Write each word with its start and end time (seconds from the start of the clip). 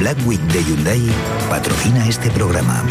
Black 0.00 0.16
Week 0.24 0.40
de 0.40 0.62
Hyundai 0.62 1.02
patrocina 1.50 2.08
este 2.08 2.30
programa. 2.30 2.82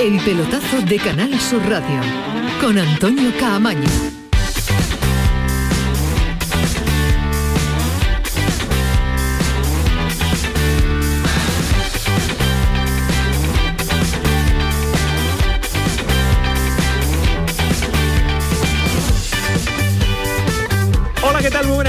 El 0.00 0.18
pelotazo 0.24 0.82
de 0.82 0.98
Canal 0.98 1.38
Sur 1.38 1.62
Radio 1.70 2.00
con 2.60 2.76
Antonio 2.80 3.30
Caamaño. 3.38 4.21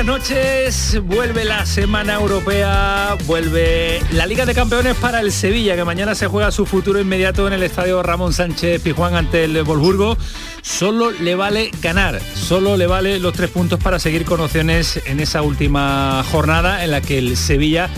Buenas 0.06 0.30
noches. 0.30 1.02
Vuelve 1.04 1.46
la 1.46 1.66
Semana 1.66 2.16
Europea, 2.16 3.16
vuelve 3.26 4.02
la 4.12 4.26
Liga 4.26 4.46
de 4.46 4.54
Campeones 4.54 4.96
para 4.96 5.22
el 5.22 5.32
Sevilla, 5.32 5.76
que 5.76 5.86
mañana 5.86 6.14
se 6.14 6.28
juega 6.28 6.52
su 6.52 6.66
futuro 6.66 7.00
inmediato 7.00 7.48
en 7.48 7.54
el 7.54 7.64
Estadio 7.64 8.04
Ramón 8.04 8.34
Sánchez 8.34 8.82
Pijuán 8.82 9.16
ante 9.16 9.46
el 9.46 9.64
Wolfsburgo. 9.64 10.18
Solo 10.62 11.12
le 11.12 11.36
vale 11.36 11.72
ganar, 11.82 12.20
solo 12.36 12.76
le 12.76 12.88
vale 12.88 13.20
los 13.20 13.34
tres 13.34 13.50
puntos 13.50 13.80
para 13.80 14.00
seguir 14.00 14.26
con 14.26 14.42
opciones 14.42 15.02
en 15.06 15.20
esa 15.20 15.42
última 15.42 16.24
jornada 16.32 16.84
en 16.84 16.92
la 16.92 17.02
que 17.02 17.18
el 17.18 17.38
Sevilla 17.38 17.90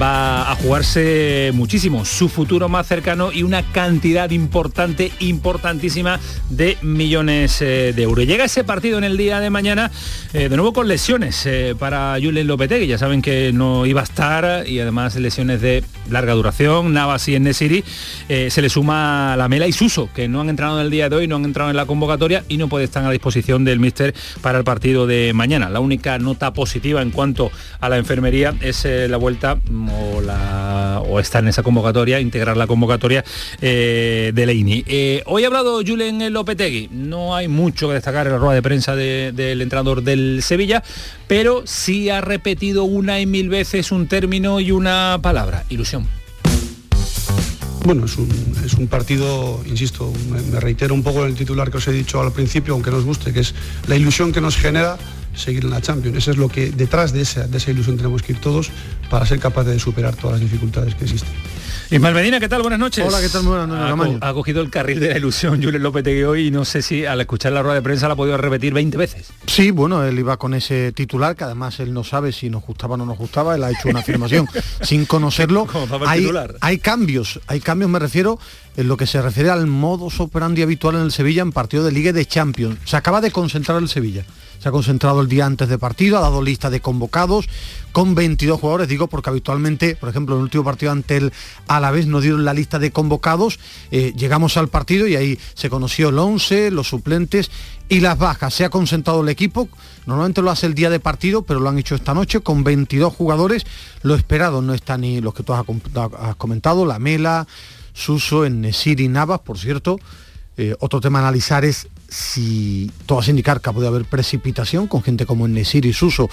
va 0.00 0.50
a 0.50 0.54
jugarse 0.54 1.50
muchísimo, 1.54 2.04
su 2.04 2.28
futuro 2.28 2.68
más 2.68 2.86
cercano 2.86 3.32
y 3.32 3.42
una 3.42 3.62
cantidad 3.62 4.30
importante, 4.30 5.10
importantísima 5.20 6.20
de 6.50 6.76
millones 6.82 7.60
eh, 7.62 7.92
de 7.94 8.02
euros. 8.02 8.26
Llega 8.26 8.44
ese 8.44 8.64
partido 8.64 8.98
en 8.98 9.04
el 9.04 9.16
día 9.16 9.40
de 9.40 9.50
mañana, 9.50 9.90
eh, 10.32 10.48
de 10.48 10.56
nuevo 10.56 10.72
con 10.72 10.88
lesiones 10.88 11.44
eh, 11.46 11.74
para 11.78 12.16
Julen 12.22 12.46
Lopetegui, 12.46 12.86
ya 12.86 12.98
saben 12.98 13.22
que 13.22 13.52
no 13.52 13.86
iba 13.86 14.00
a 14.00 14.04
estar 14.04 14.68
y 14.68 14.80
además 14.80 15.16
lesiones 15.16 15.60
de 15.60 15.84
larga 16.10 16.34
duración, 16.34 16.92
Navas 16.92 17.28
y 17.28 17.34
Enesiri, 17.36 17.84
se 18.28 18.62
le 18.62 18.68
suma 18.68 19.34
la 19.36 19.48
Mela 19.48 19.66
y 19.66 19.72
Suso, 19.72 20.08
que 20.14 20.28
no 20.28 20.40
han 20.40 20.48
entrado 20.48 20.78
en 20.78 20.86
el 20.86 20.90
día 20.90 21.08
de 21.08 21.16
hoy, 21.16 21.28
no 21.28 21.36
han 21.36 21.44
entrado 21.44 21.70
en 21.70 21.76
la 21.76 21.86
convocatoria 21.86 22.44
y 22.48 22.56
no 22.56 22.68
puede 22.68 22.84
estar 22.84 23.04
a 23.04 23.10
disposición 23.10 23.64
del 23.64 23.78
míster 23.78 24.14
para 24.40 24.58
el 24.58 24.64
partido 24.64 25.06
de 25.06 25.32
mañana. 25.32 25.70
La 25.70 25.80
única 25.80 26.18
nota 26.18 26.52
positiva 26.52 27.02
en 27.02 27.10
cuanto 27.10 27.50
a 27.80 27.88
la 27.88 27.98
enfermería 27.98 28.54
es 28.60 28.84
la 28.84 29.16
vuelta 29.16 29.58
o, 29.90 30.20
la, 30.20 31.02
está 31.20 31.38
en 31.38 31.48
esa 31.48 31.62
convocatoria, 31.62 32.20
integrar 32.20 32.56
la 32.56 32.66
convocatoria 32.66 33.24
eh, 33.60 34.32
de 34.34 34.46
Leini. 34.46 34.84
Eh, 34.86 35.22
hoy 35.26 35.44
ha 35.44 35.46
hablado 35.46 35.82
Julen 35.86 36.32
Lopetegui, 36.32 36.88
no 36.92 37.34
hay 37.34 37.48
mucho 37.48 37.88
que 37.88 37.94
destacar 37.94 38.26
en 38.26 38.32
la 38.32 38.38
rueda 38.38 38.54
de 38.54 38.62
prensa 38.62 38.96
del 38.96 39.62
entrenador 39.62 40.02
del 40.02 40.42
Sevilla, 40.42 40.82
pero 41.26 41.62
sí 41.66 42.10
ha 42.10 42.20
repetido 42.20 42.84
una 42.84 43.20
y 43.20 43.26
mil 43.26 43.48
veces 43.48 43.92
un 43.92 44.08
término 44.08 44.60
y 44.60 44.70
una 44.70 45.18
palabra, 45.22 45.64
ilusión. 45.68 46.06
Bueno, 47.84 48.04
es 48.04 48.16
un, 48.16 48.86
partido, 48.86 49.60
insisto, 49.66 50.12
me, 50.30 50.60
reitero 50.60 50.94
un 50.94 51.02
poco 51.02 51.24
el 51.24 51.34
titular 51.34 51.68
que 51.68 51.78
os 51.78 51.88
he 51.88 51.92
dicho 51.92 52.20
al 52.20 52.32
principio, 52.32 52.74
aunque 52.74 52.92
nos 52.92 53.04
guste, 53.04 53.32
que 53.32 53.40
es 53.40 53.54
la 53.88 53.96
ilusión 53.96 54.32
que 54.32 54.40
nos 54.40 54.56
genera 54.56 54.98
seguir 55.34 55.64
en 55.64 55.70
la 55.70 55.80
Champions. 55.80 56.16
Eso 56.18 56.30
es 56.30 56.36
lo 56.36 56.48
que 56.48 56.70
detrás 56.70 57.12
de 57.12 57.22
esa, 57.22 57.46
de 57.46 57.58
esa 57.58 57.70
ilusión 57.70 57.96
tenemos 57.96 58.22
que 58.22 58.32
ir 58.32 58.40
todos 58.40 58.70
para 59.10 59.26
ser 59.26 59.38
capaces 59.38 59.72
de 59.72 59.78
superar 59.78 60.16
todas 60.16 60.40
las 60.40 60.40
dificultades 60.40 60.94
que 60.94 61.04
existen. 61.04 61.30
Ismael 61.90 62.14
Medina, 62.14 62.40
¿qué 62.40 62.48
tal? 62.48 62.62
Buenas 62.62 62.78
noches. 62.78 63.04
Hola, 63.06 63.20
¿qué 63.20 63.28
tal? 63.28 63.42
Buenas 63.42 63.68
noches. 63.68 64.18
Ha, 64.22 64.32
cogido 64.32 64.62
el 64.62 64.70
carril 64.70 64.98
de 64.98 65.10
la 65.10 65.18
ilusión 65.18 65.62
Julio 65.62 65.78
López 65.78 66.02
de 66.02 66.26
hoy 66.26 66.46
y 66.46 66.50
no 66.50 66.64
sé 66.64 66.80
si 66.80 67.04
al 67.04 67.20
escuchar 67.20 67.52
la 67.52 67.62
rueda 67.62 67.74
de 67.74 67.82
prensa 67.82 68.08
la 68.08 68.14
ha 68.14 68.16
podido 68.16 68.38
repetir 68.38 68.72
20 68.72 68.96
veces. 68.96 69.30
Sí, 69.46 69.70
bueno, 69.70 70.02
él 70.02 70.18
iba 70.18 70.38
con 70.38 70.54
ese 70.54 70.92
titular 70.92 71.36
que 71.36 71.44
además 71.44 71.80
él 71.80 71.92
no 71.92 72.02
sabe 72.02 72.32
si 72.32 72.48
nos 72.48 72.64
gustaba 72.64 72.94
o 72.94 72.96
no 72.96 73.04
nos 73.04 73.18
gustaba, 73.18 73.54
él 73.54 73.64
ha 73.64 73.70
hecho 73.70 73.90
una 73.90 74.00
afirmación 74.00 74.48
sin 74.80 75.04
conocerlo. 75.04 75.66
Hay, 76.06 76.26
hay 76.60 76.78
cambios, 76.78 77.40
hay 77.46 77.60
cambios, 77.60 77.90
me 77.90 77.98
refiero 77.98 78.38
en 78.76 78.88
lo 78.88 78.96
que 78.96 79.06
se 79.06 79.20
refiere 79.20 79.50
al 79.50 79.66
modus 79.66 80.20
operandi 80.20 80.62
habitual 80.62 80.96
en 80.96 81.02
el 81.02 81.12
Sevilla 81.12 81.42
en 81.42 81.52
partido 81.52 81.84
de 81.84 81.92
Liga 81.92 82.12
de 82.12 82.24
Champions. 82.24 82.78
Se 82.86 82.96
acaba 82.96 83.20
de 83.20 83.30
concentrar 83.30 83.76
el 83.78 83.88
Sevilla 83.88 84.24
se 84.62 84.68
ha 84.68 84.72
concentrado 84.72 85.20
el 85.20 85.28
día 85.28 85.44
antes 85.44 85.68
de 85.68 85.76
partido, 85.76 86.18
ha 86.18 86.20
dado 86.20 86.40
lista 86.40 86.70
de 86.70 86.78
convocados 86.78 87.48
con 87.90 88.14
22 88.14 88.60
jugadores, 88.60 88.86
digo 88.86 89.08
porque 89.08 89.28
habitualmente, 89.28 89.96
por 89.96 90.08
ejemplo, 90.08 90.36
en 90.36 90.38
el 90.38 90.44
último 90.44 90.62
partido 90.62 90.92
ante 90.92 91.16
el 91.16 91.32
Alavés 91.66 92.06
no 92.06 92.20
dieron 92.20 92.44
la 92.44 92.54
lista 92.54 92.78
de 92.78 92.92
convocados, 92.92 93.58
eh, 93.90 94.12
llegamos 94.16 94.56
al 94.56 94.68
partido 94.68 95.08
y 95.08 95.16
ahí 95.16 95.36
se 95.54 95.68
conoció 95.68 96.10
el 96.10 96.18
11, 96.18 96.70
los 96.70 96.86
suplentes 96.86 97.50
y 97.88 97.98
las 98.00 98.16
bajas. 98.16 98.54
Se 98.54 98.64
ha 98.64 98.70
concentrado 98.70 99.22
el 99.22 99.28
equipo, 99.30 99.68
normalmente 100.06 100.42
lo 100.42 100.52
hace 100.52 100.66
el 100.66 100.74
día 100.74 100.90
de 100.90 101.00
partido, 101.00 101.42
pero 101.42 101.58
lo 101.58 101.68
han 101.68 101.80
hecho 101.80 101.96
esta 101.96 102.14
noche 102.14 102.38
con 102.38 102.62
22 102.62 103.12
jugadores, 103.12 103.66
lo 104.02 104.14
esperado 104.14 104.62
no 104.62 104.74
está 104.74 104.96
ni 104.96 105.20
los 105.20 105.34
que 105.34 105.42
tú 105.42 105.54
has 105.54 105.64
comentado, 106.36 106.86
la 106.86 107.00
Mela, 107.00 107.48
Suso, 107.94 108.48
Nesir 108.48 109.00
y 109.00 109.08
Navas, 109.08 109.40
por 109.40 109.58
cierto, 109.58 109.98
eh, 110.56 110.76
otro 110.78 111.00
tema 111.00 111.18
a 111.18 111.22
analizar 111.22 111.64
es 111.64 111.88
si 112.12 112.90
todo 113.06 113.20
hace 113.20 113.30
indicar 113.30 113.62
que 113.62 113.72
puede 113.72 113.88
haber 113.88 114.04
precipitación 114.04 114.86
con 114.86 115.02
gente 115.02 115.24
como 115.24 115.48
Nesir 115.48 115.86
y 115.86 115.94
Suso 115.94 116.28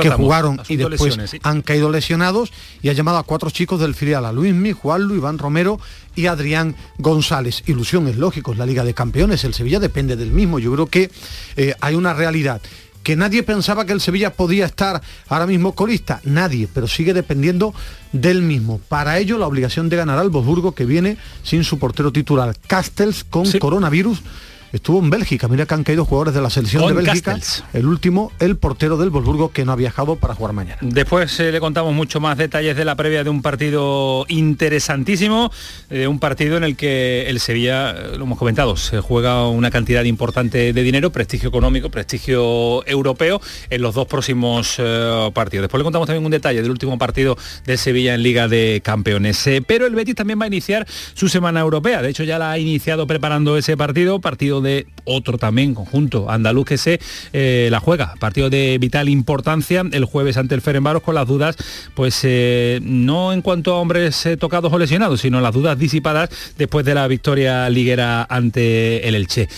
que 0.00 0.10
jugaron 0.10 0.60
y 0.68 0.76
después 0.76 1.18
han 1.42 1.62
caído 1.62 1.90
lesionados 1.90 2.52
y 2.82 2.88
ha 2.88 2.92
llamado 2.92 3.18
a 3.18 3.24
cuatro 3.24 3.50
chicos 3.50 3.80
del 3.80 3.96
filial, 3.96 4.24
a 4.26 4.32
Luismi, 4.32 4.70
Juanlu, 4.70 5.16
Iván 5.16 5.38
Romero 5.38 5.80
y 6.14 6.26
Adrián 6.26 6.76
González. 6.98 7.64
Ilusión 7.66 8.06
es 8.06 8.16
lógico, 8.16 8.52
es 8.52 8.58
la 8.58 8.66
Liga 8.66 8.84
de 8.84 8.94
Campeones, 8.94 9.42
el 9.42 9.54
Sevilla 9.54 9.80
depende 9.80 10.14
del 10.14 10.30
mismo. 10.30 10.60
Yo 10.60 10.72
creo 10.72 10.86
que 10.86 11.10
eh, 11.56 11.74
hay 11.80 11.96
una 11.96 12.14
realidad 12.14 12.62
que 13.02 13.16
nadie 13.16 13.42
pensaba 13.42 13.84
que 13.84 13.92
el 13.92 14.00
Sevilla 14.00 14.32
podía 14.32 14.66
estar 14.66 15.02
ahora 15.28 15.46
mismo 15.46 15.74
colista, 15.74 16.20
nadie, 16.22 16.68
pero 16.72 16.86
sigue 16.86 17.12
dependiendo 17.12 17.74
del 18.12 18.40
mismo. 18.40 18.80
Para 18.88 19.18
ello 19.18 19.36
la 19.36 19.48
obligación 19.48 19.88
de 19.88 19.96
ganar 19.96 20.18
al 20.20 20.30
Bosburgo 20.30 20.76
que 20.76 20.84
viene 20.84 21.18
sin 21.42 21.64
su 21.64 21.80
portero 21.80 22.12
titular, 22.12 22.56
Castells 22.68 23.24
con 23.24 23.50
coronavirus 23.58 24.22
estuvo 24.74 24.98
en 24.98 25.08
Bélgica. 25.08 25.46
Mira 25.46 25.66
que 25.66 25.74
han 25.74 25.84
caído 25.84 26.04
jugadores 26.04 26.34
de 26.34 26.42
la 26.42 26.50
selección 26.50 26.86
de 26.86 26.92
Bélgica. 26.92 27.38
El 27.72 27.86
último, 27.86 28.32
el 28.40 28.56
portero 28.56 28.96
del 28.96 29.10
Wolfsburgo, 29.10 29.52
que 29.52 29.64
no 29.64 29.72
ha 29.72 29.76
viajado 29.76 30.16
para 30.16 30.34
jugar 30.34 30.52
mañana. 30.52 30.78
Después 30.80 31.38
eh, 31.38 31.52
le 31.52 31.60
contamos 31.60 31.94
mucho 31.94 32.18
más 32.18 32.36
detalles 32.36 32.76
de 32.76 32.84
la 32.84 32.96
previa 32.96 33.22
de 33.22 33.30
un 33.30 33.40
partido 33.40 34.26
interesantísimo, 34.28 35.52
de 35.88 36.08
un 36.08 36.18
partido 36.18 36.56
en 36.56 36.64
el 36.64 36.76
que 36.76 37.26
el 37.28 37.38
Sevilla, 37.38 37.92
eh, 37.92 38.16
lo 38.18 38.24
hemos 38.24 38.36
comentado, 38.36 38.76
se 38.76 39.00
juega 39.00 39.48
una 39.48 39.70
cantidad 39.70 40.02
importante 40.02 40.72
de 40.72 40.82
dinero, 40.82 41.10
prestigio 41.10 41.48
económico, 41.50 41.88
prestigio 41.90 42.84
europeo 42.86 43.40
en 43.70 43.80
los 43.80 43.94
dos 43.94 44.08
próximos 44.08 44.74
eh, 44.78 45.30
partidos. 45.32 45.62
Después 45.62 45.78
le 45.78 45.84
contamos 45.84 46.06
también 46.06 46.24
un 46.24 46.32
detalle 46.32 46.62
del 46.62 46.70
último 46.72 46.98
partido 46.98 47.38
de 47.64 47.76
Sevilla 47.76 48.14
en 48.14 48.24
Liga 48.24 48.48
de 48.48 48.80
Campeones. 48.84 49.48
pero 49.68 49.86
el 49.86 49.94
Betis 49.94 50.16
también 50.16 50.40
va 50.40 50.44
a 50.44 50.48
iniciar 50.48 50.84
su 51.14 51.28
semana 51.28 51.60
europea. 51.60 52.02
De 52.02 52.10
hecho, 52.10 52.24
ya 52.24 52.40
la 52.40 52.50
ha 52.50 52.58
iniciado 52.58 53.06
preparando 53.06 53.56
ese 53.56 53.76
partido, 53.76 54.20
partido 54.20 54.63
de 54.64 54.86
otro 55.04 55.38
también 55.38 55.74
conjunto 55.74 56.30
andaluz 56.30 56.66
que 56.66 56.78
se 56.78 57.00
eh, 57.32 57.68
la 57.70 57.80
juega. 57.80 58.14
Partido 58.18 58.50
de 58.50 58.78
vital 58.78 59.08
importancia 59.08 59.82
el 59.92 60.04
jueves 60.04 60.36
ante 60.36 60.54
el 60.54 60.62
Ferenbaros 60.62 61.02
con 61.02 61.14
las 61.14 61.26
dudas, 61.26 61.56
pues 61.94 62.20
eh, 62.22 62.80
no 62.82 63.32
en 63.32 63.42
cuanto 63.42 63.74
a 63.74 63.78
hombres 63.78 64.26
eh, 64.26 64.36
tocados 64.36 64.72
o 64.72 64.78
lesionados, 64.78 65.20
sino 65.20 65.40
las 65.40 65.52
dudas 65.52 65.78
disipadas 65.78 66.30
después 66.56 66.84
de 66.84 66.94
la 66.94 67.06
victoria 67.06 67.68
liguera 67.68 68.26
ante 68.28 69.06
el 69.06 69.14
Elche. 69.14 69.48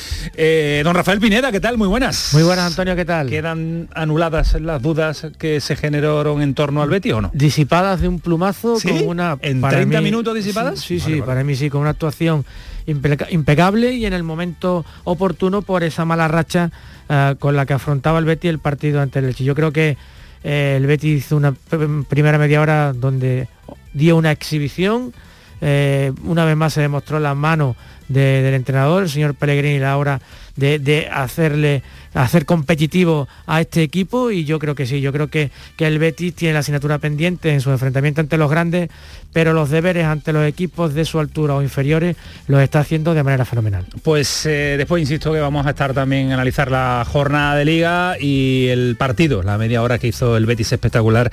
don 0.84 0.94
Rafael 0.94 1.20
Pineda, 1.20 1.52
¿qué 1.52 1.60
tal? 1.60 1.78
Muy 1.78 1.88
buenas. 1.88 2.30
Muy 2.32 2.42
buenas, 2.42 2.66
Antonio, 2.66 2.96
¿qué 2.96 3.04
tal? 3.04 3.30
¿Quedan 3.30 3.88
anuladas 3.94 4.60
las 4.60 4.82
dudas 4.82 5.28
que 5.38 5.60
se 5.60 5.76
generaron 5.76 6.42
en 6.42 6.54
torno 6.54 6.82
al 6.82 6.90
Betis 6.90 7.12
o 7.12 7.20
no? 7.20 7.30
Disipadas 7.32 8.00
de 8.00 8.08
un 8.08 8.20
plumazo 8.20 8.78
con 8.82 9.08
una... 9.08 9.38
¿En 9.42 9.60
30 9.60 10.00
minutos 10.00 10.34
disipadas? 10.34 10.80
Sí, 10.80 11.00
sí, 11.00 11.22
para 11.22 11.44
mí 11.44 11.54
sí, 11.54 11.70
con 11.70 11.82
una 11.82 11.90
actuación 11.90 12.44
impecable 12.86 13.92
y 13.92 14.06
en 14.06 14.12
el 14.12 14.22
momento 14.22 14.84
oportuno 15.04 15.62
por 15.62 15.84
esa 15.84 16.04
mala 16.04 16.28
racha 16.28 16.70
eh, 17.08 17.34
con 17.38 17.56
la 17.56 17.66
que 17.66 17.74
afrontaba 17.74 18.18
el 18.18 18.24
Betty 18.24 18.48
el 18.48 18.58
partido 18.58 19.00
ante 19.00 19.18
el 19.18 19.26
Elche. 19.26 19.44
Yo 19.44 19.54
creo 19.54 19.72
que 19.72 19.96
eh, 20.44 20.74
el 20.76 20.86
Betty 20.86 21.12
hizo 21.12 21.36
una 21.36 21.52
primera 22.08 22.38
media 22.38 22.60
hora 22.60 22.92
donde 22.92 23.48
dio 23.92 24.16
una 24.16 24.32
exhibición, 24.32 25.12
eh, 25.60 26.12
una 26.24 26.44
vez 26.44 26.56
más 26.56 26.72
se 26.72 26.80
demostró 26.80 27.18
la 27.18 27.34
mano 27.34 27.76
del 28.08 28.54
entrenador, 28.54 29.04
el 29.04 29.08
señor 29.08 29.34
Pellegrini, 29.34 29.78
la 29.78 29.96
hora 29.96 30.20
de 30.56 31.08
hacerle 31.12 31.82
hacer 32.16 32.46
competitivo 32.46 33.28
a 33.46 33.60
este 33.60 33.82
equipo 33.82 34.30
y 34.30 34.44
yo 34.44 34.58
creo 34.58 34.74
que 34.74 34.86
sí, 34.86 35.00
yo 35.00 35.12
creo 35.12 35.28
que, 35.28 35.50
que 35.76 35.86
el 35.86 35.98
Betis 35.98 36.34
tiene 36.34 36.54
la 36.54 36.60
asignatura 36.60 36.98
pendiente 36.98 37.52
en 37.52 37.60
su 37.60 37.70
enfrentamiento 37.70 38.20
ante 38.20 38.38
los 38.38 38.50
grandes, 38.50 38.90
pero 39.32 39.52
los 39.52 39.70
deberes 39.70 40.06
ante 40.06 40.32
los 40.32 40.46
equipos 40.46 40.94
de 40.94 41.04
su 41.04 41.20
altura 41.20 41.54
o 41.54 41.62
inferiores 41.62 42.16
los 42.48 42.62
está 42.62 42.80
haciendo 42.80 43.12
de 43.14 43.22
manera 43.22 43.44
fenomenal. 43.44 43.84
Pues 44.02 44.46
eh, 44.46 44.76
después 44.78 45.00
insisto 45.00 45.32
que 45.32 45.40
vamos 45.40 45.66
a 45.66 45.70
estar 45.70 45.92
también 45.92 46.30
a 46.30 46.34
analizar 46.34 46.70
la 46.70 47.04
jornada 47.06 47.54
de 47.54 47.64
liga 47.64 48.16
y 48.18 48.68
el 48.68 48.96
partido, 48.96 49.42
la 49.42 49.58
media 49.58 49.82
hora 49.82 49.98
que 49.98 50.08
hizo 50.08 50.36
el 50.36 50.46
Betis 50.46 50.72
espectacular 50.72 51.30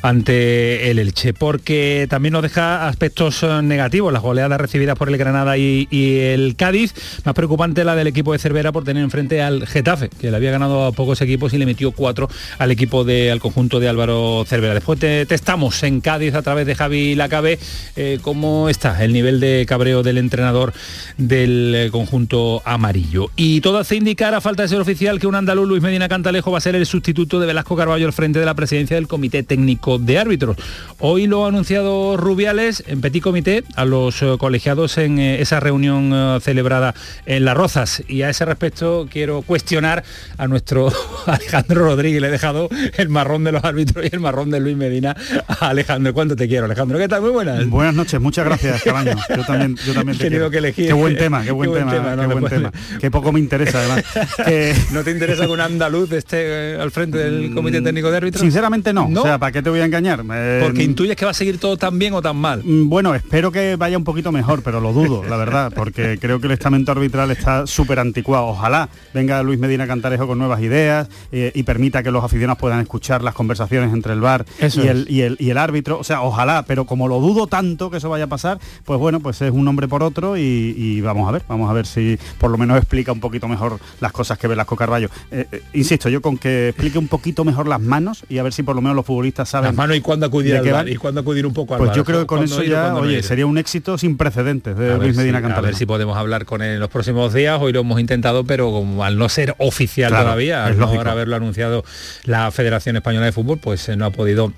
ante 0.00 0.90
el 0.90 0.98
Elche, 0.98 1.34
porque 1.34 2.06
también 2.08 2.32
nos 2.32 2.42
deja 2.42 2.88
aspectos 2.88 3.42
eh, 3.42 3.60
negativos, 3.62 4.12
las 4.12 4.22
goleadas 4.22 4.60
recibidas 4.60 4.96
por 4.96 5.10
el 5.10 5.18
Granada 5.18 5.58
y, 5.58 5.88
y 5.90 6.20
el 6.20 6.56
Cádiz, 6.56 6.94
más 7.24 7.34
preocupante 7.34 7.84
la 7.84 7.94
del 7.94 8.06
equipo 8.06 8.32
de 8.32 8.38
Cervera 8.38 8.72
por 8.72 8.84
tener 8.84 9.02
enfrente 9.02 9.42
al 9.42 9.66
Getafe, 9.66 10.08
que 10.22 10.30
le 10.30 10.36
había 10.36 10.52
ganado 10.52 10.84
a 10.84 10.92
pocos 10.92 11.20
equipos 11.20 11.52
y 11.52 11.58
le 11.58 11.66
metió 11.66 11.90
cuatro 11.90 12.28
al 12.58 12.70
equipo 12.70 13.02
de, 13.02 13.32
al 13.32 13.40
conjunto 13.40 13.80
de 13.80 13.88
Álvaro 13.88 14.44
Cervera. 14.46 14.72
Después 14.72 15.00
te, 15.00 15.22
estamos 15.22 15.82
en 15.82 16.00
Cádiz 16.00 16.34
a 16.34 16.42
través 16.42 16.64
de 16.64 16.76
Javi 16.76 17.16
Lacabe. 17.16 17.58
Eh, 17.96 18.20
¿Cómo 18.22 18.68
está 18.68 19.02
el 19.02 19.12
nivel 19.12 19.40
de 19.40 19.66
cabreo 19.66 20.04
del 20.04 20.18
entrenador 20.18 20.72
del 21.18 21.74
eh, 21.74 21.90
conjunto 21.90 22.62
amarillo? 22.64 23.30
Y 23.34 23.60
todo 23.62 23.78
hace 23.78 23.96
indicar, 23.96 24.32
a 24.32 24.40
falta 24.40 24.62
de 24.62 24.68
ser 24.68 24.80
oficial, 24.80 25.18
que 25.18 25.26
un 25.26 25.34
andaluz, 25.34 25.66
Luis 25.66 25.82
Medina 25.82 26.08
Cantalejo, 26.08 26.52
va 26.52 26.58
a 26.58 26.60
ser 26.60 26.76
el 26.76 26.86
sustituto 26.86 27.40
de 27.40 27.48
Velasco 27.48 27.74
Carballo 27.74 28.06
al 28.06 28.12
frente 28.12 28.38
de 28.38 28.46
la 28.46 28.54
presidencia 28.54 28.94
del 28.94 29.08
Comité 29.08 29.42
Técnico 29.42 29.98
de 29.98 30.18
Árbitros. 30.18 30.56
Hoy 31.00 31.26
lo 31.26 31.44
ha 31.44 31.48
anunciado 31.48 32.16
Rubiales 32.16 32.84
en 32.86 33.00
Petit 33.00 33.24
Comité 33.24 33.64
a 33.74 33.84
los 33.84 34.22
eh, 34.22 34.36
colegiados 34.38 34.98
en 34.98 35.18
esa 35.18 35.58
reunión 35.58 36.40
celebrada 36.40 36.94
en 37.26 37.44
Las 37.44 37.56
Rozas. 37.56 38.04
Y 38.06 38.22
a 38.22 38.30
ese 38.30 38.44
respecto 38.44 39.08
quiero 39.10 39.42
cuestionar 39.42 40.04
a 40.36 40.48
nuestro 40.48 40.92
Alejandro 41.26 41.84
Rodríguez. 41.84 42.20
Le 42.20 42.28
he 42.28 42.30
dejado 42.30 42.68
el 42.96 43.08
marrón 43.08 43.44
de 43.44 43.52
los 43.52 43.64
árbitros 43.64 44.04
y 44.04 44.14
el 44.14 44.20
marrón 44.20 44.50
de 44.50 44.60
Luis 44.60 44.76
Medina 44.76 45.16
a 45.46 45.68
Alejandro. 45.68 46.12
¿Cuánto 46.14 46.36
te 46.36 46.48
quiero, 46.48 46.66
Alejandro? 46.66 46.98
¿Qué 46.98 47.08
tal? 47.08 47.22
Muy 47.22 47.30
buenas. 47.30 47.66
Buenas 47.68 47.94
noches, 47.94 48.20
muchas 48.20 48.44
gracias, 48.44 48.82
Cabaño. 48.84 49.16
Yo 49.28 49.44
también, 49.44 49.76
yo 49.86 49.94
también 49.94 50.18
te 50.18 50.24
tenido 50.24 50.50
que 50.50 50.58
elegir. 50.58 50.86
Qué 50.86 50.92
buen 50.92 51.16
tema, 51.16 51.42
qué 51.42 51.52
buen, 51.52 51.72
tema, 51.72 51.92
qué 51.92 52.26
buen 52.26 52.44
tema. 52.44 52.72
Qué 53.00 53.10
poco 53.10 53.32
me 53.32 53.40
interesa, 53.40 53.78
además. 53.78 54.04
¿No 54.92 55.02
te 55.02 55.10
interesa 55.10 55.46
que 55.46 55.52
un 55.52 55.60
andaluz 55.60 56.12
esté 56.12 56.72
eh, 56.74 56.78
al 56.80 56.90
frente 56.90 57.18
del 57.18 57.54
Comité 57.54 57.80
mm, 57.80 57.84
Técnico 57.84 58.10
de 58.10 58.16
Árbitros? 58.16 58.40
Sinceramente 58.40 58.92
no. 58.92 59.06
O 59.06 59.22
sea, 59.22 59.38
¿para 59.38 59.52
qué 59.52 59.62
te 59.62 59.70
voy 59.70 59.80
a 59.80 59.84
engañar? 59.84 60.22
Porque 60.60 60.82
intuyes 60.82 61.16
que 61.16 61.24
va 61.24 61.30
a 61.30 61.34
seguir 61.34 61.58
todo 61.58 61.76
tan 61.76 61.98
bien 61.98 62.14
o 62.14 62.22
tan 62.22 62.36
mal. 62.36 62.62
Mm, 62.64 62.88
bueno, 62.88 63.14
espero 63.14 63.52
que 63.52 63.76
vaya 63.76 63.96
un 63.96 64.04
poquito 64.04 64.32
mejor, 64.32 64.62
pero 64.62 64.80
lo 64.80 64.92
dudo, 64.92 65.24
la 65.24 65.36
verdad, 65.36 65.72
porque 65.74 66.18
creo 66.20 66.40
que 66.40 66.46
el 66.46 66.52
estamento 66.52 66.92
arbitral 66.92 67.30
está 67.30 67.66
súper 67.66 67.98
anticuado. 67.98 68.46
Ojalá 68.46 68.88
venga 69.14 69.42
Luis 69.42 69.58
Medina 69.58 69.86
Cantarejo 69.92 70.26
con 70.26 70.38
nuevas 70.38 70.60
ideas 70.62 71.08
eh, 71.32 71.52
y 71.54 71.64
permita 71.64 72.02
que 72.02 72.10
los 72.10 72.24
aficionados 72.24 72.58
puedan 72.58 72.80
escuchar 72.80 73.22
las 73.22 73.34
conversaciones 73.34 73.92
entre 73.92 74.14
el 74.14 74.22
bar 74.22 74.46
y 74.58 74.86
el, 74.86 75.06
y, 75.38 75.50
el, 75.50 75.58
árbitro. 75.58 75.98
O 75.98 76.04
sea, 76.04 76.22
ojalá, 76.22 76.64
pero 76.66 76.86
como 76.86 77.08
lo 77.08 77.20
dudo 77.20 77.46
tanto 77.46 77.90
que 77.90 77.98
eso 77.98 78.08
vaya 78.08 78.24
a 78.24 78.28
pasar, 78.28 78.58
pues 78.86 78.98
bueno, 78.98 79.20
pues 79.20 79.42
es 79.42 79.50
un 79.50 79.66
nombre 79.66 79.88
por 79.88 80.02
otro 80.02 80.38
y, 80.38 81.00
vamos 81.02 81.28
a 81.28 81.32
ver, 81.32 81.42
vamos 81.46 81.68
a 81.68 81.74
ver 81.74 81.86
si 81.86 82.18
por 82.38 82.50
lo 82.50 82.56
menos 82.56 82.78
explica 82.78 83.12
un 83.12 83.20
poquito 83.20 83.48
mejor 83.48 83.78
las 84.00 84.12
cosas 84.12 84.38
que 84.38 84.48
Velasco 84.48 84.76
Carballo. 84.76 85.10
Eh, 85.30 85.46
eh, 85.52 85.62
insisto, 85.74 86.08
yo 86.08 86.22
con 86.22 86.38
que 86.38 86.70
explique 86.70 86.98
un 86.98 87.08
poquito 87.08 87.44
mejor 87.44 87.68
las 87.68 87.80
manos 87.80 88.24
y 88.30 88.38
a 88.38 88.42
ver 88.42 88.54
si 88.54 88.62
por 88.62 88.74
lo 88.74 88.80
menos 88.80 88.96
los 88.96 89.04
futbolistas 89.04 89.50
saben. 89.50 89.66
Las 89.68 89.76
manos 89.76 89.94
y 89.96 90.00
cuándo 90.00 90.24
acudir 90.24 90.56
al 90.56 90.70
bar, 90.70 90.88
y 90.88 90.96
cuándo 90.96 91.20
acudir 91.20 91.46
un 91.46 91.52
poco 91.52 91.74
al 91.74 91.80
Pues 91.80 91.94
yo 91.94 92.04
creo 92.04 92.20
que 92.20 92.26
con 92.26 92.42
eso 92.42 92.62
ya, 92.62 92.94
oye, 92.94 93.22
sería 93.22 93.44
un 93.44 93.58
éxito 93.58 93.98
sin 93.98 94.16
precedentes 94.16 94.74
de 94.74 94.96
Luis 94.96 95.16
Medina 95.16 95.38
A 95.38 95.60
ver 95.60 95.74
si 95.74 95.84
podemos 95.84 96.16
hablar 96.16 96.46
con 96.46 96.62
él 96.62 96.74
en 96.74 96.80
los 96.80 96.88
próximos 96.88 97.34
días. 97.34 97.60
Hoy 97.60 97.74
lo 97.74 97.80
hemos 97.80 98.00
intentado, 98.00 98.44
pero 98.44 98.70
como 98.70 99.04
al 99.04 99.18
no 99.18 99.28
ser 99.28 99.54
oficial 99.58 99.81
todavía, 99.86 100.66
al 100.66 100.78
no 100.78 100.88
haberlo 101.00 101.36
anunciado 101.36 101.84
la 102.24 102.50
Federación 102.50 102.96
Española 102.96 103.26
de 103.26 103.32
Fútbol, 103.32 103.58
pues 103.58 103.88
eh, 103.88 103.96
no 103.96 104.06
ha 104.06 104.10
podido 104.10 104.52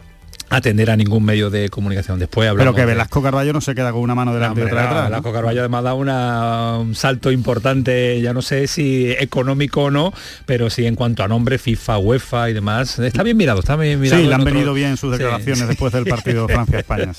atender 0.51 0.91
a 0.91 0.97
ningún 0.97 1.25
medio 1.25 1.51
de 1.51 1.69
comunicación. 1.69 2.19
Después 2.19 2.53
Pero 2.57 2.75
que 2.75 2.85
Velasco 2.85 3.23
Carballo 3.23 3.53
no 3.53 3.61
se 3.61 3.75
queda 3.75 3.93
con 3.93 4.01
una 4.01 4.15
mano 4.15 4.35
delante 4.35 4.61
y 4.61 4.65
otra 4.65 4.83
detrás. 4.83 5.05
Velasco 5.05 5.33
Carballo 5.33 5.61
además 5.61 5.85
da 5.85 5.95
un 5.95 6.95
salto 6.95 7.31
importante, 7.31 8.21
ya 8.21 8.33
no 8.33 8.43
sé 8.43 8.67
si 8.67 9.11
económico 9.19 9.85
o 9.85 9.91
no, 9.91 10.13
pero 10.47 10.71
sí 10.71 10.87
en 10.87 10.95
cuanto 10.95 11.23
a 11.23 11.29
nombre, 11.29 11.59
FIFA, 11.59 11.99
UEFA 11.99 12.51
y 12.51 12.53
demás. 12.53 12.99
Está 12.99 13.23
bien 13.23 13.37
mirado, 13.37 13.61
está 13.61 13.77
bien 13.77 14.01
mirado. 14.01 14.23
Sí, 14.23 14.29
le 14.29 14.35
han 14.35 14.45
venido 14.45 14.75
bien 14.75 14.97
sus 14.97 15.13
declaraciones 15.13 15.69
después 15.69 15.93
del 15.93 16.05
partido 16.05 16.49
Francia-España. 16.49 17.13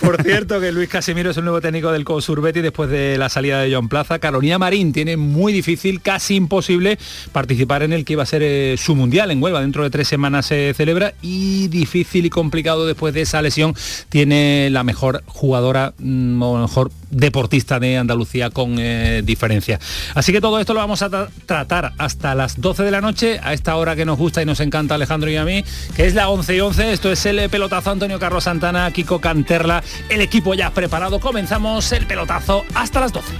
Por 0.00 0.22
cierto, 0.22 0.60
que 0.60 0.72
Luis 0.72 0.88
Casimiro 0.88 1.30
es 1.30 1.36
el 1.36 1.44
nuevo 1.44 1.60
técnico 1.60 1.92
del 1.92 2.04
Cosurbeti 2.04 2.60
después 2.60 2.90
de 2.90 3.18
la 3.18 3.28
salida 3.28 3.60
de 3.60 3.74
John 3.74 3.88
Plaza. 3.88 4.18
Carolina 4.18 4.58
Marín 4.58 4.92
tiene 4.92 5.16
muy 5.16 5.52
difícil, 5.52 6.00
casi 6.00 6.36
imposible, 6.36 6.98
participar 7.32 7.82
en 7.82 7.92
el 7.92 8.04
que 8.04 8.14
iba 8.14 8.22
a 8.22 8.26
ser 8.26 8.42
eh, 8.42 8.76
su 8.78 8.94
mundial 8.94 9.30
en 9.30 9.42
Huelva. 9.42 9.60
Dentro 9.60 9.82
de 9.82 9.90
tres 9.90 10.08
semanas 10.08 10.46
se 10.46 10.72
celebra 10.74 11.14
y 11.22 11.68
difícil 11.68 12.26
y 12.26 12.30
complicado 12.36 12.86
después 12.86 13.14
de 13.14 13.22
esa 13.22 13.40
lesión, 13.40 13.74
tiene 14.10 14.68
la 14.70 14.84
mejor 14.84 15.24
jugadora 15.26 15.94
mm, 15.98 16.42
o 16.42 16.58
mejor 16.58 16.92
deportista 17.10 17.80
de 17.80 17.96
Andalucía 17.96 18.50
con 18.50 18.76
eh, 18.78 19.22
diferencia. 19.24 19.80
Así 20.14 20.32
que 20.32 20.42
todo 20.42 20.60
esto 20.60 20.74
lo 20.74 20.80
vamos 20.80 21.00
a 21.00 21.08
tratar 21.46 21.94
hasta 21.96 22.34
las 22.34 22.60
12 22.60 22.82
de 22.82 22.90
la 22.90 23.00
noche, 23.00 23.40
a 23.42 23.54
esta 23.54 23.74
hora 23.76 23.96
que 23.96 24.04
nos 24.04 24.18
gusta 24.18 24.42
y 24.42 24.44
nos 24.44 24.60
encanta 24.60 24.96
Alejandro 24.96 25.30
y 25.30 25.36
a 25.36 25.46
mí, 25.46 25.64
que 25.96 26.04
es 26.04 26.14
la 26.14 26.28
11 26.28 26.56
y 26.56 26.60
11. 26.60 26.92
Esto 26.92 27.10
es 27.10 27.24
el 27.24 27.48
pelotazo 27.48 27.90
Antonio 27.90 28.18
Carlos 28.18 28.44
Santana, 28.44 28.90
Kiko 28.90 29.18
Canterla, 29.18 29.82
el 30.10 30.20
equipo 30.20 30.52
ya 30.52 30.70
preparado. 30.70 31.18
Comenzamos 31.20 31.90
el 31.92 32.06
pelotazo 32.06 32.66
hasta 32.74 33.00
las 33.00 33.14
12. 33.14 33.32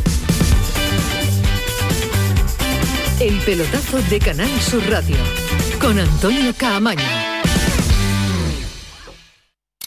El 3.21 3.35
pelotazo 3.41 3.99
de 4.09 4.19
Canal 4.21 4.51
Sur 4.63 4.83
Radio 4.89 5.17
con 5.83 5.99
Antonio 5.99 6.55
Caamaño. 6.57 7.36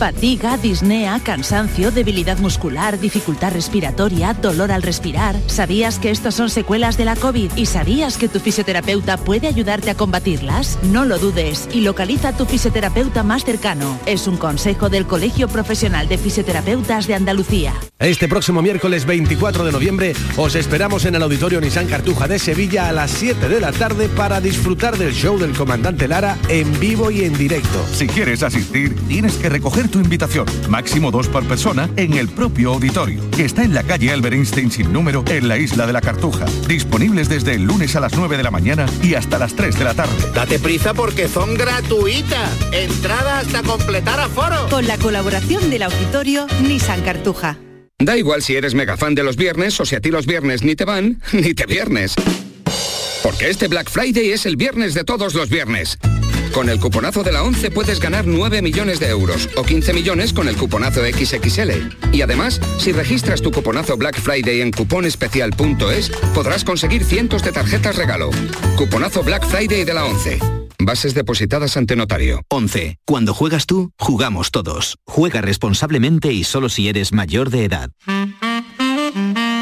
Fatiga, 0.00 0.56
disnea, 0.56 1.20
cansancio, 1.22 1.90
debilidad 1.90 2.38
muscular, 2.38 2.98
dificultad 2.98 3.52
respiratoria, 3.52 4.32
dolor 4.32 4.72
al 4.72 4.80
respirar. 4.80 5.36
¿Sabías 5.46 5.98
que 5.98 6.10
estos 6.10 6.34
son 6.34 6.48
secuelas 6.48 6.96
de 6.96 7.04
la 7.04 7.16
COVID 7.16 7.50
y 7.54 7.66
sabías 7.66 8.16
que 8.16 8.26
tu 8.26 8.40
fisioterapeuta 8.40 9.18
puede 9.18 9.46
ayudarte 9.46 9.90
a 9.90 9.94
combatirlas? 9.94 10.78
No 10.84 11.04
lo 11.04 11.18
dudes 11.18 11.68
y 11.74 11.82
localiza 11.82 12.28
a 12.28 12.32
tu 12.34 12.46
fisioterapeuta 12.46 13.22
más 13.22 13.44
cercano. 13.44 14.00
Es 14.06 14.26
un 14.26 14.38
consejo 14.38 14.88
del 14.88 15.04
Colegio 15.04 15.48
Profesional 15.48 16.08
de 16.08 16.16
Fisioterapeutas 16.16 17.06
de 17.06 17.16
Andalucía. 17.16 17.74
Este 17.98 18.26
próximo 18.26 18.62
miércoles 18.62 19.04
24 19.04 19.66
de 19.66 19.72
noviembre 19.72 20.14
os 20.38 20.54
esperamos 20.54 21.04
en 21.04 21.16
el 21.16 21.22
Auditorio 21.22 21.60
Nissan 21.60 21.88
Cartuja 21.88 22.26
de 22.26 22.38
Sevilla 22.38 22.88
a 22.88 22.92
las 22.92 23.10
7 23.10 23.50
de 23.50 23.60
la 23.60 23.72
tarde 23.72 24.08
para 24.08 24.40
disfrutar 24.40 24.96
del 24.96 25.12
show 25.12 25.38
del 25.38 25.52
comandante 25.52 26.08
Lara 26.08 26.38
en 26.48 26.80
vivo 26.80 27.10
y 27.10 27.24
en 27.24 27.36
directo. 27.36 27.84
Si 27.92 28.06
quieres 28.06 28.42
asistir, 28.42 28.96
tienes 29.06 29.36
que 29.36 29.50
recoger 29.50 29.89
tu 29.90 29.98
invitación, 29.98 30.46
máximo 30.68 31.10
dos 31.10 31.28
por 31.28 31.46
persona, 31.46 31.90
en 31.96 32.14
el 32.14 32.28
propio 32.28 32.72
auditorio, 32.74 33.28
que 33.30 33.44
está 33.44 33.64
en 33.64 33.74
la 33.74 33.82
calle 33.82 34.10
Albert 34.10 34.34
Einstein 34.34 34.70
sin 34.70 34.92
número, 34.92 35.24
en 35.28 35.48
la 35.48 35.58
isla 35.58 35.86
de 35.86 35.92
la 35.92 36.00
Cartuja. 36.00 36.46
Disponibles 36.68 37.28
desde 37.28 37.54
el 37.54 37.64
lunes 37.64 37.96
a 37.96 38.00
las 38.00 38.14
9 38.16 38.36
de 38.36 38.42
la 38.42 38.50
mañana 38.50 38.86
y 39.02 39.14
hasta 39.14 39.38
las 39.38 39.54
3 39.54 39.78
de 39.78 39.84
la 39.84 39.94
tarde. 39.94 40.14
Date 40.34 40.58
prisa 40.58 40.94
porque 40.94 41.28
son 41.28 41.54
gratuitas. 41.54 42.50
Entrada 42.72 43.40
hasta 43.40 43.62
completar 43.62 44.20
aforo. 44.20 44.68
Con 44.70 44.86
la 44.86 44.96
colaboración 44.98 45.70
del 45.70 45.82
auditorio 45.82 46.46
Nissan 46.62 47.02
Cartuja. 47.02 47.58
Da 47.98 48.16
igual 48.16 48.42
si 48.42 48.56
eres 48.56 48.74
mega 48.74 48.96
fan 48.96 49.14
de 49.14 49.22
los 49.22 49.36
viernes 49.36 49.78
o 49.80 49.84
si 49.84 49.94
a 49.94 50.00
ti 50.00 50.10
los 50.10 50.26
viernes 50.26 50.62
ni 50.62 50.74
te 50.74 50.84
van, 50.84 51.20
ni 51.32 51.54
te 51.54 51.66
viernes. 51.66 52.14
Porque 53.22 53.50
este 53.50 53.68
Black 53.68 53.90
Friday 53.90 54.30
es 54.30 54.46
el 54.46 54.56
viernes 54.56 54.94
de 54.94 55.04
todos 55.04 55.34
los 55.34 55.50
viernes. 55.50 55.98
Con 56.52 56.68
el 56.68 56.80
cuponazo 56.80 57.22
de 57.22 57.32
la 57.32 57.42
11 57.42 57.70
puedes 57.70 58.00
ganar 58.00 58.26
9 58.26 58.62
millones 58.62 59.00
de 59.00 59.08
euros 59.08 59.48
o 59.56 59.62
15 59.62 59.92
millones 59.92 60.32
con 60.32 60.48
el 60.48 60.56
cuponazo 60.56 61.00
XXL. 61.00 61.70
Y 62.12 62.22
además, 62.22 62.60
si 62.78 62.92
registras 62.92 63.40
tu 63.40 63.50
cuponazo 63.50 63.96
Black 63.96 64.20
Friday 64.20 64.60
en 64.60 64.72
cuponespecial.es, 64.72 66.10
podrás 66.34 66.64
conseguir 66.64 67.04
cientos 67.04 67.42
de 67.42 67.52
tarjetas 67.52 67.96
regalo. 67.96 68.30
Cuponazo 68.76 69.22
Black 69.22 69.46
Friday 69.46 69.84
de 69.84 69.94
la 69.94 70.04
11. 70.04 70.38
Bases 70.80 71.14
depositadas 71.14 71.76
ante 71.76 71.94
notario. 71.94 72.42
11. 72.48 72.96
Cuando 73.06 73.34
juegas 73.34 73.66
tú, 73.66 73.92
jugamos 73.98 74.50
todos. 74.50 74.96
Juega 75.06 75.40
responsablemente 75.40 76.32
y 76.32 76.44
solo 76.44 76.68
si 76.68 76.88
eres 76.88 77.12
mayor 77.12 77.50
de 77.50 77.64
edad. 77.64 77.90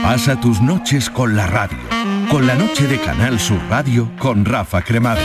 Pasa 0.03 0.41
tus 0.41 0.61
noches 0.63 1.11
con 1.11 1.37
la 1.37 1.47
radio 1.47 1.79
con 2.31 2.47
la 2.47 2.55
noche 2.55 2.87
de 2.87 2.99
Canal 2.99 3.41
Sur 3.41 3.61
Radio 3.71 4.11
con 4.19 4.45
Rafa 4.45 4.83
Cremades. 4.83 5.25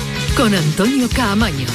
con 0.35 0.53
Antonio 0.53 1.07
Caamaño. 1.13 1.67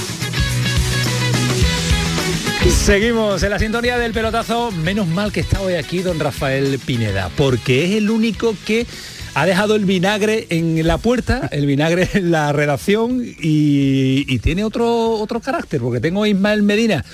Seguimos 2.71 3.43
en 3.43 3.51
la 3.51 3.59
sintonía 3.59 3.99
del 3.99 4.13
pelotazo. 4.13 4.71
Menos 4.71 5.07
mal 5.07 5.33
que 5.33 5.41
está 5.41 5.61
hoy 5.61 5.75
aquí 5.75 6.01
don 6.01 6.19
Rafael 6.19 6.79
Pineda, 6.79 7.31
porque 7.37 7.85
es 7.85 7.93
el 7.93 8.11
único 8.11 8.55
que 8.65 8.87
ha 9.35 9.47
dejado 9.47 9.75
el 9.75 9.85
vinagre 9.85 10.47
en 10.51 10.87
la 10.87 10.99
puerta, 10.99 11.49
el 11.53 11.67
vinagre 11.67 12.09
en 12.15 12.31
la 12.31 12.53
redacción 12.53 13.23
y, 13.25 14.39
tiene 14.39 14.65
otro, 14.65 15.13
otro 15.13 15.41
carácter, 15.41 15.81
porque 15.81 16.01
tengo 16.01 16.27
Ismael 16.27 16.63
Medina 16.63 17.05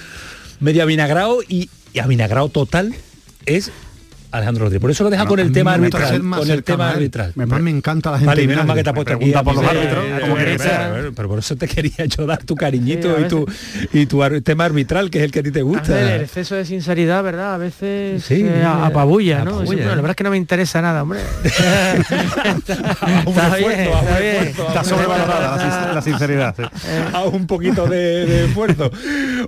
medio 0.61 0.83
avinagrado 0.83 1.43
y, 1.43 1.69
y 1.93 1.99
avinagrado 1.99 2.49
total 2.49 2.95
es 3.47 3.73
Alejandro 4.33 4.65
Rodríguez. 4.65 4.81
Por 4.81 4.91
eso 4.91 5.05
lo 5.05 5.11
deja 5.11 5.27
con 5.27 5.39
el 5.39 5.53
tema 5.53 5.75
arbitral. 5.75 6.21
Con 6.21 6.51
el 6.51 6.65
tema 6.65 6.91
arbitral. 6.91 7.33
Me, 7.35 7.47
me 7.47 7.71
encanta 7.71 8.11
la 8.11 8.19
gente. 8.19 8.29
Vale, 8.29 8.47
menos 8.47 8.67
mal 8.67 8.77
que 8.77 8.83
te 8.83 8.91
ha 8.91 8.95
puesto 8.95 9.15
aquí. 9.15 9.31
por 9.31 9.55
los 9.55 9.65
árbitros. 9.65 10.05
Pero 11.15 11.29
por 11.29 11.39
eso 11.39 11.57
te 11.57 11.69
quería 11.69 12.07
yo 12.07 12.27
dar 12.27 12.43
tu 12.43 12.55
cariñito 12.55 13.21
y 13.21 13.29
tu 13.29 13.47
y 13.93 14.07
tu 14.07 14.23
tema 14.43 14.65
arbitral, 14.65 15.11
que 15.11 15.19
es 15.19 15.25
el 15.25 15.31
que 15.31 15.41
a 15.41 15.43
ti 15.43 15.51
te 15.51 15.61
gusta. 15.63 16.01
el 16.01 16.23
exceso 16.23 16.55
de 16.55 16.65
sinceridad, 16.65 17.23
¿verdad? 17.23 17.55
A 17.55 17.59
veces 17.59 18.25
sí, 18.25 18.43
eh, 18.45 18.65
apabulla, 18.65 19.45
¿no? 19.45 19.57
Apabulla, 19.57 19.87
la 19.87 19.95
verdad 19.97 20.11
es 20.11 20.17
que 20.17 20.25
no 20.25 20.31
me 20.31 20.39
interesa 20.39 20.81
nada, 20.81 21.03
hombre. 21.03 21.21
está, 21.45 23.57
bien, 23.57 23.71
está, 23.71 24.19
bien. 24.19 24.47
está 24.47 24.85
sobrevalorada 24.85 25.93
la, 25.95 26.03
sinceridad. 26.03 26.55
A 27.13 27.25
un 27.25 27.47
poquito 27.47 27.87
de, 27.87 28.47
esfuerzo. 28.47 28.91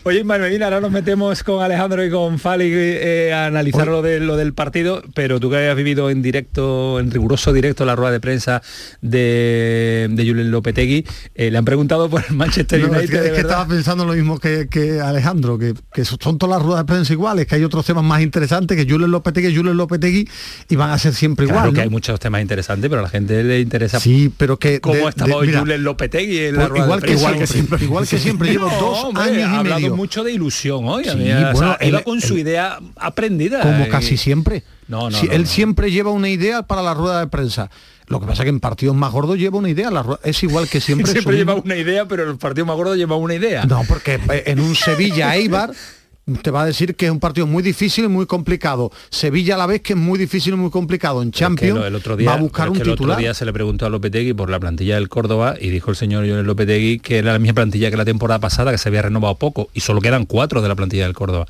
Oye, 0.02 0.24
Medina, 0.24 0.66
ahora 0.66 0.80
nos 0.80 0.90
metemos 0.90 1.42
con 1.42 1.62
Alejandro 1.62 2.04
y 2.04 2.10
con 2.10 2.38
Fali 2.38 2.70
eh, 2.74 3.32
a 3.32 3.46
analizar 3.46 3.86
lo, 3.86 4.02
de, 4.02 4.20
lo 4.20 4.36
del 4.36 4.52
partido 4.52 4.73
pero 5.14 5.40
tú 5.40 5.50
que 5.50 5.56
habías 5.56 5.76
vivido 5.76 6.10
en 6.10 6.22
directo, 6.22 6.98
en 6.98 7.10
riguroso 7.10 7.52
directo 7.52 7.84
la 7.84 7.94
rueda 7.94 8.12
de 8.12 8.20
prensa 8.20 8.62
de, 9.00 10.08
de 10.10 10.26
Julen 10.26 10.50
Lopetegui, 10.50 11.04
eh, 11.34 11.50
le 11.50 11.58
han 11.58 11.64
preguntado 11.64 12.08
por 12.08 12.24
el 12.28 12.34
Manchester 12.36 12.84
United. 12.84 13.24
Es 13.24 13.32
que, 13.32 13.40
estaba 13.40 13.66
pensando 13.66 14.04
lo 14.04 14.14
mismo 14.14 14.38
que, 14.38 15.00
Alejandro, 15.02 15.58
que, 15.58 16.04
son 16.04 16.38
todas 16.38 16.58
las 16.58 16.62
ruedas 16.64 16.84
de 16.84 16.92
prensa 16.92 17.12
iguales, 17.12 17.46
que 17.46 17.54
hay 17.54 17.64
otros 17.64 17.84
temas 17.86 18.04
más 18.04 18.22
interesantes 18.22 18.76
que 18.76 18.90
Julen 18.90 19.10
Lopetegui, 19.10 19.54
Julen 19.54 19.76
Lopetegui, 19.76 20.28
y 20.68 20.76
van 20.76 20.90
a 20.90 20.98
ser 20.98 21.14
siempre 21.14 21.46
claro 21.46 21.60
igual. 21.60 21.74
que 21.74 21.80
hay 21.82 21.90
muchos 21.90 22.18
temas 22.18 22.42
interesantes, 22.42 22.88
pero 22.88 23.00
a 23.00 23.04
la 23.04 23.10
gente 23.10 23.42
le 23.44 23.60
interesa 23.60 24.00
sí, 24.00 24.32
pero 24.36 24.58
que 24.58 24.80
cómo 24.80 25.08
estaba 25.08 25.36
hoy 25.36 25.52
Julen 25.52 25.84
Lopetegui 25.84 26.38
en 26.38 26.56
la 26.56 26.68
rueda 26.68 26.84
igual 26.84 27.00
de 27.00 27.06
prensa. 27.06 27.26
Que, 27.26 27.32
igual, 27.32 27.38
que 27.38 27.46
siempre, 27.46 27.84
igual 27.84 28.08
que 28.08 28.18
siempre 28.18 28.50
llevo 28.50 28.70
dos 28.80 29.14
años 29.14 29.38
y 29.38 29.42
ha 29.42 29.58
hablado 29.58 29.80
medio. 29.80 29.96
mucho 29.96 30.24
de 30.24 30.32
ilusión 30.32 30.86
hoy. 30.86 31.04
Sí, 31.04 31.10
bueno, 31.52 31.76
iba 31.80 32.02
con 32.02 32.20
su 32.20 32.38
idea 32.38 32.78
aprendida. 32.96 33.60
Como 33.60 33.88
casi 33.88 34.16
siempre. 34.16 34.63
No, 34.88 35.10
no, 35.10 35.18
él 35.30 35.46
siempre 35.46 35.90
lleva 35.90 36.10
una 36.10 36.28
idea 36.28 36.62
para 36.62 36.82
la 36.82 36.94
rueda 36.94 37.20
de 37.20 37.26
prensa. 37.26 37.70
Lo 38.06 38.20
que 38.20 38.26
pasa 38.26 38.42
es 38.42 38.44
que 38.44 38.50
en 38.50 38.60
partidos 38.60 38.94
más 38.94 39.12
gordos 39.12 39.38
lleva 39.38 39.56
una 39.58 39.70
idea, 39.70 39.90
la 39.90 40.18
es 40.22 40.42
igual 40.42 40.68
que 40.68 40.80
siempre. 40.82 41.10
siempre 41.10 41.36
lleva 41.36 41.54
una 41.54 41.76
idea, 41.76 42.06
pero 42.06 42.24
en 42.24 42.28
los 42.30 42.38
partidos 42.38 42.66
más 42.66 42.76
gordos 42.76 42.96
lleva 42.96 43.16
una 43.16 43.34
idea. 43.34 43.64
No, 43.64 43.82
porque 43.88 44.20
en 44.28 44.60
un 44.60 44.74
Sevilla 44.74 45.34
Eibar 45.36 45.72
te 46.42 46.50
va 46.50 46.62
a 46.62 46.66
decir 46.66 46.94
que 46.94 47.06
es 47.06 47.12
un 47.12 47.20
partido 47.20 47.46
muy 47.46 47.62
difícil 47.62 48.04
y 48.04 48.08
muy 48.08 48.26
complicado. 48.26 48.90
Sevilla 49.10 49.56
a 49.56 49.58
la 49.58 49.66
vez 49.66 49.82
que 49.82 49.92
es 49.92 49.98
muy 49.98 50.18
difícil 50.18 50.54
y 50.54 50.56
muy 50.56 50.70
complicado. 50.70 51.22
En 51.22 51.32
Champions 51.32 51.84
el 51.84 51.94
otro 51.94 52.16
día, 52.16 52.30
va 52.30 52.36
a 52.36 52.40
buscar 52.40 52.70
un 52.70 52.78
titular. 52.78 52.96
El 52.96 53.02
otro 53.02 53.16
día 53.16 53.34
se 53.34 53.44
le 53.44 53.52
preguntó 53.52 53.84
a 53.86 53.90
Lopetegui 53.90 54.32
por 54.32 54.48
la 54.48 54.58
plantilla 54.58 54.94
del 54.94 55.08
Córdoba 55.08 55.56
y 55.60 55.68
dijo 55.68 55.90
el 55.90 55.96
señor 55.96 56.26
Jones 56.26 56.46
Lopetegui 56.46 56.98
que 56.98 57.18
era 57.18 57.32
la 57.32 57.38
misma 57.38 57.54
plantilla 57.54 57.90
que 57.90 57.96
la 57.96 58.04
temporada 58.04 58.38
pasada, 58.38 58.72
que 58.72 58.78
se 58.78 58.88
había 58.88 59.02
renovado 59.02 59.34
poco 59.34 59.68
y 59.74 59.80
solo 59.80 60.00
quedan 60.00 60.24
cuatro 60.24 60.62
de 60.62 60.68
la 60.68 60.74
plantilla 60.74 61.04
del 61.04 61.14
Córdoba. 61.14 61.46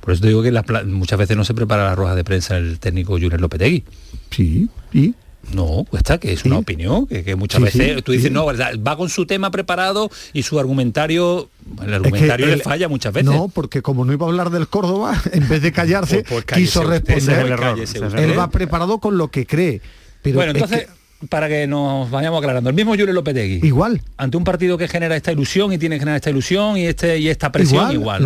Por 0.00 0.12
eso 0.12 0.22
te 0.22 0.28
digo 0.28 0.42
que 0.42 0.52
muchas 0.86 1.18
veces 1.18 1.36
no 1.36 1.44
se 1.44 1.54
prepara 1.54 1.84
la 1.84 1.94
roja 1.94 2.14
de 2.14 2.24
prensa 2.24 2.56
el 2.56 2.78
técnico 2.78 3.12
Julen 3.12 3.40
Lopetegui. 3.40 3.84
Sí, 4.30 4.68
y 4.92 5.14
no, 5.52 5.84
cuesta 5.88 6.18
que 6.18 6.32
es 6.32 6.44
una 6.44 6.58
opinión, 6.58 7.06
que, 7.06 7.36
muchas 7.36 7.60
veces 7.62 8.02
tú 8.02 8.12
dices, 8.12 8.30
no, 8.30 8.46
va 8.46 8.96
con 8.96 9.08
su 9.08 9.26
tema 9.26 9.50
preparado 9.50 10.10
y 10.32 10.42
su 10.42 10.58
argumentario, 10.58 11.48
el 11.82 11.94
argumentario 11.94 12.46
le 12.46 12.58
falla 12.58 12.88
muchas 12.88 13.12
veces. 13.12 13.30
No, 13.30 13.48
porque 13.48 13.82
como 13.82 14.04
no 14.04 14.12
iba 14.12 14.26
a 14.26 14.28
hablar 14.28 14.50
del 14.50 14.68
Córdoba, 14.68 15.20
en 15.32 15.48
vez 15.48 15.62
de 15.62 15.72
callarse, 15.72 16.24
pues, 16.28 16.44
pues 16.44 16.58
quiso 16.58 16.82
responder. 16.84 17.46
el 17.46 17.52
error. 17.52 17.78
Él 18.18 18.38
va 18.38 18.50
preparado 18.50 18.98
con 18.98 19.18
lo 19.18 19.28
que 19.28 19.46
cree. 19.46 19.80
Pero 20.22 20.36
bueno, 20.36 20.52
entonces 20.52 20.88
para 21.28 21.48
que 21.48 21.66
nos 21.66 22.10
vayamos 22.10 22.38
aclarando. 22.38 22.70
El 22.70 22.76
mismo 22.76 22.92
Julio 22.92 23.12
Lopetegui. 23.12 23.66
Igual. 23.66 24.02
Ante 24.16 24.36
un 24.36 24.44
partido 24.44 24.76
que 24.76 24.86
genera 24.88 25.16
esta 25.16 25.32
ilusión 25.32 25.72
y 25.72 25.78
tiene 25.78 25.96
que 25.96 26.00
generar 26.00 26.16
esta 26.16 26.30
ilusión 26.30 26.76
y 26.76 26.86
este 26.86 27.18
y 27.18 27.28
esta 27.28 27.50
presión 27.50 27.92
igual. 27.92 28.24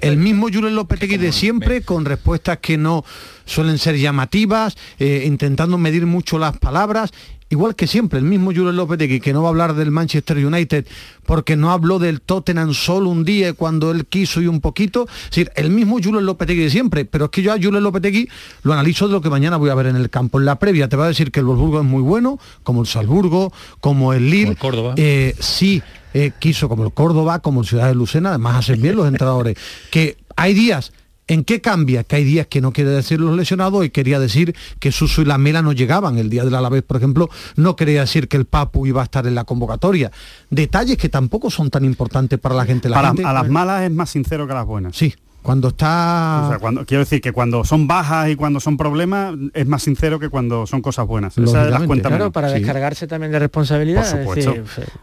el, 0.00 0.16
mismo 0.16 0.46
Julio 0.52 0.70
Lopetegui 0.70 1.16
de 1.16 1.32
siempre, 1.32 1.82
con 1.82 2.04
respuestas 2.04 2.58
que 2.58 2.76
no 2.76 3.04
suelen 3.44 3.78
ser 3.78 3.96
llamativas, 3.98 4.76
eh, 4.98 5.24
intentando 5.26 5.78
medir 5.78 6.06
mucho 6.06 6.38
las 6.38 6.58
palabras 6.58 7.12
igual 7.54 7.74
que 7.74 7.86
siempre, 7.86 8.18
el 8.18 8.24
mismo 8.24 8.46
Julio 8.46 8.72
Lopetegui, 8.72 9.20
que 9.20 9.32
no 9.32 9.42
va 9.42 9.48
a 9.48 9.50
hablar 9.50 9.74
del 9.74 9.90
Manchester 9.90 10.44
United 10.44 10.86
porque 11.24 11.56
no 11.56 11.70
habló 11.70 11.98
del 11.98 12.20
Tottenham 12.20 12.74
solo 12.74 13.08
un 13.08 13.24
día 13.24 13.54
cuando 13.54 13.90
él 13.90 14.06
quiso 14.06 14.40
y 14.42 14.46
un 14.46 14.60
poquito. 14.60 15.06
Es 15.08 15.30
decir, 15.30 15.50
el 15.54 15.70
mismo 15.70 15.98
Julio 16.02 16.20
Lopetegui 16.20 16.64
de 16.64 16.70
siempre, 16.70 17.04
pero 17.04 17.26
es 17.26 17.30
que 17.30 17.42
yo 17.42 17.52
a 17.52 17.56
Julio 17.56 17.80
Lopetegui 17.80 18.28
lo 18.62 18.72
analizo 18.72 19.06
de 19.06 19.12
lo 19.12 19.20
que 19.20 19.30
mañana 19.30 19.56
voy 19.56 19.70
a 19.70 19.74
ver 19.74 19.86
en 19.86 19.96
el 19.96 20.10
campo. 20.10 20.38
En 20.38 20.44
la 20.44 20.58
previa 20.58 20.88
te 20.88 20.96
va 20.96 21.04
a 21.04 21.08
decir 21.08 21.30
que 21.30 21.40
el 21.40 21.46
Wolfsburgo 21.46 21.80
es 21.80 21.86
muy 21.86 22.02
bueno, 22.02 22.38
como 22.62 22.82
el 22.82 22.86
Salzburgo, 22.86 23.52
como 23.80 24.12
el 24.12 24.30
Lille. 24.30 24.50
el 24.50 24.58
Córdoba. 24.58 24.94
Eh, 24.96 25.34
sí, 25.38 25.82
eh, 26.12 26.32
quiso 26.38 26.68
como 26.68 26.84
el 26.84 26.92
Córdoba, 26.92 27.38
como 27.38 27.60
el 27.60 27.66
Ciudad 27.66 27.86
de 27.86 27.94
Lucena, 27.94 28.30
además 28.30 28.56
hacen 28.56 28.82
bien 28.82 28.96
los 28.96 29.06
entrenadores. 29.06 29.56
que 29.90 30.16
hay 30.36 30.54
días 30.54 30.92
¿En 31.26 31.44
qué 31.44 31.60
cambia? 31.60 32.04
Que 32.04 32.16
hay 32.16 32.24
días 32.24 32.46
que 32.46 32.60
no 32.60 32.72
quiere 32.72 32.90
decir 32.90 33.20
los 33.20 33.36
lesionados 33.36 33.84
y 33.84 33.90
quería 33.90 34.18
decir 34.18 34.54
que 34.78 34.92
Suso 34.92 35.22
y 35.22 35.24
la 35.24 35.38
Mela 35.38 35.62
no 35.62 35.72
llegaban. 35.72 36.18
El 36.18 36.28
día 36.28 36.44
del 36.44 36.54
Alavés, 36.54 36.82
por 36.82 36.98
ejemplo, 36.98 37.30
no 37.56 37.76
quería 37.76 38.02
decir 38.02 38.28
que 38.28 38.36
el 38.36 38.44
Papu 38.44 38.86
iba 38.86 39.00
a 39.00 39.04
estar 39.04 39.26
en 39.26 39.34
la 39.34 39.44
convocatoria. 39.44 40.10
Detalles 40.50 40.98
que 40.98 41.08
tampoco 41.08 41.50
son 41.50 41.70
tan 41.70 41.84
importantes 41.84 42.38
para 42.38 42.54
la 42.54 42.66
gente. 42.66 42.88
La 42.88 42.98
a 43.00 43.32
las 43.32 43.48
malas 43.48 43.82
es 43.82 43.90
más 43.90 44.10
sincero 44.10 44.46
que 44.46 44.52
a 44.52 44.56
las 44.56 44.66
buenas. 44.66 44.96
Sí, 44.96 45.14
cuando 45.44 45.68
está... 45.68 46.56
cuando, 46.58 46.86
quiero 46.86 47.04
decir 47.04 47.20
que 47.20 47.30
cuando 47.30 47.64
son 47.64 47.86
bajas 47.86 48.30
y 48.30 48.34
cuando 48.34 48.60
son 48.60 48.78
problemas 48.78 49.34
es 49.52 49.66
más 49.66 49.82
sincero 49.82 50.18
que 50.18 50.30
cuando 50.30 50.66
son 50.66 50.80
cosas 50.80 51.06
buenas. 51.06 51.36
Esa 51.36 51.66
las 51.66 51.82
cuenta 51.82 52.08
claro, 52.08 52.32
para 52.32 52.50
descargarse 52.50 53.06
también 53.06 53.30
de 53.30 53.40
responsabilidad. 53.40 54.10
Por 54.24 54.40
supuesto. 54.40 54.54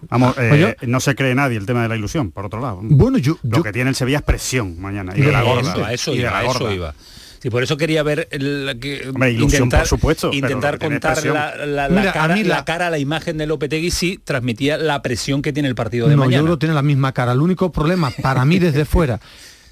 Vamos, 0.09 0.33
pues 0.33 0.51
eh, 0.51 0.75
no 0.87 0.99
se 0.99 1.13
cree 1.13 1.35
nadie 1.35 1.57
el 1.57 1.67
tema 1.67 1.83
de 1.83 1.89
la 1.89 1.95
ilusión, 1.95 2.31
por 2.31 2.47
otro 2.47 2.59
lado. 2.59 2.79
Bueno, 2.81 3.19
yo... 3.19 3.37
Lo 3.43 3.61
que 3.61 3.71
tiene 3.71 3.91
el 3.91 3.95
Sevilla 3.95 4.17
es 4.17 4.23
presión 4.23 4.81
mañana. 4.81 5.13
Y 5.15 5.21
de 5.21 5.31
la 5.31 5.43
gorda. 5.43 5.93
Eso, 5.93 6.15
y 6.15 6.21
la 6.21 6.41
gorda. 6.41 6.73
iba. 6.73 6.95
Sí, 7.39 7.51
por 7.51 7.61
eso 7.61 7.77
quería 7.77 8.01
ver 8.01 8.27
el, 8.31 8.79
que, 8.81 9.11
ilusión, 9.29 9.65
intentar, 9.65 9.81
por 9.81 9.87
supuesto, 9.87 10.31
intentar 10.33 10.79
contar 10.79 11.23
la, 11.23 12.11
cara, 12.13 12.35
la, 12.35 12.65
cara, 12.65 12.89
la 12.89 12.97
imagen 12.97 13.37
de 13.37 13.45
Lopetegui 13.45 13.91
si 13.91 14.17
transmitía 14.17 14.79
la 14.79 15.03
presión 15.03 15.43
que 15.43 15.53
tiene 15.53 15.69
el 15.69 15.75
partido 15.75 16.07
de 16.07 16.15
mañana. 16.15 16.37
No, 16.37 16.41
yo 16.41 16.45
creo 16.45 16.57
tiene 16.57 16.73
la 16.73 16.81
misma 16.81 17.11
cara. 17.11 17.31
El 17.33 17.41
único 17.41 17.71
problema 17.71 18.11
para 18.23 18.43
mí 18.43 18.57
desde 18.57 18.85
fuera 18.85 19.19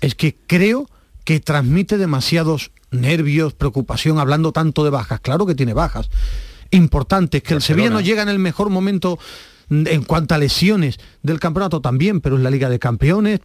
es 0.01 0.15
que 0.15 0.38
creo 0.48 0.89
que 1.24 1.39
transmite 1.39 1.98
demasiados 1.98 2.72
nervios, 2.91 3.53
preocupación, 3.53 4.20
hablando 4.20 4.51
tanto 4.51 4.84
de 4.84 4.89
bajas. 4.89 5.20
Claro 5.20 5.46
que 5.46 5.56
tiene 5.56 5.74
bajas. 5.74 6.10
Importante, 6.72 7.41
que 7.41 7.53
el 7.53 7.62
Sevilla 7.62 7.89
no 7.89 8.01
llega 8.01 8.22
en 8.22 8.29
el 8.29 8.39
mejor 8.39 8.70
momento 8.70 9.20
en 9.70 10.03
cuanto 10.03 10.34
a 10.34 10.38
lesiones 10.38 10.98
del 11.22 11.39
campeonato 11.39 11.82
también, 11.82 12.22
pero 12.22 12.38
es 12.38 12.44
la 12.44 12.50
Liga 12.50 12.70
de 12.70 12.79
Campeones. 12.79 13.41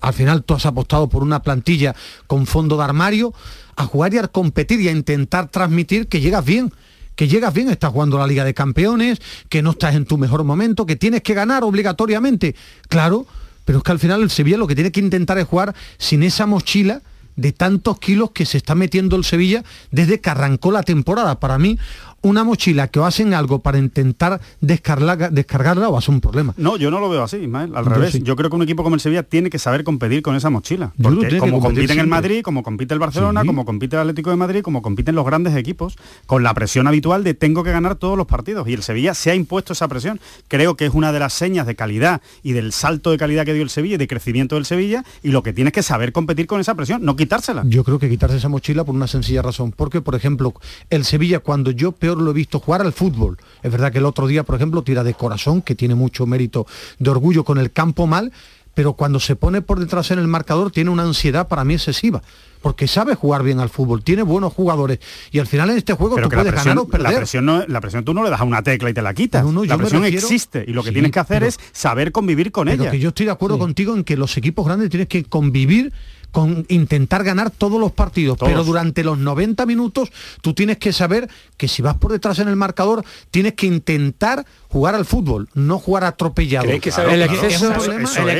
Al 0.00 0.12
final 0.12 0.44
tú 0.44 0.54
has 0.54 0.66
apostado 0.66 1.08
por 1.08 1.22
una 1.22 1.42
plantilla 1.42 1.94
con 2.26 2.46
fondo 2.46 2.76
de 2.76 2.84
armario 2.84 3.32
a 3.76 3.86
jugar 3.86 4.12
y 4.12 4.18
a 4.18 4.28
competir 4.28 4.80
y 4.80 4.88
a 4.88 4.92
intentar 4.92 5.48
transmitir 5.48 6.06
que 6.06 6.20
llegas 6.20 6.44
bien 6.44 6.72
que 7.20 7.28
llegas 7.28 7.52
bien, 7.52 7.68
estás 7.68 7.92
jugando 7.92 8.16
la 8.16 8.26
Liga 8.26 8.46
de 8.46 8.54
Campeones, 8.54 9.20
que 9.50 9.60
no 9.60 9.72
estás 9.72 9.94
en 9.94 10.06
tu 10.06 10.16
mejor 10.16 10.42
momento, 10.42 10.86
que 10.86 10.96
tienes 10.96 11.20
que 11.20 11.34
ganar 11.34 11.64
obligatoriamente. 11.64 12.54
Claro, 12.88 13.26
pero 13.64 13.78
es 13.78 13.84
que 13.84 13.92
al 13.92 13.98
final 13.98 14.22
el 14.22 14.30
Sevilla 14.30 14.56
lo 14.56 14.66
que 14.66 14.74
tiene 14.74 14.92
que 14.92 15.00
intentar 15.00 15.38
es 15.38 15.46
jugar 15.46 15.74
sin 15.98 16.22
esa 16.22 16.46
mochila 16.46 17.02
de 17.36 17.52
tantos 17.52 17.98
kilos 17.98 18.32
que 18.32 18.44
se 18.44 18.58
está 18.58 18.74
metiendo 18.74 19.16
el 19.16 19.24
Sevilla 19.24 19.64
desde 19.90 20.20
que 20.20 20.30
arrancó 20.30 20.70
la 20.72 20.82
temporada. 20.82 21.40
Para 21.40 21.58
mí, 21.58 21.78
una 22.22 22.44
mochila 22.44 22.88
que 22.88 23.00
os 23.00 23.06
hacen 23.06 23.34
algo 23.34 23.60
para 23.60 23.78
intentar 23.78 24.40
descargarla, 24.60 25.30
descargarla 25.30 25.88
o 25.88 25.96
hace 25.96 26.10
un 26.10 26.20
problema. 26.20 26.54
No, 26.56 26.76
yo 26.76 26.90
no 26.90 27.00
lo 27.00 27.08
veo 27.08 27.22
así, 27.22 27.36
Ismael, 27.36 27.74
al 27.74 27.86
revés. 27.86 28.22
Yo 28.22 28.36
creo 28.36 28.50
que 28.50 28.56
un 28.56 28.62
equipo 28.62 28.82
como 28.82 28.94
el 28.94 29.00
Sevilla 29.00 29.22
tiene 29.22 29.50
que 29.50 29.58
saber 29.58 29.84
competir 29.84 30.22
con 30.22 30.36
esa 30.36 30.50
mochila. 30.50 30.92
Porque 31.00 31.38
como 31.38 31.60
compite 31.60 31.92
en 31.92 32.00
el 32.00 32.06
Madrid, 32.06 32.42
como 32.42 32.62
compite 32.62 32.94
el 32.94 33.00
Barcelona, 33.00 33.44
como 33.44 33.64
compite 33.64 33.96
el 33.96 34.00
Atlético 34.00 34.30
de 34.30 34.36
Madrid, 34.36 34.62
como 34.62 34.82
compiten 34.82 35.14
los 35.14 35.24
grandes 35.24 35.56
equipos, 35.56 35.96
con 36.26 36.42
la 36.42 36.52
presión 36.54 36.86
habitual 36.86 37.24
de 37.24 37.34
tengo 37.34 37.64
que 37.64 37.72
ganar 37.72 37.96
todos 37.96 38.16
los 38.16 38.26
partidos. 38.26 38.68
Y 38.68 38.74
el 38.74 38.82
Sevilla 38.82 39.14
se 39.14 39.30
ha 39.30 39.34
impuesto 39.34 39.72
esa 39.72 39.88
presión. 39.88 40.20
Creo 40.48 40.76
que 40.76 40.86
es 40.86 40.94
una 40.94 41.12
de 41.12 41.18
las 41.18 41.32
señas 41.32 41.66
de 41.66 41.74
calidad 41.74 42.20
y 42.42 42.52
del 42.52 42.72
salto 42.72 43.10
de 43.10 43.16
calidad 43.16 43.44
que 43.44 43.54
dio 43.54 43.62
el 43.62 43.70
Sevilla 43.70 43.94
y 43.94 43.98
de 43.98 44.08
crecimiento 44.08 44.56
del 44.56 44.66
Sevilla. 44.66 45.04
Y 45.22 45.30
lo 45.30 45.42
que 45.42 45.52
tienes 45.52 45.72
que 45.72 45.82
saber 45.82 46.12
competir 46.12 46.46
con 46.46 46.60
esa 46.60 46.74
presión, 46.74 47.02
no 47.02 47.16
quitársela. 47.16 47.62
Yo 47.66 47.84
creo 47.84 47.98
que 47.98 48.08
quitarse 48.08 48.36
esa 48.36 48.48
mochila 48.48 48.84
por 48.84 48.94
una 48.94 49.06
sencilla 49.06 49.42
razón. 49.42 49.72
Porque, 49.72 50.00
por 50.00 50.14
ejemplo, 50.14 50.54
el 50.90 51.04
Sevilla, 51.04 51.40
cuando 51.40 51.70
yo 51.70 51.92
peor 51.92 52.09
lo 52.18 52.30
he 52.30 52.34
visto 52.34 52.60
jugar 52.60 52.82
al 52.82 52.92
fútbol, 52.92 53.38
es 53.62 53.70
verdad 53.70 53.92
que 53.92 53.98
el 53.98 54.06
otro 54.06 54.26
día, 54.26 54.44
por 54.44 54.56
ejemplo, 54.56 54.82
tira 54.82 55.04
de 55.04 55.14
corazón, 55.14 55.62
que 55.62 55.74
tiene 55.74 55.94
mucho 55.94 56.26
mérito 56.26 56.66
de 56.98 57.10
orgullo 57.10 57.44
con 57.44 57.58
el 57.58 57.72
campo 57.72 58.06
mal, 58.06 58.32
pero 58.74 58.94
cuando 58.94 59.20
se 59.20 59.36
pone 59.36 59.62
por 59.62 59.80
detrás 59.80 60.10
en 60.10 60.18
el 60.18 60.28
marcador 60.28 60.70
tiene 60.70 60.90
una 60.90 61.02
ansiedad 61.02 61.48
para 61.48 61.64
mí 61.64 61.74
excesiva 61.74 62.22
porque 62.60 62.86
sabe 62.86 63.14
jugar 63.14 63.42
bien 63.42 63.60
al 63.60 63.68
fútbol, 63.68 64.02
tiene 64.02 64.22
buenos 64.22 64.52
jugadores 64.52 64.98
y 65.30 65.38
al 65.38 65.46
final 65.46 65.70
en 65.70 65.78
este 65.78 65.94
juego 65.94 66.16
tú 66.16 66.28
puedes 66.28 66.52
ganar 66.52 66.78
o 66.78 66.86
perder. 66.86 67.10
La 67.10 67.16
presión, 67.16 67.44
no, 67.44 67.64
la 67.66 67.80
presión 67.80 68.04
tú 68.04 68.14
no 68.14 68.22
le 68.22 68.30
das 68.30 68.40
a 68.40 68.44
una 68.44 68.62
tecla 68.62 68.90
y 68.90 68.94
te 68.94 69.02
la 69.02 69.14
quitas. 69.14 69.44
la 69.44 69.78
presión 69.78 70.04
existe 70.04 70.64
y 70.66 70.72
lo 70.72 70.82
que 70.82 70.92
tienes 70.92 71.10
que 71.10 71.20
hacer 71.20 71.42
es 71.42 71.58
saber 71.72 72.12
convivir 72.12 72.52
con 72.52 72.68
pero 72.68 72.82
ella. 72.82 72.90
Que 72.90 72.98
yo 72.98 73.08
estoy 73.08 73.26
de 73.26 73.32
acuerdo 73.32 73.58
contigo 73.58 73.94
en 73.94 74.04
que 74.04 74.16
los 74.16 74.36
equipos 74.36 74.66
grandes 74.66 74.90
tienes 74.90 75.08
que 75.08 75.24
convivir 75.24 75.92
con 76.30 76.64
intentar 76.68 77.24
ganar 77.24 77.50
todos 77.50 77.80
los 77.80 77.92
partidos, 77.92 78.38
pero 78.38 78.64
durante 78.64 79.04
los 79.04 79.18
90 79.18 79.66
minutos 79.66 80.10
tú 80.40 80.54
tienes 80.54 80.78
que 80.78 80.92
saber 80.92 81.28
que 81.56 81.68
si 81.68 81.82
vas 81.82 81.96
por 81.96 82.12
detrás 82.12 82.38
en 82.38 82.48
el 82.48 82.56
marcador, 82.56 83.04
tienes 83.30 83.54
que 83.54 83.66
intentar 83.66 84.44
jugar 84.68 84.94
al 84.94 85.04
fútbol, 85.04 85.48
no 85.54 85.78
jugar 85.78 86.04
atropellado. 86.04 86.66
Que 86.66 86.74
el 86.74 87.22
exceso, 87.22 87.72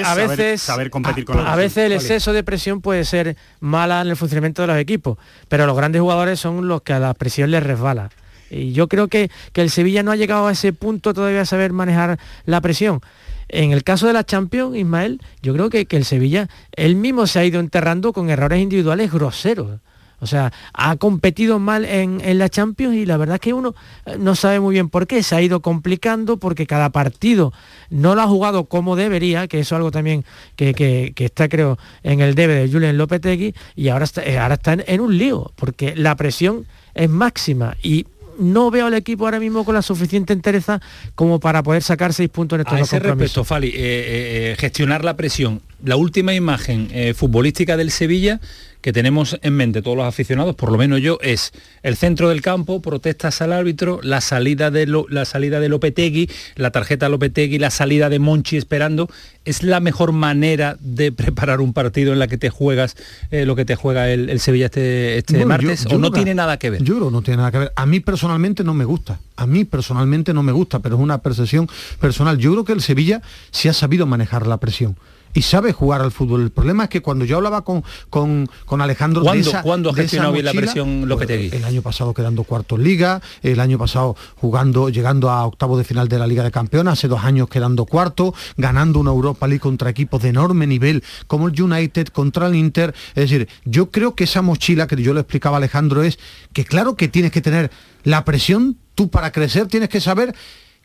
a 0.04 0.14
veces 0.14 0.62
saber, 0.62 0.90
competir 0.90 1.24
con 1.24 1.38
a, 1.38 1.52
a 1.52 1.56
veces 1.56 1.86
el 1.86 1.92
exceso 1.92 2.32
de 2.32 2.44
presión 2.44 2.80
puede 2.80 3.04
ser 3.04 3.36
mala 3.60 4.00
en 4.02 4.08
el 4.08 4.16
funcionamiento 4.16 4.62
de 4.62 4.68
los 4.68 4.78
equipos, 4.78 5.18
pero 5.48 5.66
los 5.66 5.76
grandes 5.76 6.00
jugadores 6.00 6.38
son 6.38 6.68
los 6.68 6.82
que 6.82 6.92
a 6.92 6.98
la 6.98 7.14
presión 7.14 7.50
les 7.50 7.62
resbala. 7.62 8.10
Y 8.50 8.72
yo 8.72 8.88
creo 8.88 9.08
que, 9.08 9.30
que 9.52 9.62
el 9.62 9.70
Sevilla 9.70 10.02
no 10.02 10.12
ha 10.12 10.16
llegado 10.16 10.46
a 10.46 10.52
ese 10.52 10.72
punto 10.72 11.14
todavía 11.14 11.42
a 11.42 11.46
saber 11.46 11.72
manejar 11.72 12.18
la 12.44 12.60
presión. 12.60 13.00
En 13.48 13.72
el 13.72 13.82
caso 13.82 14.06
de 14.06 14.12
la 14.12 14.24
Champions, 14.24 14.76
Ismael, 14.76 15.20
yo 15.42 15.52
creo 15.54 15.70
que, 15.70 15.86
que 15.86 15.96
el 15.96 16.04
Sevilla, 16.04 16.48
él 16.72 16.96
mismo 16.96 17.26
se 17.26 17.38
ha 17.38 17.44
ido 17.44 17.60
enterrando 17.60 18.12
con 18.12 18.30
errores 18.30 18.60
individuales 18.60 19.10
groseros. 19.10 19.80
O 20.20 20.26
sea, 20.26 20.52
ha 20.74 20.96
competido 20.96 21.58
mal 21.58 21.84
en, 21.84 22.20
la 22.38 22.48
Champions 22.48 22.94
y 22.94 23.06
la 23.06 23.16
verdad 23.16 23.36
es 23.36 23.40
que 23.40 23.54
uno 23.54 23.74
eh, 24.04 24.16
no 24.18 24.36
sabe 24.36 24.60
muy 24.60 24.74
bien 24.74 24.90
por 24.90 25.06
qué. 25.06 25.22
Se 25.22 25.34
ha 25.34 25.42
ido 25.42 25.60
complicando 25.60 26.36
porque 26.36 26.66
cada 26.66 26.90
partido 26.90 27.52
no 27.88 28.14
lo 28.14 28.20
ha 28.20 28.26
jugado 28.26 28.64
como 28.64 28.96
debería, 28.96 29.48
que 29.48 29.60
eso 29.60 29.74
es 29.74 29.78
algo 29.78 29.90
también 29.90 30.24
que, 30.56 31.14
está, 31.16 31.48
creo, 31.48 31.78
en 32.02 32.20
el 32.20 32.34
debe 32.34 32.54
de 32.54 32.70
Julian 32.70 32.98
Lopetegui, 32.98 33.54
y 33.74 33.88
ahora 33.88 34.04
está, 34.04 34.22
eh, 34.22 34.38
ahora 34.38 34.54
está 34.54 34.74
en 34.74 35.00
un 35.00 35.16
lío, 35.16 35.52
porque 35.56 35.96
la 35.96 36.14
presión 36.16 36.66
es 36.94 37.08
máxima 37.08 37.76
y 37.82 38.06
no 38.40 38.70
veo 38.70 38.86
al 38.86 38.94
equipo 38.94 39.26
ahora 39.26 39.38
mismo 39.38 39.64
con 39.64 39.74
la 39.74 39.82
suficiente 39.82 40.32
entereza 40.32 40.80
como 41.14 41.38
para 41.38 41.62
poder 41.62 41.82
sacar 41.82 42.12
seis 42.12 42.30
puntos 42.30 42.56
en 42.56 42.60
estos 42.62 42.74
a 42.74 42.78
dos 42.78 42.88
ese 42.88 42.98
respecto, 42.98 43.44
Fali, 43.44 43.68
eh, 43.68 43.72
eh, 43.76 44.56
gestionar 44.58 45.04
la 45.04 45.16
presión. 45.16 45.60
La 45.84 45.96
última 45.96 46.34
imagen 46.34 46.88
eh, 46.92 47.14
futbolística 47.14 47.76
del 47.76 47.90
Sevilla 47.90 48.40
que 48.80 48.92
tenemos 48.92 49.38
en 49.42 49.54
mente 49.54 49.82
todos 49.82 49.96
los 49.96 50.06
aficionados, 50.06 50.54
por 50.54 50.72
lo 50.72 50.78
menos 50.78 51.00
yo, 51.00 51.18
es 51.20 51.52
el 51.82 51.96
centro 51.96 52.28
del 52.28 52.42
campo, 52.42 52.80
protestas 52.80 53.40
al 53.42 53.52
árbitro, 53.52 54.00
la 54.02 54.20
salida 54.20 54.70
de, 54.70 54.86
la 55.08 55.24
salida 55.24 55.60
de 55.60 55.68
Lopetegui, 55.68 56.30
la 56.56 56.70
tarjeta 56.70 57.08
Lopetegui, 57.08 57.58
la 57.58 57.70
salida 57.70 58.08
de 58.08 58.18
Monchi 58.18 58.56
esperando. 58.56 59.08
¿Es 59.44 59.62
la 59.62 59.80
mejor 59.80 60.12
manera 60.12 60.76
de 60.80 61.12
preparar 61.12 61.60
un 61.60 61.72
partido 61.72 62.12
en 62.12 62.18
la 62.18 62.28
que 62.28 62.36
te 62.36 62.50
juegas 62.50 62.96
eh, 63.30 63.46
lo 63.46 63.56
que 63.56 63.64
te 63.64 63.74
juega 63.74 64.10
el, 64.10 64.38
Sevilla 64.38 64.66
este, 64.66 65.18
este 65.18 65.44
martes? 65.46 65.86
¿O 65.86 65.98
no 65.98 66.10
tiene 66.10 66.34
nada 66.34 66.58
que 66.58 66.70
ver? 66.70 66.82
Yo 66.82 66.96
creo 66.96 67.10
no 67.10 67.22
tiene 67.22 67.38
nada 67.38 67.50
que 67.50 67.58
ver. 67.58 67.72
A 67.74 67.86
mí 67.86 68.00
personalmente 68.00 68.64
no 68.64 68.74
me 68.74 68.84
gusta. 68.84 69.18
A 69.36 69.46
mí 69.46 69.64
personalmente 69.64 70.34
no 70.34 70.42
me 70.42 70.52
gusta, 70.52 70.80
pero 70.80 70.96
es 70.96 71.00
una 71.00 71.18
percepción 71.18 71.68
personal. 72.00 72.38
Yo 72.38 72.52
creo 72.52 72.64
que 72.64 72.72
el 72.72 72.82
Sevilla 72.82 73.22
sí 73.50 73.68
ha 73.68 73.72
sabido 73.72 74.06
manejar 74.06 74.46
la 74.46 74.58
presión 74.58 74.96
y 75.32 75.42
sabe 75.42 75.72
jugar 75.72 76.00
al 76.00 76.10
fútbol. 76.10 76.42
El 76.42 76.50
problema 76.50 76.84
es 76.84 76.90
que 76.90 77.02
cuando 77.02 77.24
yo 77.24 77.36
hablaba 77.36 77.62
con, 77.62 77.84
con, 78.08 78.48
con 78.64 78.80
Alejandro 78.80 79.22
¿Cuándo, 79.22 79.52
¿cuándo 79.62 79.90
ha 79.90 79.94
gestionado 79.94 80.32
bien 80.32 80.44
la 80.44 80.52
presión 80.52 81.08
Lopetegui? 81.08 81.48
Pues, 81.48 81.60
el 81.60 81.66
año 81.66 81.82
pasado 81.82 82.14
quedando 82.14 82.44
cuarto 82.44 82.76
en 82.76 82.84
liga, 82.84 83.20
el 83.42 83.60
año 83.60 83.78
pasado 83.78 84.16
jugando, 84.36 84.88
llegando 84.88 85.30
a 85.30 85.46
octavo 85.46 85.78
de 85.78 85.84
final 85.84 86.08
de 86.08 86.18
la 86.18 86.26
Liga 86.26 86.42
de 86.42 86.50
Campeones, 86.50 86.92
hace 86.92 87.08
dos 87.08 87.24
años 87.24 87.48
quedando 87.48 87.84
cuarto, 87.84 88.34
ganando 88.56 88.98
una 88.98 89.10
Europa 89.10 89.46
League 89.46 89.60
contra 89.60 89.90
equipos 89.90 90.22
de 90.22 90.30
enorme 90.30 90.66
nivel, 90.66 91.04
como 91.26 91.48
el 91.48 91.60
United, 91.60 92.08
contra 92.08 92.46
el 92.46 92.54
Inter. 92.54 92.94
Es 93.14 93.30
decir, 93.30 93.48
yo 93.64 93.90
creo 93.90 94.14
que 94.14 94.24
esa 94.24 94.42
mochila 94.42 94.86
que 94.86 95.00
yo 95.00 95.14
le 95.14 95.20
explicaba 95.20 95.56
a 95.56 95.58
Alejandro 95.58 96.02
es 96.02 96.18
que 96.52 96.64
claro 96.64 96.96
que 96.96 97.08
tienes 97.08 97.30
que 97.30 97.40
tener 97.40 97.70
la 98.02 98.24
presión, 98.24 98.76
tú 98.94 99.10
para 99.10 99.30
crecer 99.32 99.66
tienes 99.68 99.88
que 99.88 100.00
saber 100.00 100.34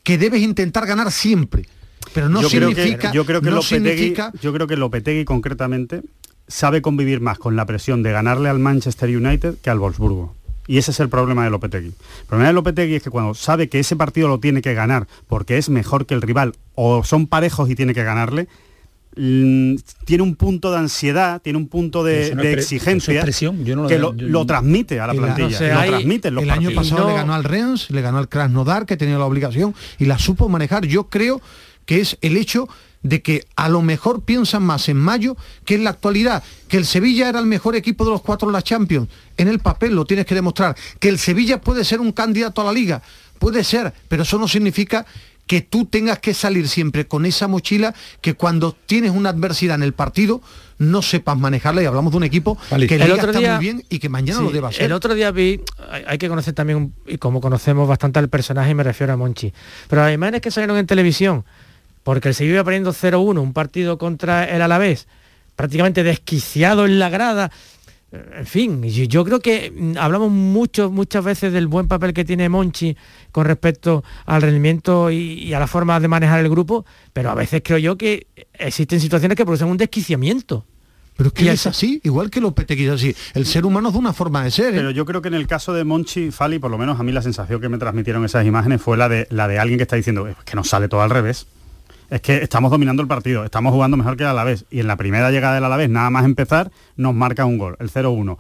que 0.03 0.17
debes 0.17 0.41
intentar 0.41 0.85
ganar 0.85 1.11
siempre 1.11 1.65
pero 2.13 2.29
no 2.29 2.43
significa, 2.43 3.11
yo 3.11 3.25
creo 3.25 3.41
que 3.41 3.49
no 3.49 3.57
Lopetegui, 3.57 4.15
yo 4.41 4.53
creo 4.53 4.67
que 4.67 4.75
Lopetegui 4.75 5.25
concretamente 5.25 6.01
sabe 6.47 6.81
convivir 6.81 7.21
más 7.21 7.37
con 7.37 7.55
la 7.55 7.65
presión 7.65 8.03
de 8.03 8.11
ganarle 8.11 8.49
al 8.49 8.59
Manchester 8.59 9.09
United 9.09 9.55
que 9.61 9.69
al 9.69 9.79
Wolfsburgo. 9.79 10.35
Y 10.67 10.77
ese 10.77 10.91
es 10.91 10.99
el 10.99 11.09
problema 11.09 11.43
de 11.43 11.51
Lopetegui. 11.51 11.89
El 11.89 12.25
problema 12.27 12.47
de 12.47 12.53
Lopetegui 12.53 12.95
es 12.95 13.03
que 13.03 13.09
cuando 13.09 13.33
sabe 13.33 13.69
que 13.69 13.79
ese 13.79 13.95
partido 13.95 14.27
lo 14.27 14.39
tiene 14.39 14.61
que 14.61 14.73
ganar 14.73 15.07
porque 15.27 15.57
es 15.57 15.69
mejor 15.69 16.05
que 16.05 16.15
el 16.15 16.21
rival 16.21 16.53
o 16.73 17.03
son 17.03 17.27
parejos 17.27 17.69
y 17.69 17.75
tiene 17.75 17.93
que 17.93 18.03
ganarle, 18.03 18.47
mm, 19.15 19.75
tiene 20.05 20.23
un 20.23 20.35
punto 20.35 20.71
de 20.71 20.77
ansiedad, 20.79 21.39
tiene 21.41 21.57
un 21.57 21.67
punto 21.67 22.03
de, 22.03 22.29
exigencia 22.53 23.23
que 23.23 23.99
lo, 23.99 24.45
transmite 24.45 24.99
a 24.99 25.07
la 25.07 25.13
plantilla. 25.13 25.59
lo 25.59 25.87
transmite 25.87 26.29
el 26.29 26.49
año 26.49 26.71
pasado 26.71 27.09
le 27.09 27.15
ganó 27.15 27.35
al 27.35 27.43
Rennes, 27.43 27.91
le 27.91 28.01
ganó 28.01 28.17
al 28.17 28.27
Krasnodar, 28.27 28.87
que 28.87 28.97
tenía 28.97 29.19
la 29.19 29.25
obligación, 29.25 29.75
y 29.99 30.05
la 30.05 30.17
supo 30.17 30.49
manejar. 30.49 30.87
Yo 30.87 31.09
creo 31.09 31.41
que 31.85 32.01
es 32.01 32.17
el 32.21 32.37
hecho 32.37 32.67
de 33.03 33.21
que 33.21 33.45
a 33.55 33.69
lo 33.69 33.83
mejor 33.83 34.23
piensan 34.23 34.63
más 34.63 34.89
en 34.89 34.97
mayo 34.97 35.37
que 35.63 35.75
en 35.75 35.83
la 35.83 35.91
actualidad, 35.91 36.43
que 36.67 36.77
el 36.77 36.85
Sevilla 36.85 37.29
era 37.29 37.39
el 37.39 37.45
mejor 37.45 37.75
equipo 37.75 38.03
de 38.03 38.11
los 38.11 38.21
cuatro 38.21 38.49
en 38.49 38.53
la 38.53 38.63
Champions. 38.63 39.09
En 39.37 39.47
el 39.47 39.59
papel 39.59 39.93
lo 39.93 40.05
tienes 40.05 40.25
que 40.25 40.33
demostrar. 40.33 40.75
Que 40.99 41.09
el 41.09 41.19
Sevilla 41.19 41.61
puede 41.61 41.85
ser 41.85 42.01
un 42.01 42.11
candidato 42.11 42.61
a 42.61 42.65
la 42.65 42.73
liga, 42.73 43.03
puede 43.37 43.63
ser, 43.63 43.93
pero 44.07 44.23
eso 44.23 44.39
no 44.39 44.47
significa 44.47 45.05
que 45.45 45.61
tú 45.61 45.85
tengas 45.85 46.17
que 46.17 46.33
salir 46.33 46.67
siempre 46.67 47.05
con 47.07 47.25
esa 47.27 47.47
mochila 47.47 47.93
que 48.21 48.33
cuando 48.33 48.71
tienes 48.73 49.11
una 49.11 49.29
adversidad 49.29 49.75
en 49.75 49.83
el 49.83 49.93
partido 49.93 50.41
no 50.79 51.03
sepas 51.03 51.37
manejarla 51.37 51.83
y 51.83 51.85
hablamos 51.85 52.11
de 52.11 52.17
un 52.17 52.23
equipo 52.23 52.57
que 52.87 52.95
el 52.95 53.11
otro 53.11 53.31
está 53.31 53.51
muy 53.51 53.63
bien 53.63 53.83
y 53.89 53.99
que 53.99 54.09
mañana 54.09 54.41
lo 54.41 54.49
deba 54.49 54.71
ser. 54.71 54.85
El 54.85 54.91
otro 54.91 55.13
día 55.13 55.29
vi, 55.29 55.61
hay 56.07 56.17
que 56.17 56.27
conocer 56.27 56.55
también, 56.55 56.93
y 57.05 57.19
como 57.19 57.39
conocemos 57.39 57.87
bastante 57.87 58.17
al 58.17 58.29
personaje, 58.29 58.73
me 58.73 58.81
refiero 58.81 59.13
a 59.13 59.17
Monchi, 59.17 59.53
pero 59.87 60.03
las 60.03 60.13
imágenes 60.13 60.41
que 60.41 60.49
salieron 60.49 60.77
en 60.77 60.87
televisión, 60.87 61.45
porque 62.05 62.29
el 62.29 62.35
Sevilla 62.35 62.57
iba 62.57 62.63
poniendo 62.63 62.93
0-1, 62.93 63.41
un 63.41 63.51
partido 63.51 63.97
contra 63.97 64.45
el 64.45 64.61
Alavés, 64.61 65.07
prácticamente 65.55 66.03
desquiciado 66.03 66.85
en 66.85 66.99
la 66.99 67.09
grada. 67.09 67.51
En 68.11 68.45
fin, 68.45 68.83
yo 68.83 69.25
creo 69.25 69.39
que 69.39 69.73
mm, 69.75 69.97
hablamos 69.97 70.29
mucho, 70.29 70.91
muchas 70.91 71.25
veces 71.25 71.51
del 71.51 71.65
buen 71.65 71.87
papel 71.87 72.13
que 72.13 72.23
tiene 72.23 72.47
Monchi 72.47 72.95
con 73.31 73.45
respecto 73.45 74.03
al 74.27 74.43
rendimiento 74.43 75.09
y, 75.09 75.51
a 75.55 75.59
la 75.59 75.65
forma 75.65 75.99
de 75.99 76.07
manejar 76.07 76.41
el 76.41 76.49
grupo, 76.49 76.85
pero 77.11 77.31
a 77.31 77.33
veces 77.33 77.63
creo 77.65 77.79
yo 77.79 77.97
que 77.97 78.27
existen 78.53 78.99
situaciones 78.99 79.35
que 79.35 79.43
producen 79.43 79.67
un 79.67 79.77
desquiciamiento. 79.77 80.63
Pero 81.17 81.29
es 81.29 81.33
que 81.33 81.49
es 81.49 81.65
así, 81.65 82.01
igual 82.03 82.29
que 82.29 82.39
los 82.39 82.53
petequillos 82.53 83.01
así. 83.01 83.15
El 83.33 83.47
ser 83.47 83.65
humano 83.65 83.87
es 83.87 83.93
de 83.93 83.99
una 83.99 84.13
forma 84.13 84.43
de 84.43 84.51
ser. 84.51 84.75
¿eh? 84.75 84.77
Pero 84.77 84.91
yo 84.91 85.05
creo 85.05 85.23
que 85.23 85.29
en 85.29 85.33
el 85.33 85.47
caso 85.47 85.73
de 85.73 85.83
Monchi 85.83 86.29
Fali, 86.29 86.59
por 86.59 86.69
lo 86.69 86.77
menos 86.77 86.99
a 86.99 87.03
mí 87.03 87.11
la 87.11 87.23
sensación 87.23 87.59
que 87.59 87.69
me 87.69 87.79
transmitieron 87.79 88.23
esas 88.25 88.45
imágenes 88.45 88.79
fue 88.79 88.95
la 88.95 89.09
de 89.09 89.25
la 89.31 89.47
de 89.47 89.57
alguien 89.57 89.79
que 89.79 89.83
está 89.83 89.95
diciendo 89.95 90.27
que 90.45 90.55
nos 90.55 90.69
sale 90.69 90.87
todo 90.87 91.01
al 91.01 91.09
revés 91.09 91.47
es 92.15 92.21
que 92.21 92.37
estamos 92.37 92.71
dominando 92.71 93.01
el 93.01 93.09
partido, 93.09 93.43
estamos 93.43 93.73
jugando 93.73 93.97
mejor 93.97 94.15
que 94.15 94.23
el 94.23 94.29
Alavés 94.29 94.63
y 94.71 94.79
en 94.79 94.87
la 94.87 94.95
primera 94.95 95.31
llegada 95.31 95.55
del 95.55 95.65
Alavés, 95.65 95.89
nada 95.89 96.09
más 96.09 96.23
empezar, 96.23 96.71
nos 96.95 97.13
marca 97.13 97.43
un 97.43 97.57
gol, 97.57 97.75
el 97.81 97.91
0-1. 97.91 98.37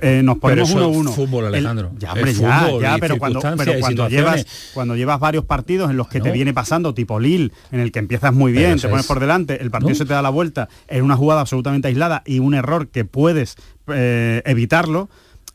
Eh, 0.00 0.22
nos 0.24 0.38
ponemos 0.38 0.74
1-1. 0.74 1.12
fútbol, 1.12 1.44
Alejandro. 1.44 1.90
ya, 1.98 2.14
hombre, 2.14 2.32
ya, 2.32 2.70
ya, 2.80 2.96
pero 2.98 3.18
cuando, 3.18 3.40
pero 3.58 3.78
cuando 3.78 4.08
llevas 4.08 4.46
cuando 4.72 4.96
llevas 4.96 5.20
varios 5.20 5.44
partidos 5.44 5.90
en 5.90 5.98
los 5.98 6.08
que 6.08 6.22
te 6.22 6.30
viene 6.32 6.54
pasando, 6.54 6.94
tipo 6.94 7.20
Lille, 7.20 7.52
en 7.70 7.80
el 7.80 7.92
que 7.92 7.98
empiezas 7.98 8.32
muy 8.32 8.52
bien, 8.52 8.78
te 8.78 8.88
pones 8.88 9.06
por 9.06 9.20
delante, 9.20 9.60
el 9.60 9.70
partido 9.70 9.94
se 9.94 10.06
te 10.06 10.14
da 10.14 10.22
la 10.22 10.30
vuelta, 10.30 10.70
en 10.88 11.04
una 11.04 11.14
jugada 11.14 11.42
absolutamente 11.42 11.88
aislada 11.88 12.22
y 12.24 12.38
un 12.38 12.54
error 12.54 12.88
que 12.88 13.04
puedes 13.04 13.56
eh, 13.88 14.40
evitarlo, 14.46 15.10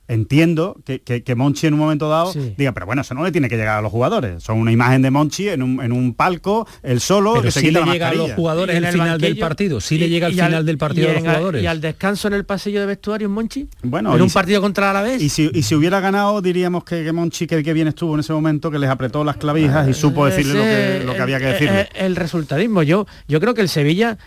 entiendo 0.08 0.78
que, 0.86 1.02
que, 1.02 1.36
Monchi 1.36 1.68
en 1.68 1.74
un 1.74 1.80
momento 1.80 2.10
dado 2.10 2.34
diga, 2.58 2.72
pero 2.74 2.86
bueno, 2.86 3.02
eso 3.02 3.14
no 3.14 3.24
le 3.24 3.32
tiene 3.32 3.50
que 3.50 3.58
llegar 3.58 3.80
a 3.80 3.82
los 3.82 3.92
jugadores. 3.92 4.44
Son 4.44 4.58
una 4.58 4.72
imagen 4.72 5.02
de 5.02 5.12
Monchi 5.12 5.50
en 5.50 5.64
un, 5.64 5.82
en 5.82 5.92
un 5.92 6.14
palco, 6.14 6.68
el 6.84 7.02
solo, 7.02 7.34
pero 7.34 7.44
que 7.44 7.52
si 7.52 7.72
le 7.72 7.84
llega 7.84 8.10
a 8.10 8.14
los 8.14 8.32
jugadores 8.34 8.76
el, 8.76 8.88
final 8.88 9.20
del 9.20 9.38
partido. 9.38 9.82
Sí 9.82 9.98
le 9.98 10.10
llega 10.10 10.28
al 10.28 10.34
final 10.34 10.66
del 10.66 10.78
partido 10.78 11.10
a 11.10 11.14
los 11.14 11.22
jugadores. 11.22 11.64
¿Y 11.64 11.68
al 11.68 11.82
descanso 11.82 12.28
en 12.28 12.36
el 12.36 12.46
pasillo 12.46 12.80
de 12.80 12.86
vestuario 12.86 13.28
en 13.28 13.34
Monchi? 13.34 13.68
Bueno, 13.84 14.16
en 14.16 14.22
un 14.22 14.30
partido 14.30 14.62
contra 14.62 14.94
la 14.94 15.02
vez. 15.02 15.22
Y 15.22 15.30
si, 15.30 15.50
y 15.54 15.64
si 15.64 15.76
hubiera 15.76 16.00
ganado, 16.00 16.42
diríamos 16.42 16.84
que, 16.84 17.04
que 17.04 17.12
Monchi, 17.12 17.48
que, 17.48 17.64
que, 17.64 17.74
bien 17.74 17.88
estuvo 17.88 18.14
en 18.14 18.20
ese 18.20 18.34
momento, 18.34 18.72
que 18.72 18.80
les 18.80 18.90
apretó 18.90 19.24
las 19.24 19.38
clavijas 19.38 19.88
y 19.88 19.94
supo 19.94 20.26
decirle 20.26 20.54
lo 20.54 20.64
que, 20.64 21.06
lo 21.06 21.14
que 21.14 21.22
había 21.22 21.40
que 21.40 21.46
decirle. 21.46 21.90
El, 21.96 22.06
el 22.06 22.16
resultadismo. 22.16 22.84
Yo, 22.84 23.06
yo 23.28 23.40
creo 23.40 23.54
que 23.54 23.62
el 23.62 23.70
Sevilla 23.70 24.18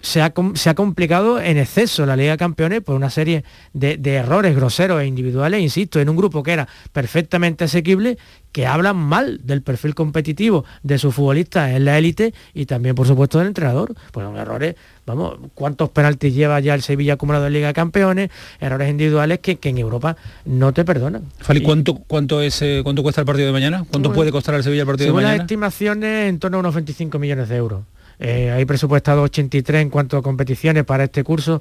se 0.00 0.22
ha, 0.22 0.30
complicado 0.30 1.40
en 1.40 1.58
exceso 1.58 2.06
la 2.06 2.16
Liga 2.16 2.32
de 2.32 2.38
Campeones 2.38 2.82
por 2.82 2.94
una 2.94 3.10
serie 3.10 3.44
de, 3.72 3.98
errores 4.14 4.54
groseros 4.54 5.02
e 5.02 5.06
individuales, 5.06 5.60
insisto, 5.60 6.00
en 6.00 6.08
un 6.08 6.16
grupo 6.16 6.42
que 6.42 6.52
era 6.52 6.68
perfectamente 6.92 7.64
asequible, 7.64 8.16
que 8.52 8.66
hablan 8.66 8.96
mal 8.96 9.40
del 9.44 9.62
perfil 9.62 9.94
competitivo 9.94 10.64
de 10.82 10.98
sus 10.98 11.14
futbolistas 11.14 11.70
en 11.70 11.84
la 11.84 11.98
élite 11.98 12.32
y 12.54 12.66
también, 12.66 12.94
por 12.94 13.06
supuesto, 13.06 13.38
del 13.38 13.48
entrenador. 13.48 13.94
Pues 14.12 14.24
son 14.24 14.36
errores, 14.36 14.76
vamos, 15.04 15.38
¿cuántos 15.54 15.90
penaltis 15.90 16.34
lleva 16.34 16.60
ya 16.60 16.74
el 16.74 16.82
Sevilla 16.82 17.14
acumulado 17.14 17.46
en 17.46 17.52
Liga 17.52 17.68
de 17.68 17.74
Campeones? 17.74 18.30
Errores 18.60 18.90
individuales 18.90 19.40
que, 19.40 19.58
en 19.68 19.78
Europa 19.78 20.16
no 20.46 20.72
te 20.72 20.84
perdonan. 20.84 21.24
Fali, 21.38 21.60
¿cuánto, 21.60 21.94
cuánto, 21.94 22.40
es, 22.40 22.62
eh, 22.62 22.80
¿cuánto 22.82 23.02
cuesta 23.02 23.20
el 23.20 23.26
partido 23.26 23.48
de 23.48 23.52
mañana? 23.52 23.84
¿Cuánto 23.90 24.12
puede 24.12 24.32
costar 24.32 24.54
el 24.54 24.62
Sevilla 24.62 24.82
el 24.82 24.86
partido 24.86 25.08
de 25.08 25.14
mañana? 25.14 25.34
las 25.34 25.42
estimaciones, 25.42 26.28
en 26.28 26.38
torno 26.38 26.56
a 26.56 26.60
unos 26.60 26.74
25 26.74 27.18
millones 27.18 27.48
de 27.48 27.56
euros. 27.56 27.82
Eh, 28.18 28.50
hay 28.50 28.64
presupuestado 28.64 29.22
83 29.22 29.82
en 29.82 29.90
cuanto 29.90 30.16
a 30.16 30.22
competiciones 30.22 30.84
para 30.84 31.04
este 31.04 31.24
curso. 31.24 31.60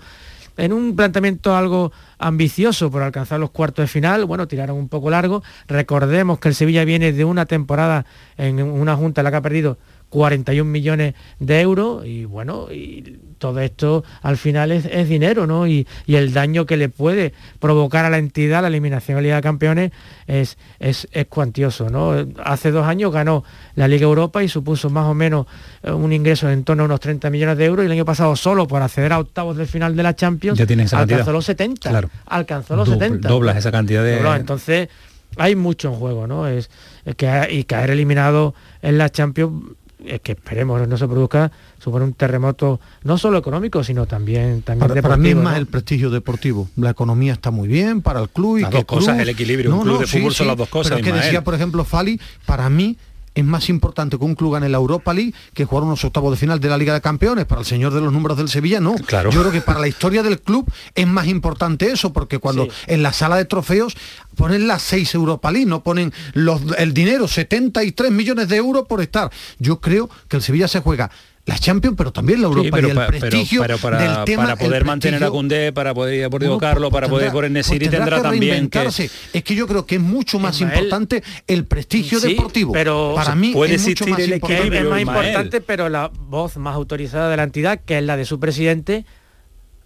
En 0.58 0.74
un 0.74 0.96
planteamiento 0.96 1.56
algo 1.56 1.92
ambicioso 2.18 2.90
por 2.90 3.04
alcanzar 3.04 3.40
los 3.40 3.52
cuartos 3.52 3.84
de 3.84 3.88
final, 3.88 4.26
bueno, 4.26 4.48
tiraron 4.48 4.76
un 4.76 4.90
poco 4.90 5.12
largo. 5.12 5.44
Recordemos 5.68 6.40
que 6.40 6.50
el 6.50 6.56
Sevilla 6.56 6.84
viene 6.84 7.14
de 7.14 7.26
una 7.26 7.46
temporada 7.46 8.08
en 8.38 8.62
una 8.64 8.96
junta 8.96 9.22
en 9.22 9.26
la 9.26 9.32
que 9.32 9.38
ha 9.38 9.42
perdido 9.42 9.78
41 10.10 10.70
millones 10.70 11.16
de 11.40 11.62
euros 11.62 12.06
y 12.06 12.26
bueno, 12.26 12.68
y 12.72 13.20
todo 13.38 13.60
esto 13.60 14.04
al 14.22 14.38
final 14.38 14.72
es, 14.72 15.10
dinero, 15.10 15.48
¿no? 15.48 15.68
Y, 15.68 15.88
el 16.08 16.34
daño 16.34 16.66
que 16.66 16.78
le 16.78 16.90
puede 16.90 17.34
provocar 17.60 18.06
a 18.06 18.10
la 18.10 18.18
entidad 18.18 18.62
la 18.62 18.70
eliminación 18.70 19.16
de 19.16 19.22
la 19.22 19.24
Liga 19.24 19.36
de 19.36 19.42
Campeones 19.42 19.92
es, 20.26 20.58
es, 20.80 21.08
cuantioso, 21.30 21.90
¿no? 21.90 22.14
Hace 22.44 22.72
dos 22.72 22.88
años 22.88 23.14
ganó 23.14 23.44
la 23.76 23.88
Liga 23.88 24.06
Europa 24.06 24.44
y 24.44 24.50
supuso 24.50 24.90
más 24.90 25.06
o 25.06 25.14
menos 25.14 25.46
eh, 25.84 25.92
un 25.92 26.12
ingreso 26.14 26.50
en 26.50 26.64
torno 26.64 26.84
a 26.84 26.86
unos 26.86 27.00
30 27.00 27.30
millones 27.30 27.58
de 27.58 27.66
euros 27.66 27.84
y 27.84 27.88
el 27.88 27.92
año 27.92 28.06
pasado 28.06 28.36
solo 28.36 28.68
por 28.68 28.82
acceder 28.82 29.14
a 29.14 29.20
octavos 29.20 29.58
del 29.58 29.68
final 29.68 29.96
de 29.96 30.04
la 30.04 30.16
Champions 30.16 30.60
alcanzó 30.94 31.32
los 31.32 31.46
70. 31.46 31.90
Claro. 31.90 32.10
Alcanzó 32.26 32.76
los 32.76 32.90
70. 32.90 33.28
Doblas 33.28 33.58
esa 33.58 33.72
cantidad 33.72 34.04
de... 34.04 34.18
entonces 34.36 34.90
hay 35.38 35.56
mucho 35.56 35.90
en 35.90 35.96
juego, 35.96 36.28
¿no? 36.28 36.48
Es, 36.48 36.70
que, 37.16 37.48
y 37.52 37.64
caer 37.66 37.92
eliminado 37.92 38.56
en 38.82 38.98
la 38.98 39.10
Champions 39.10 39.76
que 40.22 40.32
esperemos 40.34 40.88
no 40.88 40.98
se 40.98 41.08
produzca, 41.08 41.52
supone 41.80 42.06
un 42.06 42.14
terremoto 42.14 42.80
no 43.04 43.18
solo 43.18 43.38
económico, 43.38 43.84
sino 43.84 44.06
también, 44.06 44.62
también 44.62 44.80
para, 44.80 44.94
deportivo. 44.96 45.10
Para 45.10 45.18
mí 45.18 45.30
es 45.30 45.36
más 45.36 45.58
el 45.58 45.68
prestigio 45.68 46.10
deportivo. 46.10 46.70
La 46.76 46.92
economía 46.92 47.34
está 47.34 47.52
muy 47.52 47.68
bien 47.68 48.02
para 48.02 48.22
el 48.22 48.30
club. 48.30 48.60
Y 48.60 48.62
las 48.62 48.72
dos 48.72 48.86
cosas, 48.86 49.20
el 49.20 49.30
equilibrio. 49.30 49.76
un 49.76 49.82
club 49.82 50.00
de 50.00 50.08
fútbol 50.08 50.34
son 50.34 50.48
las 50.48 50.58
dos 50.58 50.70
cosas. 50.70 50.94
Pero 50.94 51.06
es 51.08 51.14
que 51.14 51.26
decía, 51.26 51.44
por 51.44 51.56
ejemplo, 51.56 51.84
Fali, 51.84 52.20
para 52.46 52.70
mí 52.70 52.98
es 53.38 53.46
más 53.46 53.70
importante 53.70 54.18
que 54.18 54.26
un 54.26 54.34
club 54.34 54.54
gane 54.54 54.68
la 54.68 54.78
Europa 54.78 55.14
League 55.14 55.32
que 55.54 55.64
jugar 55.66 55.84
unos 55.84 56.04
octavos 56.04 56.32
de 56.32 56.38
final 56.38 56.60
de 56.60 56.70
la 56.70 56.78
Liga 56.78 56.96
de 56.96 57.02
Campeones. 57.02 57.46
Para 57.46 57.62
el 57.62 57.68
señor 57.68 57.94
de 57.94 58.02
los 58.02 58.12
números 58.12 58.36
del 58.36 58.50
Sevilla, 58.50 58.80
no. 58.80 58.96
Claro. 58.96 59.30
Yo 59.30 59.42
creo 59.42 59.52
que 59.52 59.62
para 59.62 59.80
la 59.80 59.88
historia 59.88 60.24
del 60.24 60.42
club 60.42 60.72
es 60.96 61.06
más 61.06 61.28
importante 61.28 61.92
eso, 61.92 62.12
porque 62.12 62.40
cuando 62.40 62.68
en 62.88 63.04
la 63.04 63.14
sala 63.14 63.38
de 63.38 63.46
trofeos 63.46 63.96
ponen 64.36 64.68
las 64.68 64.82
6 64.82 65.14
Europa 65.14 65.52
League, 65.52 65.68
no 65.68 65.84
ponen 65.84 66.12
los, 66.34 66.62
el 66.80 66.96
dinero, 66.96 67.28
73 67.28 68.12
millones 68.12 68.48
de 68.48 68.56
euros 68.56 68.88
por 68.88 69.02
estar. 69.02 69.30
Yo 69.60 69.82
creo 69.82 70.10
que 70.28 70.38
el 70.38 70.42
Sevilla 70.42 70.68
se 70.68 70.80
juega 70.80 71.12
la 71.48 71.58
Champions, 71.58 71.96
pero 71.98 72.12
también 72.12 72.42
la 72.42 72.48
Europa 72.48 72.80
y 72.82 72.90
el 72.90 73.06
prestigio 73.20 73.62
pero, 73.62 73.78
para, 73.78 73.98
del 74.00 74.26
tema, 74.26 74.44
para 74.44 74.58
poder 74.58 74.84
mantener 74.84 75.24
a 75.24 75.32
Cundé, 75.32 75.72
para 75.72 75.94
poder 75.94 76.16
ir 76.16 76.20
a 76.20 76.24
Deportivo 76.24 76.58
Carlos, 76.58 76.92
para 76.92 77.08
poder 77.08 77.32
poner 77.32 77.52
Nesiri 77.52 77.88
pues 77.88 77.98
tendrá, 77.98 78.22
también 78.22 78.70
que... 78.70 78.86
Es 79.34 79.44
que 79.44 79.56
yo 79.56 79.66
creo 79.66 79.86
que 79.86 79.96
es 79.96 80.02
mucho 80.02 80.40
más 80.40 80.60
importante 80.60 81.24
el 81.48 81.66
prestigio 81.66 82.20
deportivo. 82.20 82.74
Pero 82.74 83.14
para 83.16 83.34
mí 83.34 83.54
puede 83.54 83.76
es 83.76 83.88
existir 83.88 84.20
el 84.20 84.34
equilibrio, 84.34 84.82
es 84.82 84.90
más 84.90 85.02
importante, 85.02 85.62
pero 85.62 85.88
la 85.88 86.12
voz 86.14 86.58
más 86.58 86.76
autorizada 86.76 87.30
de 87.30 87.38
la 87.38 87.44
entidad, 87.44 87.80
que 87.80 87.98
es 87.98 88.04
la 88.04 88.18
de 88.18 88.26
su 88.26 88.42
presidente, 88.42 89.06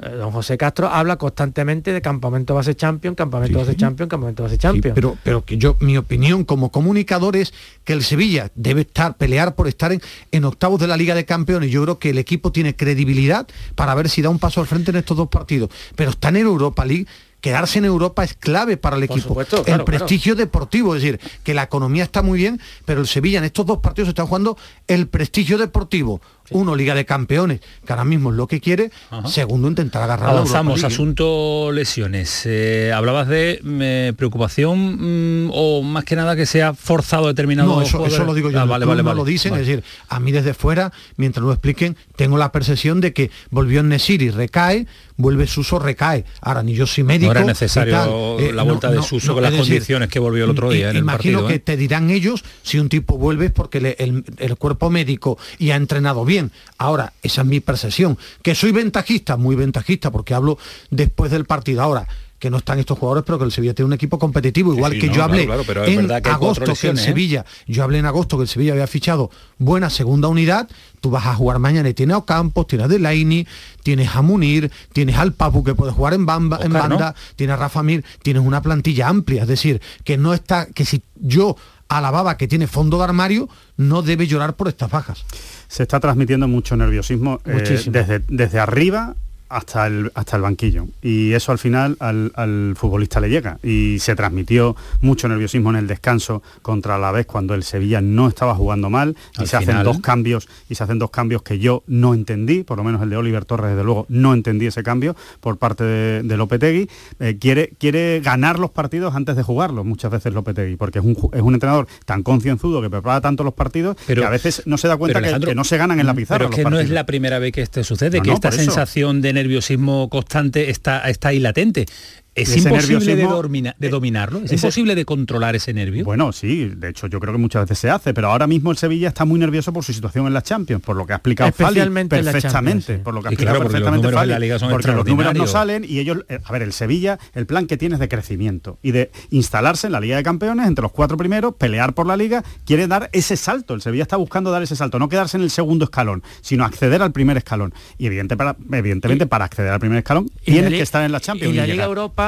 don 0.10 0.32
José 0.32 0.58
Castro 0.58 0.88
habla 0.88 1.18
constantemente 1.18 1.94
de 1.94 2.02
campamento 2.02 2.56
base 2.56 2.76
champion, 2.76 3.16
campamento 3.16 3.60
base 3.60 3.76
champion, 3.76 4.10
campamento 4.10 4.44
base 4.44 4.58
champion. 4.58 4.96
pero, 4.96 5.18
pero 5.24 5.46
que 5.46 5.58
yo, 5.58 5.78
mi 5.80 5.98
opinión 5.98 6.44
como 6.44 6.72
comunicador 6.72 7.36
es 7.36 7.54
que 7.84 7.94
el 7.94 8.04
Sevilla 8.04 8.52
debe 8.56 8.82
estar, 8.82 9.18
pelear 9.18 9.56
por 9.56 9.68
estar 9.68 9.92
en, 9.92 10.02
en 10.32 10.46
octavos 10.46 10.80
de 10.80 10.88
la 10.88 10.98
Liga 10.98 11.16
de 11.16 11.26
Campeones. 11.26 11.70
Yo 11.72 11.84
creo 11.84 12.00
que 12.00 12.10
el 12.10 12.18
equipo 12.18 12.52
tiene 12.52 12.76
credibilidad 12.76 13.48
para 13.76 13.94
ver 13.96 14.10
si 14.10 14.22
da 14.22 14.30
un 14.30 14.40
paso 14.40 14.60
al 14.60 14.68
frente 14.68 14.92
en 14.92 14.98
estos 14.98 15.18
dos 15.18 15.28
partidos. 15.28 15.70
Pero 15.96 16.12
está 16.12 16.30
en 16.30 16.38
Europa 16.38 16.84
League 16.86 17.08
quedarse 17.42 17.80
en 17.80 17.86
Europa 17.86 18.24
es 18.24 18.36
clave 18.36 18.78
para 18.78 18.96
el 18.96 19.04
equipo. 19.04 19.36
el 19.66 19.84
prestigio 19.84 20.36
deportivo, 20.36 20.96
es 20.96 21.02
decir, 21.02 21.20
que 21.44 21.54
la 21.54 21.64
economía 21.64 22.04
está 22.04 22.22
muy 22.22 22.38
bien, 22.38 22.62
pero 22.86 23.02
el 23.02 23.08
Sevilla 23.08 23.40
en 23.40 23.46
estos 23.46 23.66
dos 23.66 23.80
partidos 23.80 24.10
está 24.10 24.26
jugando 24.26 24.58
el 24.88 25.08
prestigio 25.08 25.58
deportivo 25.58 26.22
uno, 26.52 26.76
Liga 26.76 26.96
de 26.96 27.06
Campeones, 27.06 27.62
que 27.86 27.94
ahora 27.94 28.06
mismo 28.06 28.32
es 28.32 28.36
lo 28.36 28.48
que 28.48 28.60
quiere. 28.60 28.92
Segundo, 29.26 29.68
intentar 29.68 30.04
agarrar 30.04 30.30
Avanzamos, 30.30 30.84
asunto 30.84 31.72
lesiones. 31.72 32.44
Eh, 32.46 32.92
hablabas 32.94 33.28
de 33.28 33.62
eh, 33.64 34.14
preocupación 34.16 35.46
mm, 35.48 35.52
o 35.54 35.82
más 35.82 36.04
que 36.04 36.16
nada 36.16 36.36
que 36.36 36.46
se 36.46 36.64
ha 36.64 36.74
forzado 36.74 37.28
determinado 37.28 37.76
No, 37.76 37.82
eso, 37.82 38.24
lo 38.24 38.34
digo 38.34 38.50
yo. 38.50 38.60
Ah, 38.60 38.66
vale, 38.66 38.86
vale, 38.86 39.04
no 39.04 39.14
lo 39.14 39.26
dicen, 39.26 39.54
es 39.54 39.60
decir, 39.60 39.84
a 40.10 40.20
mí 40.20 40.32
desde 40.32 40.54
fuera, 40.54 40.92
mientras 41.18 41.44
lo 41.44 41.52
expliquen, 41.52 41.96
tengo 42.16 42.38
la 42.38 42.52
percepción 42.52 43.02
de 43.02 43.14
que 43.14 43.32
volvió 43.50 43.82
en 43.82 43.90
Nesiri, 43.90 44.30
recae, 44.30 44.88
vuelve 45.18 45.48
Suso, 45.48 45.80
recae. 45.80 46.26
Ahora, 46.42 46.64
ni 46.64 46.74
yo 46.74 46.88
soy 46.88 47.04
médico. 47.04 47.34
No 47.34 47.40
era 47.40 47.48
necesario 47.48 48.40
eh, 48.40 48.52
la 48.54 48.64
vuelta 48.64 48.92
de 48.92 49.02
Suso 49.02 49.34
con 49.34 49.44
las 49.44 49.54
condiciones 49.54 50.10
que 50.10 50.20
volvió 50.20 50.46
el 50.46 50.52
otro 50.52 50.70
día 50.70 50.90
en 50.90 50.98
el 50.98 51.04
Imagino 51.04 51.46
que 51.46 51.60
te 51.60 51.78
dirán 51.78 52.10
ellos 52.10 52.44
si 52.64 52.80
un 52.80 52.90
tipo 52.90 53.18
vuelve 53.18 53.50
porque 53.50 53.96
el 53.98 54.58
cuerpo 54.58 54.90
médico 54.90 55.38
y 55.58 55.72
ha 55.72 55.76
entrenado 55.76 56.26
bien 56.26 56.41
Ahora, 56.78 57.14
esa 57.22 57.42
es 57.42 57.48
mi 57.48 57.60
percepción. 57.60 58.18
Que 58.42 58.56
soy 58.56 58.72
ventajista, 58.72 59.38
muy 59.38 59.56
ventajista, 59.56 60.10
porque 60.12 60.34
hablo 60.34 60.58
después 60.90 61.30
del 61.32 61.46
partido. 61.46 61.84
Ahora, 61.84 62.08
que 62.42 62.50
no 62.50 62.58
están 62.58 62.80
estos 62.80 62.98
jugadores, 62.98 63.24
pero 63.24 63.38
que 63.38 63.46
el 63.46 63.52
Sevilla 63.52 63.76
tiene 63.76 63.86
un 63.86 63.94
equipo 63.94 64.18
competitivo, 64.18 64.74
igual 64.74 64.98
que 64.98 65.10
yo 65.10 65.24
hablé 65.24 65.44
en 65.44 66.12
agosto 66.12 66.74
que 66.74 66.88
el 66.90 66.98
¿eh? 66.98 67.02
Sevilla, 67.02 67.46
yo 67.68 67.84
hablé 67.84 68.00
en 68.00 68.08
agosto 68.08 68.36
que 68.36 68.44
el 68.44 68.50
Sevilla 68.50 68.72
había 68.72 68.88
fichado 68.88 69.30
buena 69.60 69.92
segunda 69.92 70.28
unidad, 70.28 70.68
tú 71.02 71.12
vas 71.12 71.28
a 71.28 71.36
jugar 71.36 71.60
mañana 71.60 71.90
y 71.90 71.94
tienes 71.94 72.16
a 72.16 72.18
Ocampos, 72.18 72.66
tienes 72.66 72.86
a 72.86 72.88
Delaini, 72.88 73.46
tienes 73.84 74.16
a 74.16 74.24
Munir, 74.24 74.72
tienes 74.92 75.18
al 75.18 75.34
Papu 75.34 75.64
que 75.64 75.76
puede 75.76 75.92
jugar 75.92 76.16
en, 76.16 76.26
bamba, 76.26 76.60
en 76.64 76.74
banda, 76.74 77.14
tienes 77.36 77.54
a 77.54 77.58
Rafa 77.58 77.84
Mir, 77.84 78.04
tienes 78.24 78.44
una 78.44 78.64
plantilla 78.64 79.08
amplia, 79.08 79.44
es 79.44 79.48
decir, 79.48 79.80
que 80.04 80.18
no 80.18 80.34
está, 80.34 80.66
que 80.66 80.84
si 80.84 81.04
yo 81.18 81.58
alababa 81.98 82.38
que 82.38 82.48
tiene 82.48 82.68
fondo 82.68 82.98
de 82.98 83.04
armario, 83.04 83.50
no 83.78 84.02
debe 84.02 84.28
llorar 84.28 84.56
por 84.56 84.68
estas 84.68 84.90
bajas 84.90 85.26
se 85.72 85.84
está 85.84 86.02
transmitiendo 86.02 86.50
mucho 86.50 86.76
nerviosismo 86.76 87.40
eh, 87.46 87.82
desde, 87.88 88.20
desde 88.28 88.60
arriba 88.60 89.16
hasta 89.52 89.88
el, 89.88 90.12
hasta 90.16 90.38
el 90.38 90.42
banquillo. 90.42 90.88
Y 91.02 91.34
eso 91.34 91.52
al 91.52 91.58
final 91.58 91.98
al, 92.00 92.74
futbolista 92.76 93.20
le 93.20 93.30
llega. 93.30 93.60
Y 93.64 94.00
se 94.00 94.16
transmitió 94.16 94.76
mucho 95.02 95.28
nerviosismo 95.28 95.70
en 95.70 95.76
el 95.76 95.88
descanso 95.88 96.42
contra 96.62 96.98
la 96.98 97.12
vez 97.12 97.26
cuando 97.26 97.54
el 97.54 97.64
Sevilla 97.64 98.02
no 98.02 98.28
estaba 98.28 98.56
jugando 98.56 98.90
mal. 98.90 99.16
Y 99.40 99.46
se 99.46 99.58
hacen 99.58 99.84
dos 99.84 100.00
cambios, 100.00 100.48
y 100.70 100.76
se 100.76 100.84
hacen 100.84 101.00
dos 101.00 101.12
cambios 101.12 101.44
que 101.44 101.60
yo 101.60 101.84
no 101.88 102.14
entendí, 102.14 102.64
por 102.64 102.78
lo 102.78 102.84
menos 102.84 103.02
el 103.02 103.10
de 103.10 103.18
Oliver 103.18 103.46
Torres, 103.46 103.72
desde 103.72 103.84
luego, 103.84 104.06
no 104.10 104.34
entendí 104.34 104.68
ese 104.68 104.84
cambio 104.84 105.16
por 105.40 105.58
parte 105.58 105.84
de, 105.84 106.38
Lopetegui. 106.38 106.90
Eh, 107.20 107.38
quiere, 107.40 107.74
quiere 107.78 108.22
ganar 108.22 108.58
los 108.58 108.72
partidos 108.72 109.16
antes 109.16 109.36
de 109.36 109.44
jugarlos, 109.44 109.86
muchas 109.86 110.12
veces 110.12 110.34
Lopetegui, 110.34 110.78
porque 110.78 111.00
es 111.00 111.06
un, 111.06 111.18
es 111.34 111.42
un 111.42 111.54
entrenador 111.54 111.88
tan 112.06 112.24
concienzudo 112.24 112.82
que 112.82 112.90
prepara 112.90 113.22
tanto 113.22 113.44
los 113.44 113.54
partidos 113.54 113.98
que 114.08 114.24
a 114.24 114.30
veces 114.30 114.64
no 114.66 114.78
se 114.78 114.88
da 114.88 114.98
cuenta 114.98 115.22
que, 115.22 115.56
no 115.56 115.64
se 115.64 115.78
ganan 115.78 116.00
en 116.00 116.06
la 116.06 116.14
pizarra. 116.14 116.50
Pero 116.50 116.50
que 116.50 116.64
no 116.64 116.80
es 116.80 116.90
la 116.90 117.06
primera 117.06 117.40
vez 117.40 117.52
que 117.52 117.62
esto 117.62 117.84
sucede, 117.84 118.22
que 118.22 118.32
esta 118.32 118.52
sensación 118.52 119.22
de 119.22 119.34
nerviosismo 119.42 120.10
constante 120.10 120.70
está, 120.70 121.10
está 121.10 121.30
ahí 121.30 121.40
latente. 121.40 121.86
¿Es 122.34 122.56
imposible 122.56 123.16
de, 123.18 123.74
de, 123.78 123.90
dominarlo? 123.90 124.40
¿Es 124.46 124.54
imposible 124.54 124.96
de 124.96 125.04
controlar 125.04 125.58
ese 125.58 125.74
nervio? 125.74 126.06
Bueno, 126.06 126.32
sí, 126.32 126.72
de 126.78 126.90
hecho 126.90 127.08
yo 127.08 127.20
creo 127.20 127.34
que 127.34 127.40
muchas 127.40 127.64
veces 127.64 127.80
se 127.80 127.90
hace, 127.90 128.14
pero 128.14 128.30
ahora 128.30 128.48
mismo 128.48 128.72
el 128.72 128.78
Sevilla 128.78 129.10
está 129.10 129.26
muy 129.26 129.38
nervioso 129.38 129.74
por 129.74 129.84
su 129.84 129.92
situación 129.92 130.28
en 130.28 130.34
la 130.34 130.42
Champions, 130.42 130.82
por 130.82 130.96
lo 130.96 131.06
que 131.06 131.12
ha 131.12 131.18
explicado 131.18 131.52
Fali 131.52 131.82
perfectamente, 132.08 133.00
por 133.00 133.14
lo 133.14 133.22
que 133.22 133.28
ha 133.28 133.32
explicado 133.32 133.60
perfectamente 133.60 134.10
Fali, 134.12 134.50
porque 134.70 134.92
los 134.94 135.06
números 135.06 135.36
no 135.36 135.46
salen 135.46 135.84
y 135.84 136.00
ellos, 136.00 136.20
eh, 136.30 136.40
a 136.42 136.52
ver, 136.54 136.62
el 136.62 136.72
Sevilla, 136.72 137.20
el 137.34 137.46
plan 137.46 137.68
que 137.68 137.76
tiene 137.76 137.96
es 137.96 138.00
de 138.00 138.08
crecimiento 138.08 138.80
y 138.82 138.92
de 138.92 139.12
instalarse 139.30 139.88
en 139.88 139.94
la 139.94 140.00
Liga 140.00 140.16
de 140.16 140.24
Campeones 140.24 140.68
entre 140.68 140.84
los 140.84 140.94
cuatro 140.94 141.18
primeros, 141.18 141.56
pelear 141.56 141.94
por 141.94 142.08
la 142.08 142.16
Liga, 142.16 142.46
quiere 142.66 142.88
dar 142.88 143.10
ese 143.12 143.36
salto, 143.36 143.74
el 143.74 143.82
Sevilla 143.82 144.04
está 144.04 144.16
buscando 144.16 144.52
dar 144.52 144.64
ese 144.64 144.78
salto, 144.78 145.00
no 145.00 145.10
quedarse 145.10 145.36
en 145.36 145.44
el 145.44 145.50
segundo 145.50 145.84
escalón, 145.84 146.24
sino 146.40 146.64
acceder 146.64 147.02
al 147.02 147.12
primer 147.12 147.36
escalón. 147.36 147.74
Y 147.98 148.06
evidentemente 148.06 148.38
para, 148.38 148.78
evidentemente 148.78 149.28
para 149.28 149.44
acceder 149.44 149.74
al 149.74 149.82
primer 149.82 149.98
escalón 149.98 150.30
tienes 150.46 150.72
que 150.72 150.82
estar 150.82 151.04
en 151.04 151.12
la 151.12 151.20
Champions. 151.20 151.54
Y 151.54 151.58
la 151.58 151.68
Liga 151.68 151.84
Europa 151.84 152.21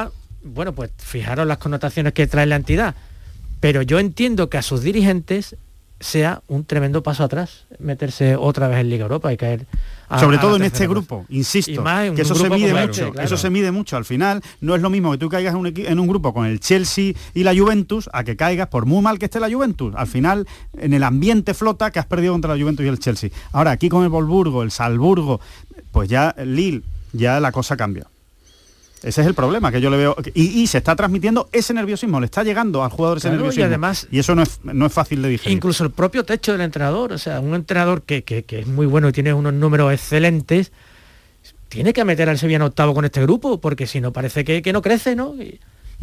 bueno, 0.44 0.74
pues 0.74 0.92
fijaros 0.98 1.48
las 1.48 1.58
connotaciones 1.58 2.14
que 2.14 2.28
trae 2.28 2.46
la 2.46 2.56
entidad. 2.56 2.96
Pero 3.60 3.82
yo 3.82 4.00
entiendo 4.00 4.50
que 4.50 4.58
a 4.58 4.62
sus 4.62 4.82
dirigentes 4.82 5.56
sea 6.04 6.42
un 6.48 6.66
tremendo 6.66 7.02
paso 7.02 7.24
atrás 7.24 7.66
meterse 7.80 8.36
otra 8.36 8.68
vez 8.68 8.80
en 8.80 8.90
Liga 8.90 9.04
Europa 9.04 9.32
y 9.32 9.38
caer 9.38 9.66
sobre 10.20 10.38
todo 10.38 10.58
en 10.58 10.64
este 10.64 10.86
grupo 10.86 11.26
insisto 11.30 11.84
que 12.14 12.22
eso 12.22 12.36
se 12.36 12.50
mide 12.50 12.74
mucho 12.74 13.14
eso 13.20 13.38
se 13.38 13.50
mide 13.50 13.72
mucho. 13.72 13.96
Al 13.98 14.06
final 14.06 14.42
no 14.60 14.76
es 14.76 14.82
lo 14.82 14.90
mismo 14.90 15.12
que 15.12 15.18
tú 15.18 15.30
caigas 15.30 15.54
en 15.54 15.60
un, 15.62 15.74
en 15.76 16.00
un, 16.00 16.08
grupo 16.08 16.34
con 16.34 16.46
el 16.46 16.60
Chelsea 16.60 17.14
y 17.34 17.44
la 17.44 17.56
Juventus 17.56 18.10
a 18.12 18.24
que 18.24 18.36
caigas 18.36 18.68
por 18.68 18.86
muy 18.86 19.02
mal 19.02 19.18
que 19.18 19.26
esté 19.26 19.40
la 19.40 19.50
Juventus. 19.50 19.94
Al 19.96 20.08
final 20.08 20.48
en 20.78 20.94
el 20.94 21.04
ambiente 21.04 21.54
flota 21.54 21.90
que 21.90 22.00
has 22.00 22.06
perdido 22.06 22.34
contra 22.34 22.54
la 22.54 22.62
Juventus 22.62 22.86
y 22.86 22.90
el 22.90 23.00
Chelsea. 23.00 23.30
Ahora 23.54 23.72
aquí 23.72 23.90
con 23.90 24.04
el 24.04 24.10
Volburgo 24.10 24.62
el 24.62 24.72
Salburgo 24.72 25.40
pues 25.92 26.10
ya 26.10 26.36
Lille 26.44 26.84
ya 27.14 27.40
la 27.40 27.52
cosa 27.52 27.78
cambia 27.78 28.08
ese 29.04 29.22
es 29.22 29.28
el 29.28 29.34
problema 29.34 29.72
que 29.72 29.82
yo 29.82 29.90
le 29.90 29.98
veo. 29.98 30.16
Y, 30.34 30.66
se 30.68 30.78
está 30.78 30.96
transmitiendo 30.96 31.50
ese 31.52 31.74
nerviosismo, 31.74 32.20
le 32.20 32.26
está 32.26 32.44
llegando 32.44 32.84
al 32.84 32.90
jugador 32.90 33.18
ese 33.18 33.30
nerviosismo. 33.30 33.62
Y 33.62 33.66
además. 33.66 34.08
Y 34.10 34.20
eso 34.20 34.34
no 34.34 34.44
es, 34.44 34.62
no 34.64 34.86
es 34.86 34.94
fácil 34.94 35.22
de 35.22 35.30
digerir. 35.30 35.54
Incluso 35.56 35.84
el 35.84 35.92
propio 35.92 36.24
techo 36.24 36.54
del 36.54 36.62
entrenador, 36.62 37.12
o 37.12 37.18
sea, 37.18 37.42
un 37.42 37.54
entrenador 37.54 38.04
que, 38.04 38.24
es 38.48 38.68
muy 38.68 38.86
bueno 38.86 39.10
y 39.10 39.12
tiene 39.12 39.34
unos 39.34 39.54
números 39.54 39.92
excelentes, 39.92 40.72
tiene 41.68 41.92
que 41.92 42.06
meter 42.06 42.30
al 42.30 42.38
Sevilla 42.38 42.58
en 42.58 42.62
octavo 42.64 42.94
con 42.94 43.04
este 43.04 43.22
grupo, 43.22 43.60
porque 43.60 43.88
si 43.88 44.00
no 44.00 44.14
parece 44.14 44.46
que, 44.46 44.74
no 44.74 44.82
crece, 44.82 45.16
¿no? 45.16 45.36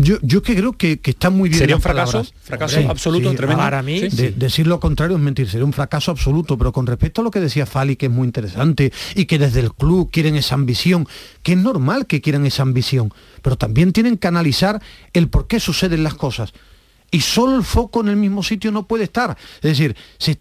Yo, 0.00 0.16
yo 0.22 0.42
que 0.42 0.56
creo 0.56 0.72
que, 0.72 1.00
que 1.00 1.10
está 1.10 1.30
muy 1.30 1.48
bien. 1.48 1.58
Sería 1.58 1.76
un 1.76 1.82
fracaso, 1.82 2.24
fracaso 2.42 2.80
absoluto, 2.88 3.34
tremendo. 3.34 3.62
Para 3.62 3.82
mí, 3.82 4.00
decir 4.00 4.66
lo 4.66 4.80
contrario 4.80 5.16
es 5.16 5.22
mentir, 5.22 5.48
sería 5.48 5.64
un 5.64 5.72
fracaso 5.72 6.10
absoluto. 6.10 6.56
Pero 6.56 6.72
con 6.72 6.86
respecto 6.86 7.20
a 7.20 7.24
lo 7.24 7.30
que 7.30 7.40
decía 7.40 7.66
Fali, 7.66 7.96
que 7.96 8.06
es 8.06 8.12
muy 8.12 8.26
interesante, 8.26 8.92
y 9.14 9.26
que 9.26 9.38
desde 9.38 9.60
el 9.60 9.72
club 9.72 10.10
quieren 10.10 10.36
esa 10.36 10.54
ambición, 10.54 11.06
que 11.42 11.52
es 11.52 11.58
normal 11.58 12.06
que 12.06 12.20
quieran 12.20 12.46
esa 12.46 12.62
ambición, 12.62 13.12
pero 13.42 13.56
también 13.56 13.92
tienen 13.92 14.16
que 14.16 14.28
analizar 14.28 14.80
el 15.12 15.28
por 15.28 15.46
qué 15.46 15.60
suceden 15.60 16.02
las 16.02 16.14
cosas 16.14 16.52
y 17.10 17.20
solo 17.20 17.56
el 17.56 17.64
foco 17.64 18.00
en 18.02 18.08
el 18.08 18.16
mismo 18.16 18.42
sitio 18.42 18.70
no 18.70 18.86
puede 18.86 19.04
estar. 19.04 19.36
Es 19.62 19.78
decir, 19.78 19.96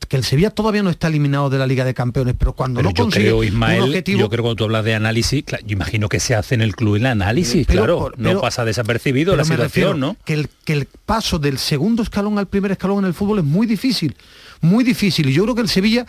que 0.08 0.18
el 0.18 0.24
Sevilla 0.24 0.52
todavía 0.52 0.84
no 0.84 0.90
está 0.90 1.08
eliminado 1.08 1.50
de 1.50 1.58
la 1.58 1.66
Liga 1.66 1.84
de 1.84 1.94
Campeones, 1.94 2.36
pero 2.38 2.54
cuando 2.54 2.82
no 2.82 2.94
yo 2.94 3.10
creo, 3.10 3.44
Ismael, 3.44 4.04
Yo 4.04 4.04
creo 4.04 4.30
que 4.30 4.38
cuando 4.38 4.56
tú 4.56 4.64
hablas 4.66 4.86
de 4.86 4.94
análisis, 4.94 5.44
yo 5.66 5.74
imagino 5.74 6.10
que 6.10 6.20
se 6.20 6.36
hace 6.36 6.56
en 6.56 6.62
el 6.62 6.76
club 6.76 6.96
el 6.96 7.06
análisis, 7.06 7.66
claro, 7.66 8.12
no 8.18 8.40
pasa 8.42 8.66
desapercibido 8.66 9.36
la 9.36 9.44
situación, 9.44 10.00
¿no? 10.00 10.18
Que 10.26 10.34
el, 10.34 10.50
que 10.64 10.74
el 10.74 10.88
paso 11.06 11.40
del 11.40 11.58
segundo 11.58 12.04
escalón 12.04 12.38
al 12.38 12.48
primer 12.48 12.72
escalón 12.72 13.00
en 13.00 13.06
el 13.06 13.14
fútbol 13.14 13.40
es 13.40 13.46
muy 13.46 13.66
difícil, 13.66 14.16
muy 14.62 14.84
difícil. 14.84 15.30
Y 15.30 15.34
yo 15.34 15.44
creo 15.44 15.56
que 15.56 15.62
el 15.62 15.70
Sevilla 15.70 16.06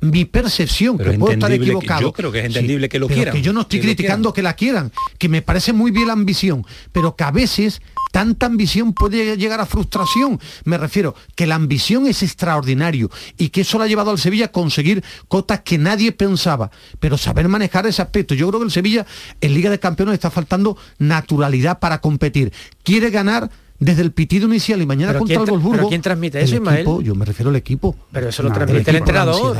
mi 0.00 0.24
percepción, 0.26 0.98
que 0.98 1.12
puedo 1.12 1.32
estar 1.32 1.50
equivocado. 1.50 2.02
yo 2.02 2.12
creo 2.12 2.30
que 2.30 2.40
es 2.40 2.44
entendible 2.44 2.88
que 2.88 2.98
lo 2.98 3.08
quieran. 3.08 3.34
Que 3.34 3.42
yo 3.42 3.52
no 3.52 3.62
estoy 3.62 3.80
criticando 3.80 4.32
que 4.32 4.42
la 4.42 4.54
quieran, 4.54 4.92
que 5.18 5.28
me 5.28 5.42
parece 5.42 5.72
muy 5.72 5.90
bien 5.90 6.08
la 6.08 6.12
ambición, 6.12 6.64
pero 6.92 7.16
que 7.16 7.24
a 7.24 7.30
veces 7.30 7.80
tanta 8.14 8.46
ambición 8.46 8.92
puede 8.92 9.36
llegar 9.36 9.60
a 9.60 9.66
frustración. 9.66 10.38
Me 10.62 10.78
refiero 10.78 11.16
que 11.34 11.48
la 11.48 11.56
ambición 11.56 12.06
es 12.06 12.22
extraordinario 12.22 13.10
y 13.36 13.48
que 13.48 13.62
eso 13.62 13.76
le 13.76 13.84
ha 13.84 13.88
llevado 13.88 14.12
al 14.12 14.20
Sevilla 14.20 14.44
a 14.44 14.52
conseguir 14.52 15.02
cotas 15.26 15.62
que 15.62 15.78
nadie 15.78 16.12
pensaba, 16.12 16.70
pero 17.00 17.18
saber 17.18 17.48
manejar 17.48 17.88
ese 17.88 18.02
aspecto. 18.02 18.36
Yo 18.36 18.46
creo 18.46 18.60
que 18.60 18.66
el 18.66 18.70
Sevilla 18.70 19.04
en 19.40 19.52
Liga 19.52 19.68
de 19.68 19.80
Campeones 19.80 20.14
está 20.14 20.30
faltando 20.30 20.76
naturalidad 20.98 21.80
para 21.80 22.00
competir. 22.00 22.52
Quiere 22.84 23.10
ganar 23.10 23.50
desde 23.84 24.02
el 24.02 24.12
pitido 24.12 24.46
inicial 24.46 24.80
y 24.80 24.86
mañana 24.86 25.18
contra 25.18 25.42
el 25.42 25.50
Wolfsburgo. 25.50 25.76
¿Pero 25.76 25.88
quién 25.88 26.02
transmite 26.02 26.40
eso, 26.40 26.54
Ismael? 26.56 26.86
yo 27.02 27.14
me 27.14 27.24
refiero 27.24 27.50
al 27.50 27.56
equipo. 27.56 27.94
Pero 28.10 28.28
eso 28.28 28.42
lo 28.42 28.52
transmite 28.52 28.90
el 28.90 28.96
entrenador. 28.96 29.56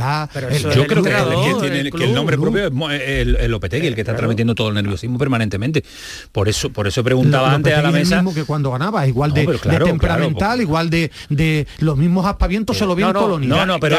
yo 0.75 0.87
creo 0.87 1.03
que, 1.03 2.03
el, 2.03 2.13
nombre 2.13 2.37
propio 2.37 2.67
es 2.67 3.01
el, 3.01 3.35
el 3.35 3.51
Lopetegui, 3.51 3.87
el 3.87 3.95
que 3.95 4.01
está 4.01 4.15
transmitiendo 4.15 4.55
todo 4.55 4.69
el 4.69 4.75
nerviosismo 4.75 5.17
permanentemente. 5.17 5.83
Por 6.31 6.49
eso, 6.49 6.71
por 6.71 6.87
eso 6.87 7.03
preguntaba 7.03 7.53
antes 7.53 7.73
a 7.73 7.81
la 7.81 7.91
mesa. 7.91 8.17
Es 8.17 8.23
mismo 8.23 8.33
que 8.33 8.45
cuando 8.45 8.71
ganaba, 8.71 9.07
igual 9.07 9.33
de, 9.33 9.45
temperamental, 9.83 10.61
igual 10.61 10.89
de, 10.89 11.11
de 11.29 11.67
los 11.79 11.97
mismos 11.97 12.25
aspavientos 12.25 12.77
se 12.77 12.85
lo 12.85 12.95
vio 12.95 13.07
en 13.07 13.13
Colonia. 13.13 13.49
No, 13.49 13.65
no, 13.65 13.79
pero 13.79 13.97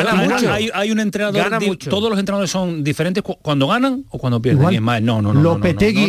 hay, 0.51 0.71
hay, 0.73 0.91
un 0.91 1.01
entrenador. 1.01 1.77
Todos 1.89 2.11
los 2.11 2.19
entrenadores 2.19 2.51
son 2.51 2.83
diferentes 2.83 3.23
cuando 3.23 3.69
ganan 3.69 4.05
o 4.11 4.19
cuando 4.19 4.43
pierden. 4.43 4.73
Igual, 4.73 5.05
no, 5.05 5.23
no, 5.23 5.33
no. 5.33 5.41
Lopetegui, 5.41 6.09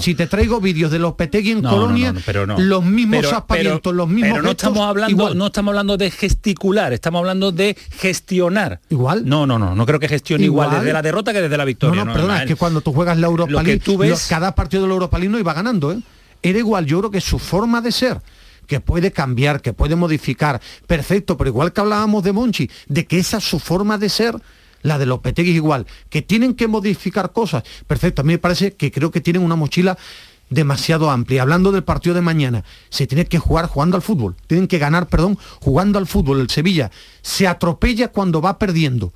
si 0.00 0.14
te 0.14 0.26
traigo 0.26 0.60
vídeos 0.60 0.90
de 0.90 0.98
Lopetegui 0.98 1.52
en 1.52 1.62
Colonia, 1.62 2.14
los 2.58 2.84
mismos 2.84 3.35
pero, 3.44 3.80
los 3.92 4.08
mismos 4.08 4.32
pero 4.32 4.42
no 4.42 4.50
estamos 4.50 4.80
hablando 4.80 5.34
no 5.34 5.46
estamos 5.46 5.72
hablando 5.72 5.96
de 5.96 6.10
gesticular 6.10 6.92
estamos 6.92 7.20
hablando 7.20 7.52
de 7.52 7.76
gestionar. 7.90 8.80
Igual. 8.88 9.28
No 9.28 9.46
no 9.46 9.58
no 9.58 9.74
no 9.74 9.86
creo 9.86 10.00
que 10.00 10.08
gestione 10.08 10.44
igual, 10.44 10.70
desde 10.70 10.92
la 10.92 11.02
derrota 11.02 11.32
que 11.32 11.42
desde 11.42 11.56
la 11.56 11.64
victoria 11.64 12.04
no, 12.04 12.06
no, 12.06 12.12
perdona 12.14 12.42
es 12.42 12.48
que 12.48 12.56
cuando 12.56 12.80
tú 12.80 12.92
juegas 12.92 13.18
la 13.18 13.26
Europa 13.26 13.62
League 13.62 13.80
tú 13.80 13.98
ves... 13.98 14.26
cada 14.28 14.54
partido 14.54 14.82
de 14.82 14.88
la 14.88 14.94
Europa 14.94 15.18
League 15.18 15.32
no 15.32 15.38
iba 15.38 15.52
ganando 15.52 15.92
¿eh? 15.92 15.98
era 16.42 16.58
igual 16.58 16.86
yo 16.86 16.98
creo 17.00 17.10
que 17.10 17.20
su 17.20 17.38
forma 17.38 17.80
de 17.80 17.92
ser 17.92 18.20
que 18.66 18.80
puede 18.80 19.12
cambiar, 19.12 19.62
que 19.62 19.72
puede 19.72 19.96
modificar, 19.96 20.60
perfecto, 20.86 21.36
pero 21.36 21.48
igual 21.50 21.72
que 21.72 21.80
hablábamos 21.80 22.22
de 22.24 22.32
Monchi, 22.32 22.70
de 22.88 23.06
que 23.06 23.18
esa 23.18 23.38
es 23.38 23.44
su 23.44 23.58
forma 23.58 23.96
de 23.96 24.08
ser, 24.08 24.36
la 24.82 24.98
de 24.98 25.06
los 25.06 25.20
Petegui 25.20 25.52
igual, 25.52 25.86
que 26.10 26.22
tienen 26.22 26.54
que 26.54 26.68
modificar 26.68 27.32
cosas, 27.32 27.62
perfecto, 27.86 28.22
a 28.22 28.24
mí 28.24 28.34
me 28.34 28.38
parece 28.38 28.74
que 28.74 28.90
creo 28.90 29.10
que 29.10 29.20
tienen 29.20 29.42
una 29.42 29.56
mochila 29.56 29.96
demasiado 30.50 31.10
amplia. 31.10 31.42
Hablando 31.42 31.72
del 31.72 31.84
partido 31.84 32.14
de 32.14 32.22
mañana, 32.22 32.64
se 32.88 33.06
tiene 33.06 33.26
que 33.26 33.38
jugar 33.38 33.66
jugando 33.66 33.96
al 33.96 34.02
fútbol. 34.02 34.36
Tienen 34.46 34.68
que 34.68 34.78
ganar, 34.78 35.08
perdón, 35.08 35.38
jugando 35.60 35.98
al 35.98 36.06
fútbol. 36.06 36.40
El 36.40 36.50
Sevilla 36.50 36.90
se 37.22 37.46
atropella 37.46 38.08
cuando 38.08 38.40
va 38.40 38.58
perdiendo. 38.58 39.12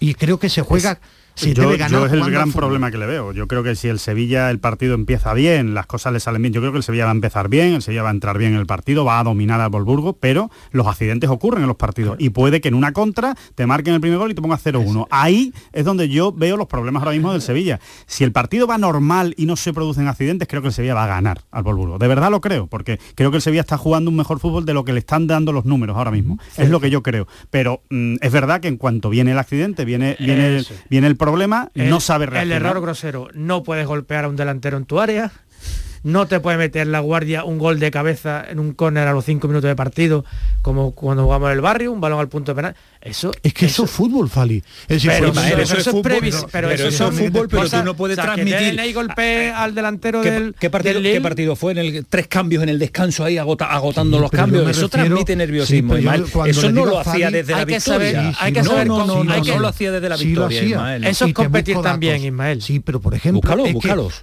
Y 0.00 0.14
creo 0.14 0.38
que 0.38 0.48
se 0.48 0.62
juega 0.62 1.00
yo, 1.36 1.72
es 1.72 2.12
el 2.12 2.30
gran 2.30 2.52
problema 2.52 2.90
que 2.90 2.98
le 2.98 3.06
veo. 3.06 3.32
Yo 3.32 3.48
creo 3.48 3.62
que 3.62 3.74
si 3.76 3.88
el 3.88 3.98
Sevilla, 3.98 4.50
el 4.50 4.60
partido 4.60 4.94
empieza 4.94 5.34
bien, 5.34 5.74
las 5.74 5.86
cosas 5.86 6.12
le 6.12 6.20
salen 6.20 6.42
bien, 6.42 6.54
yo 6.54 6.60
creo 6.60 6.72
que 6.72 6.78
el 6.78 6.84
Sevilla 6.84 7.04
va 7.04 7.10
a 7.10 7.14
empezar 7.14 7.48
bien, 7.48 7.74
el 7.74 7.82
Sevilla 7.82 8.02
va 8.02 8.10
a 8.10 8.12
entrar 8.12 8.38
bien 8.38 8.54
en 8.54 8.60
el 8.60 8.66
partido, 8.66 9.04
va 9.04 9.18
a 9.18 9.24
dominar 9.24 9.60
al 9.60 9.70
Volburgo, 9.70 10.14
pero 10.14 10.50
los 10.70 10.86
accidentes 10.86 11.30
ocurren 11.30 11.62
en 11.62 11.68
los 11.68 11.76
partidos 11.76 12.16
y 12.18 12.30
puede 12.30 12.60
que 12.60 12.68
en 12.68 12.74
una 12.74 12.92
contra 12.92 13.34
te 13.54 13.66
marquen 13.66 13.94
el 13.94 14.00
primer 14.00 14.18
gol 14.18 14.30
y 14.30 14.34
te 14.34 14.42
ponga 14.42 14.58
0-1. 14.58 15.06
Ahí 15.10 15.52
es 15.72 15.84
donde 15.84 16.08
yo 16.08 16.32
veo 16.32 16.56
los 16.56 16.68
problemas 16.68 17.02
ahora 17.02 17.12
mismo 17.12 17.32
del 17.32 17.42
Sevilla. 17.42 17.80
Si 18.06 18.24
el 18.24 18.32
partido 18.32 18.66
va 18.66 18.78
normal 18.78 19.34
y 19.36 19.46
no 19.46 19.56
se 19.56 19.72
producen 19.72 20.08
accidentes, 20.08 20.48
creo 20.48 20.62
que 20.62 20.68
el 20.68 20.74
Sevilla 20.74 20.94
va 20.94 21.04
a 21.04 21.08
ganar 21.08 21.42
al 21.50 21.62
Volburgo. 21.62 21.98
De 21.98 22.08
verdad 22.08 22.30
lo 22.30 22.40
creo, 22.40 22.66
porque 22.66 22.98
creo 23.14 23.30
que 23.30 23.36
el 23.36 23.42
Sevilla 23.42 23.62
está 23.62 23.78
jugando 23.78 24.10
un 24.10 24.16
mejor 24.16 24.38
fútbol 24.38 24.64
de 24.64 24.74
lo 24.74 24.84
que 24.84 24.92
le 24.92 25.00
están 25.00 25.26
dando 25.26 25.52
los 25.52 25.64
números 25.64 25.96
ahora 25.96 26.10
mismo. 26.10 26.38
Es 26.56 26.70
lo 26.70 26.80
que 26.80 26.90
yo 26.90 27.02
creo. 27.02 27.26
Pero 27.50 27.82
mm, 27.90 28.16
es 28.20 28.32
verdad 28.32 28.60
que 28.60 28.68
en 28.68 28.76
cuanto 28.76 29.10
viene 29.10 29.32
el 29.32 29.38
accidente, 29.38 29.84
viene, 29.84 30.16
viene, 30.18 30.62
viene 30.88 31.06
el 31.06 31.16
problema, 31.24 31.70
no 31.74 32.00
sabe 32.00 32.26
reaccionar. 32.26 32.60
El 32.60 32.66
error 32.66 32.82
grosero, 32.82 33.28
no 33.32 33.62
puedes 33.62 33.86
golpear 33.86 34.26
a 34.26 34.28
un 34.28 34.36
delantero 34.36 34.76
en 34.76 34.84
tu 34.84 35.00
área, 35.00 35.32
no 36.04 36.26
te 36.26 36.38
puede 36.38 36.58
meter 36.58 36.86
la 36.86 37.00
guardia 37.00 37.44
un 37.44 37.58
gol 37.58 37.80
de 37.80 37.90
cabeza 37.90 38.44
en 38.48 38.58
un 38.58 38.74
córner 38.74 39.08
a 39.08 39.12
los 39.12 39.24
cinco 39.24 39.48
minutos 39.48 39.68
de 39.68 39.74
partido, 39.74 40.24
como 40.62 40.92
cuando 40.92 41.24
jugamos 41.24 41.48
en 41.48 41.56
el 41.56 41.60
barrio, 41.60 41.90
un 41.92 42.00
balón 42.00 42.20
al 42.20 42.28
punto 42.28 42.52
de 42.52 42.56
penal. 42.56 42.76
Eso, 43.00 43.32
es 43.42 43.52
que 43.52 43.66
eso, 43.66 43.84
es 43.84 43.90
fútbol, 43.90 44.30
Fali. 44.30 44.62
Es 44.88 45.04
pero, 45.04 45.28
eso, 45.28 45.76
es 45.76 45.84
fútbol, 45.84 46.02
pero, 46.52 46.70
eso, 46.70 46.88
es 46.88 46.96
fútbol, 46.96 47.48
pero 47.48 47.68
tú 47.68 47.82
no 47.84 47.94
puedes 47.94 48.16
transmitir. 48.16 48.76
Que 48.76 48.92
golpe 48.92 49.50
al 49.50 49.74
delantero 49.74 50.22
¿Qué, 50.22 50.30
del, 50.30 50.54
¿qué 50.58 50.70
partido, 50.70 51.02
¿Qué 51.02 51.20
partido 51.20 51.56
fue? 51.56 51.72
En 51.72 51.78
el 51.78 52.06
tres 52.06 52.28
cambios 52.28 52.62
en 52.62 52.68
el 52.68 52.78
descanso 52.78 53.24
ahí 53.24 53.38
agotando 53.38 54.18
los 54.20 54.30
cambios. 54.30 54.68
Eso 54.68 54.88
transmite 54.88 55.36
nerviosismo. 55.36 55.96
eso 55.96 56.70
no 56.70 56.86
lo 56.86 56.98
hacía 56.98 57.30
desde 57.30 57.52
la 57.52 57.64
victoria. 57.64 58.32
Hay 58.38 58.52
que 58.52 58.62
saber 58.62 58.86
no, 58.86 59.06
no, 59.06 59.24
no, 59.24 59.58
lo 59.58 59.68
hacía 59.68 59.90
desde 59.90 60.08
la 60.08 60.16
victoria. 60.16 60.96
Eso 60.96 61.26
es 61.26 61.34
competir 61.34 61.80
también, 61.80 62.22
Ismael. 62.24 62.62
Sí, 62.62 62.80
pero 62.80 63.00
por 63.00 63.14
ejemplo, 63.14 63.50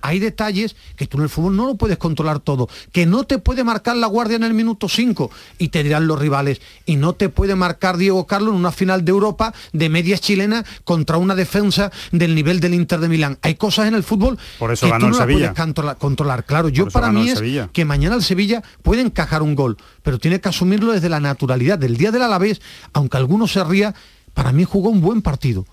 hay 0.01 0.19
detalles 0.19 0.75
que 0.95 1.07
tú 1.07 1.17
en 1.17 1.23
el 1.23 1.29
fútbol 1.29 1.55
no 1.55 1.70
lo 1.71 1.77
puedes 1.77 1.97
controlar 1.97 2.39
todo. 2.39 2.69
Que 2.91 3.05
no 3.05 3.23
te 3.23 3.37
puede 3.37 3.63
marcar 3.63 3.95
la 3.95 4.07
guardia 4.07 4.35
en 4.35 4.43
el 4.43 4.53
minuto 4.53 4.89
5 4.89 5.31
y 5.57 5.69
te 5.69 5.83
dirán 5.83 6.07
los 6.07 6.19
rivales. 6.19 6.61
Y 6.85 6.97
no 6.97 7.13
te 7.13 7.29
puede 7.29 7.55
marcar 7.55 7.97
Diego 7.97 8.27
Carlos 8.27 8.53
en 8.53 8.59
una 8.59 8.71
final 8.71 9.05
de 9.05 9.11
Europa 9.11 9.53
de 9.73 9.89
medias 9.89 10.21
chilenas 10.21 10.65
contra 10.83 11.17
una 11.17 11.35
defensa 11.35 11.91
del 12.11 12.35
nivel 12.35 12.59
del 12.59 12.73
Inter 12.73 12.99
de 12.99 13.09
Milán. 13.09 13.37
Hay 13.41 13.55
cosas 13.55 13.87
en 13.87 13.95
el 13.95 14.03
fútbol 14.03 14.37
Por 14.59 14.71
eso 14.71 14.87
que 14.87 14.99
tú 14.99 15.09
no 15.09 15.17
puedes 15.17 15.51
controlar. 15.97 16.45
Claro, 16.45 16.69
yo 16.69 16.87
para 16.87 17.11
mí 17.11 17.29
es 17.29 17.41
que 17.71 17.85
mañana 17.85 18.15
el 18.15 18.23
Sevilla 18.23 18.61
puede 18.81 19.01
encajar 19.01 19.41
un 19.41 19.55
gol, 19.55 19.77
pero 20.03 20.19
tiene 20.19 20.39
que 20.41 20.49
asumirlo 20.49 20.91
desde 20.91 21.09
la 21.09 21.19
naturalidad. 21.19 21.79
Del 21.79 21.97
día 21.97 22.11
del 22.11 22.21
Alavés, 22.21 22.61
aunque 22.93 23.17
algunos 23.17 23.51
se 23.51 23.63
ría, 23.63 23.95
para 24.33 24.51
mí 24.51 24.63
jugó 24.63 24.89
un 24.89 25.01
buen 25.01 25.21
partido 25.21 25.65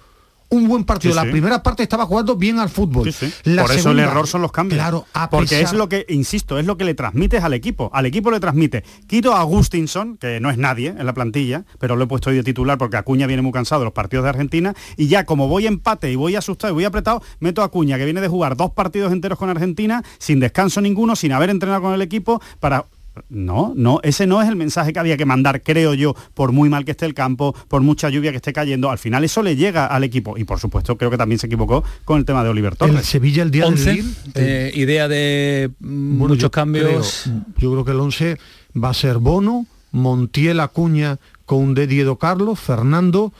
un 0.51 0.69
buen 0.69 0.85
partido. 0.85 1.15
la 1.15 1.23
primera 1.23 1.63
parte 1.63 1.83
estaba 1.83 2.07
jugando 2.07 2.37
bien 2.37 2.59
al 2.59 2.69
fútbol. 2.69 3.13
Por 3.45 3.73
eso 3.73 3.91
el 3.91 3.99
error 3.99 4.27
son 4.27 4.43
los 4.43 4.53
cambios. 4.53 4.81
Claro, 4.81 5.07
Porque 5.31 5.61
es 5.61 5.73
lo 5.73 5.89
que, 5.89 6.07
insisto, 6.09 6.59
es 6.59 6.67
lo 6.67 6.77
que 6.77 6.85
le 6.85 6.95
transmites 6.95 7.43
al 7.43 7.55
equipo. 7.55 7.91
Al 7.93 8.07
equipo 8.07 8.31
le 8.31 8.41
transmite. 8.41 8.85
Quito 9.07 9.35
a 9.35 9.41
Agustinson, 9.41 10.17
que 10.17 10.41
no 10.41 10.51
es 10.51 10.59
nadie 10.59 10.95
en 10.97 11.05
la 11.05 11.13
plantilla, 11.13 11.65
pero 11.79 11.97
lo 11.97 12.05
he 12.05 12.07
puesto 12.07 12.31
hoy 12.31 12.37
de 12.37 12.43
titular 12.43 12.79
porque 12.79 12.97
Acuña 12.97 13.27
viene 13.27 13.43
muy 13.43 13.53
cansado 13.53 13.81
de 13.81 13.87
los 13.87 13.95
partidos 13.95 14.25
de 14.25 14.31
Argentina. 14.31 14.75
Y 14.97 15.09
ya 15.09 15.25
como 15.25 15.49
voy 15.49 15.67
empate 15.67 16.11
y 16.11 16.17
voy 16.17 16.37
asustado 16.37 16.73
y 16.73 16.75
voy 16.75 16.85
apretado, 16.85 17.23
meto 17.41 17.63
a 17.63 17.67
Acuña, 17.67 17.99
que 17.99 18.05
viene 18.05 18.21
de 18.21 18.29
jugar 18.29 18.57
dos 18.57 18.71
partidos 18.71 19.13
enteros 19.13 19.39
con 19.39 19.51
Argentina, 19.51 20.03
sin 20.19 20.41
descanso 20.41 20.81
ninguno, 20.81 21.17
sin 21.17 21.33
haber 21.33 21.51
entrenado 21.51 21.83
con 21.83 21.95
el 21.95 22.03
equipo, 22.03 22.41
para 22.61 22.87
No, 23.29 23.73
no, 23.77 24.01
ese 24.03 24.27
no 24.27 24.41
es 24.43 24.49
el 24.49 24.57
mensaje 24.57 24.93
que 24.93 24.99
había 24.99 25.17
que 25.17 25.25
mandar, 25.27 25.63
creo 25.63 25.95
yo, 25.95 26.15
por 26.35 26.53
muy 26.53 26.69
mal 26.69 26.85
que 26.85 26.93
esté 26.93 27.07
el 27.07 27.15
campo, 27.15 27.55
por 27.69 27.83
mucha 27.83 28.09
lluvia 28.11 28.31
que 28.31 28.37
esté 28.37 28.53
cayendo. 28.53 28.91
Al 28.91 28.99
final 28.99 29.25
eso 29.25 29.43
le 29.43 29.57
llega 29.57 29.87
al 29.87 30.05
equipo. 30.05 30.37
Y 30.39 30.45
por 30.45 30.59
supuesto 30.61 30.97
creo 30.97 31.11
que 31.11 31.19
también 31.19 31.39
se 31.39 31.47
equivocó 31.47 31.85
con 32.05 32.19
el 32.19 32.25
tema 32.25 32.43
de 32.45 32.51
Oliver 32.51 32.77
Torres. 32.77 32.97
El 32.97 33.05
Sevilla 33.05 33.43
el 33.43 33.51
día 33.51 33.67
11, 33.67 33.93
del 33.95 34.05
eh, 34.35 34.71
idea 34.75 35.09
de 35.09 35.71
mm, 35.81 36.17
muchos 36.19 36.39
yo 36.39 36.51
cambios. 36.51 37.23
creo- 37.25 37.43
yo 37.59 37.73
creo 37.73 37.85
que 37.85 37.91
el 37.93 38.01
11 38.01 38.39
va 38.83 38.91
a 38.91 38.95
ser 38.95 39.19
Bono, 39.19 39.67
Montiel 39.93 40.61
Acuña 40.61 41.19
con 41.47 41.75
de 41.75 41.87
Diedo 41.87 42.17
Carlos, 42.17 42.61
Fernando, 42.61 43.33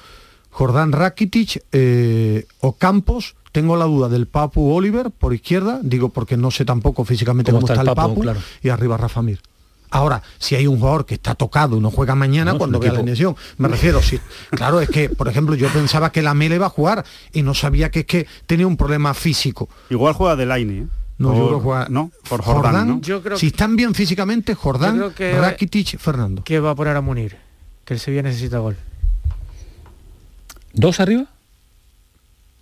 Jordán 0.51 0.93
Rakitic, 0.93 1.63
eh, 1.73 2.47
Ocampos. 2.61 3.37
Tengo 3.53 3.77
la 3.77 3.87
duda 3.87 4.09
del 4.09 4.27
Papu 4.27 4.71
Oliver 4.73 5.11
por 5.11 5.35
izquierda, 5.35 5.81
digo 5.83 6.11
porque 6.11 6.37
no 6.37 6.51
sé 6.51 6.65
tampoco 6.65 7.05
físicamente 7.05 7.51
cómo, 7.51 7.67
está, 7.67 7.81
el 7.81 7.95
Papu, 7.95 8.21
claro. 8.21 8.41
y 8.63 8.69
arriba 8.69 8.97
Rafa 8.97 9.23
Mir. 9.23 9.41
Ahora, 9.91 10.23
si 10.39 10.55
hay 10.55 10.67
un 10.67 10.79
jugador 10.79 11.07
que 11.07 11.15
está 11.15 11.35
tocado 11.35 11.77
y 11.77 11.81
no 11.81 11.91
juega 11.91 12.15
mañana, 12.15 12.53
No, 12.53 12.59
cuando 12.59 12.79
vea 12.79 12.93
la 12.93 12.99
alineación, 12.99 13.35
me 13.57 13.69
refiero, 13.69 14.03
si, 14.03 14.19
claro, 14.51 14.81
es 14.81 14.89
que, 14.91 15.09
por 15.09 15.29
ejemplo, 15.29 15.55
yo 15.55 15.69
pensaba 15.69 16.11
que 16.13 16.21
la 16.23 16.35
Mele 16.35 16.57
iba 16.57 16.67
a 16.67 16.71
jugar 16.71 17.05
y 17.33 17.43
no 17.43 17.55
sabía 17.55 17.91
que 17.91 18.01
es 18.01 18.07
que 18.07 18.27
tenía 18.47 18.67
un 18.67 18.77
problema 18.77 19.15
físico. 19.15 19.69
Igual 19.91 20.13
juega 20.15 20.37
Delaine, 20.37 20.83
¿eh? 20.83 20.87
No, 21.19 21.29
Por- 21.31 21.37
yo 21.39 21.47
creo 21.49 21.59
que 21.59 21.65
juega- 21.65 21.87
No, 21.89 22.11
por 22.29 22.43
Jordán, 22.43 22.89
¿no? 22.89 23.01
Yo 23.01 23.23
creo 23.23 23.37
si 23.39 23.49
están 23.49 23.75
bien 23.77 23.95
físicamente, 23.95 24.55
Jordán, 24.55 25.13
que- 25.17 25.37
Rakitic, 25.39 25.99
Fernando. 25.99 26.45
que 26.45 26.61
va 26.61 26.71
a 26.71 26.75
poner 26.75 26.97
a 26.97 27.01
Munir, 27.01 27.37
que 27.85 27.95
el 27.95 28.01
Sevilla 28.01 28.23
necesita 28.23 28.59
gol. 28.59 28.77
¿Dos 30.73 31.01
arriba? 31.01 31.25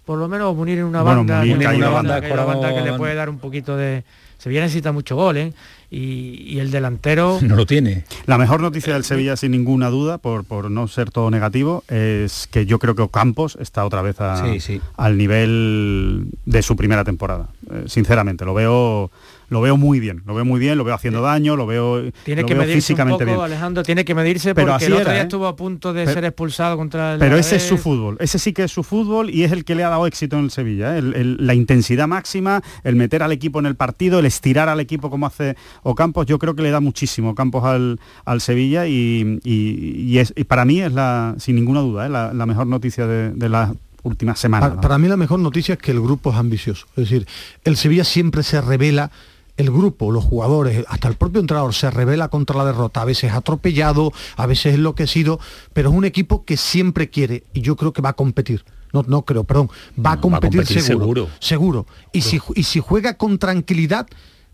Por 0.05 0.19
lo 0.19 0.29
menos 0.29 0.55
Munir 0.55 0.79
en 0.79 0.85
una 0.85 1.03
Bueno, 1.03 1.19
banda, 1.19 1.39
Munir 1.41 1.67
hay 1.69 1.77
una 1.77 1.89
una 1.89 1.89
banda, 1.97 2.13
banda, 2.15 2.29
que 2.29 2.35
banda 2.35 2.75
que 2.75 2.81
le 2.83 2.97
puede 2.97 3.15
dar 3.15 3.29
un 3.29 3.39
poquito 3.39 3.77
de... 3.77 4.05
Sevilla 4.39 4.61
necesita 4.61 4.93
mucho 4.93 5.17
gol, 5.17 5.37
¿eh? 5.39 5.53
Y, 5.91 6.43
y 6.55 6.59
el 6.59 6.71
delantero... 6.71 7.39
No 7.47 7.55
lo 7.57 7.67
tiene. 7.67 8.05
La 8.27 8.39
mejor 8.39 8.61
noticia 8.61 8.95
del 8.95 9.05
Sevilla, 9.05 9.37
sin 9.37 9.53
ninguna 9.53 9.89
duda, 9.91 10.19
por, 10.19 10.45
por 10.45 10.71
no 10.71 10.89
ser 10.89 11.11
todo 11.11 11.31
negativo, 11.31 11.85
es 11.89 12.49
que 12.51 12.67
yo 12.67 12.79
creo 12.79 12.95
que 12.95 13.03
Ocampos 13.03 13.57
está 13.61 13.85
otra 13.85 14.03
vez 14.03 14.21
a- 14.21 14.45
Sí, 14.45 14.61
sí. 14.61 14.81
al 14.97 15.17
nivel 15.17 16.29
de 16.45 16.63
su 16.63 16.77
primera 16.77 17.05
temporada. 17.05 17.49
Eh, 17.71 17.85
sinceramente, 17.87 18.45
lo 18.45 18.55
veo, 18.55 19.11
lo 19.49 19.61
veo 19.61 19.77
muy 19.77 20.01
bien, 20.01 20.23
lo 20.27 20.35
veo 20.35 20.45
muy 20.45 20.59
bien, 20.59 20.77
lo 20.77 20.85
veo 20.85 20.95
haciendo 20.95 21.23
daño, 21.23 21.55
lo 21.57 21.67
veo, 21.67 22.03
Tiene 22.25 22.43
lo 22.43 22.49
que 22.49 22.55
veo 22.55 22.63
medirse 22.63 22.77
un 22.79 22.83
físicamente 22.83 23.25
poco, 23.25 23.37
bien. 23.37 23.45
Alejandro, 23.53 23.83
tiene 23.85 24.05
que 24.05 24.15
medirse 24.15 24.55
Pero 24.55 24.69
porque 24.73 24.77
así 24.77 24.87
el 24.87 24.93
otro 24.95 25.03
era, 25.03 25.13
día 25.13 25.21
¿eh? 25.21 25.25
estuvo 25.25 25.47
a 25.47 25.55
punto 25.57 25.93
de 25.93 26.03
Pero- 26.05 26.15
ser 26.15 26.25
expulsado 26.25 26.77
contra 26.77 27.15
el 27.15 27.19
Pero 27.21 27.37
ese 27.37 27.57
es 27.57 27.63
su 27.63 27.79
fútbol, 27.79 28.17
ese 28.21 28.39
sí 28.39 28.53
que 28.53 28.65
es 28.65 28.73
su 28.73 28.83
fútbol 28.83 29.31
y 29.31 29.45
es 29.45 29.53
el 29.53 29.65
que 29.65 29.75
le 29.75 29.85
ha 29.85 29.89
dado 29.89 30.07
éxito 30.07 30.37
en 30.39 30.45
el 30.45 30.51
Sevilla. 30.51 30.97
¿eh? 30.97 30.99
El- 30.99 31.15
el- 31.15 31.37
la 31.47 31.55
intensidad 31.55 32.09
máxima, 32.09 32.63
el 32.85 32.97
meter 32.97 33.23
al 33.23 33.33
equipo 33.33 33.59
en 33.61 33.67
el 33.67 33.77
partido, 33.77 34.19
el 34.19 34.27
estirar 34.27 34.69
al 34.69 34.81
equipo 34.81 35.11
como 35.11 35.27
hace 35.27 35.57
Ocampos, 35.83 36.27
yo 36.27 36.39
creo 36.39 36.55
que 36.57 36.63
le 36.63 36.71
da 36.71 36.81
muchísimo 36.81 37.31
Ocampos 37.31 37.65
al, 37.65 38.01
al 38.25 38.41
Sevilla 38.41 38.87
y, 38.87 39.39
y- 39.45 40.03
y 40.07 40.19
es, 40.19 40.33
y 40.37 40.45
para 40.45 40.65
mí 40.65 40.81
es 40.81 40.93
la, 40.93 41.35
sin 41.39 41.55
ninguna 41.57 41.81
duda, 41.81 42.07
¿eh? 42.07 42.09
la, 42.09 42.33
la 42.33 42.47
mejor 42.47 42.67
noticia 42.67 43.07
de, 43.07 43.31
de 43.31 43.49
las 43.49 43.71
últimas 44.03 44.39
semanas. 44.39 44.69
Para, 44.71 44.81
para 44.81 44.99
mí 44.99 45.09
la 45.09 45.17
mejor 45.17 45.41
noticia 45.41 45.75
es 45.75 45.79
que 45.81 45.91
el 45.91 46.01
grupo 46.01 46.31
es 46.31 46.37
ambicioso. 46.37 46.87
Es 46.97 47.09
decir, 47.09 47.27
el 47.65 47.77
Sevilla 47.77 48.05
siempre 48.05 48.43
se 48.45 48.61
revela, 48.61 49.11
el 49.57 49.71
grupo, 49.71 50.11
los 50.11 50.25
jugadores, 50.25 50.85
hasta 50.89 51.09
el 51.09 51.15
propio 51.15 51.41
entrenador 51.41 51.75
se 51.75 51.91
revela 51.91 52.29
contra 52.29 52.57
la 52.57 52.65
derrota, 52.65 53.03
a 53.03 53.05
veces 53.05 53.33
atropellado, 53.33 54.13
a 54.37 54.47
veces 54.47 54.75
enloquecido, 54.75 55.41
pero 55.73 55.91
es 55.91 55.95
un 55.95 56.05
equipo 56.05 56.45
que 56.45 56.57
siempre 56.57 57.09
quiere 57.09 57.45
y 57.53 57.63
yo 57.63 57.77
creo 57.77 57.93
que 57.93 58.03
va 58.03 58.11
a 58.11 58.15
competir. 58.15 58.65
No, 58.93 59.05
no 59.07 59.23
creo, 59.23 59.45
perdón, 59.45 59.71
va 59.99 60.13
a 60.13 60.21
competir, 60.21 60.61
competir 60.61 60.83
seguro. 60.83 61.29
Seguro. 61.41 61.87
Y, 62.13 62.23
si, 62.23 62.41
y 62.55 62.63
si 62.63 62.81
juega 62.81 63.15
con 63.15 63.39
tranquilidad, 63.39 64.07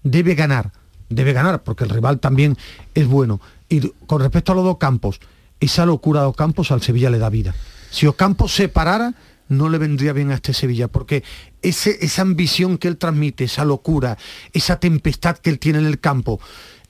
debe 0.02 0.34
ganar. 0.34 0.72
Debe 1.08 1.32
ganar, 1.32 1.62
porque 1.62 1.84
el 1.84 1.90
rival 1.90 2.18
también 2.18 2.56
es 2.94 3.06
bueno. 3.06 3.40
Y 3.68 3.88
con 4.06 4.20
respecto 4.20 4.52
a 4.52 4.54
los 4.54 4.64
dos 4.64 4.78
campos, 4.78 5.20
esa 5.60 5.86
locura 5.86 6.22
de 6.22 6.26
Ocampos 6.26 6.72
al 6.72 6.82
Sevilla 6.82 7.10
le 7.10 7.18
da 7.18 7.28
vida. 7.28 7.54
Si 7.90 8.06
Ocampos 8.06 8.54
se 8.54 8.68
parara, 8.68 9.14
no 9.52 9.68
le 9.68 9.78
vendría 9.78 10.12
bien 10.12 10.30
a 10.30 10.34
este 10.34 10.52
Sevilla, 10.52 10.88
porque 10.88 11.22
ese, 11.62 11.98
esa 12.00 12.22
ambición 12.22 12.78
que 12.78 12.88
él 12.88 12.96
transmite, 12.96 13.44
esa 13.44 13.64
locura, 13.64 14.18
esa 14.52 14.80
tempestad 14.80 15.36
que 15.38 15.50
él 15.50 15.58
tiene 15.58 15.78
en 15.78 15.86
el 15.86 16.00
campo, 16.00 16.40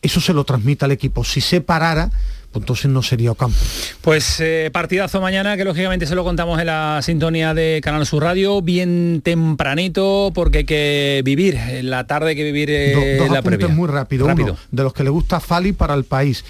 eso 0.01 0.21
se 0.21 0.33
lo 0.33 0.45
transmite 0.45 0.85
al 0.85 0.93
equipo. 0.93 1.23
Si 1.25 1.41
se 1.41 1.61
parara, 1.61 2.11
pues 2.51 2.63
entonces 2.63 2.91
no 2.91 3.03
sería 3.03 3.31
Ocampos. 3.33 3.95
Pues 4.01 4.39
eh, 4.41 4.69
partidazo 4.73 5.21
mañana, 5.21 5.57
que 5.57 5.65
lógicamente 5.65 6.07
se 6.07 6.15
lo 6.15 6.25
contamos 6.25 6.59
en 6.61 6.67
la 6.67 7.01
sintonía 7.03 7.55
de 7.55 7.81
Canal 7.83 8.05
Sur 8.05 8.23
Radio, 8.25 8.61
bien 8.63 9.23
tempranito, 9.25 10.33
porque 10.35 10.59
hay 10.59 10.65
que 10.65 11.23
vivir, 11.25 11.55
en 11.57 11.89
la 11.91 12.07
tarde 12.07 12.31
hay 12.31 12.37
que 12.37 12.45
vivir 12.45 12.69
eh, 12.71 12.93
Do- 13.17 13.25
dos 13.25 13.33
la 13.33 13.39
apuntes 13.39 13.59
previa. 13.59 13.75
muy 13.75 13.89
rápido. 13.89 14.27
Rápido. 14.27 14.53
Uno, 14.53 14.59
de 14.71 14.83
los 14.83 14.93
que 14.93 15.05
le 15.05 15.11
gusta 15.11 15.41
Fali 15.41 15.73
para 15.73 15.95
el 15.95 16.05
país. 16.05 16.45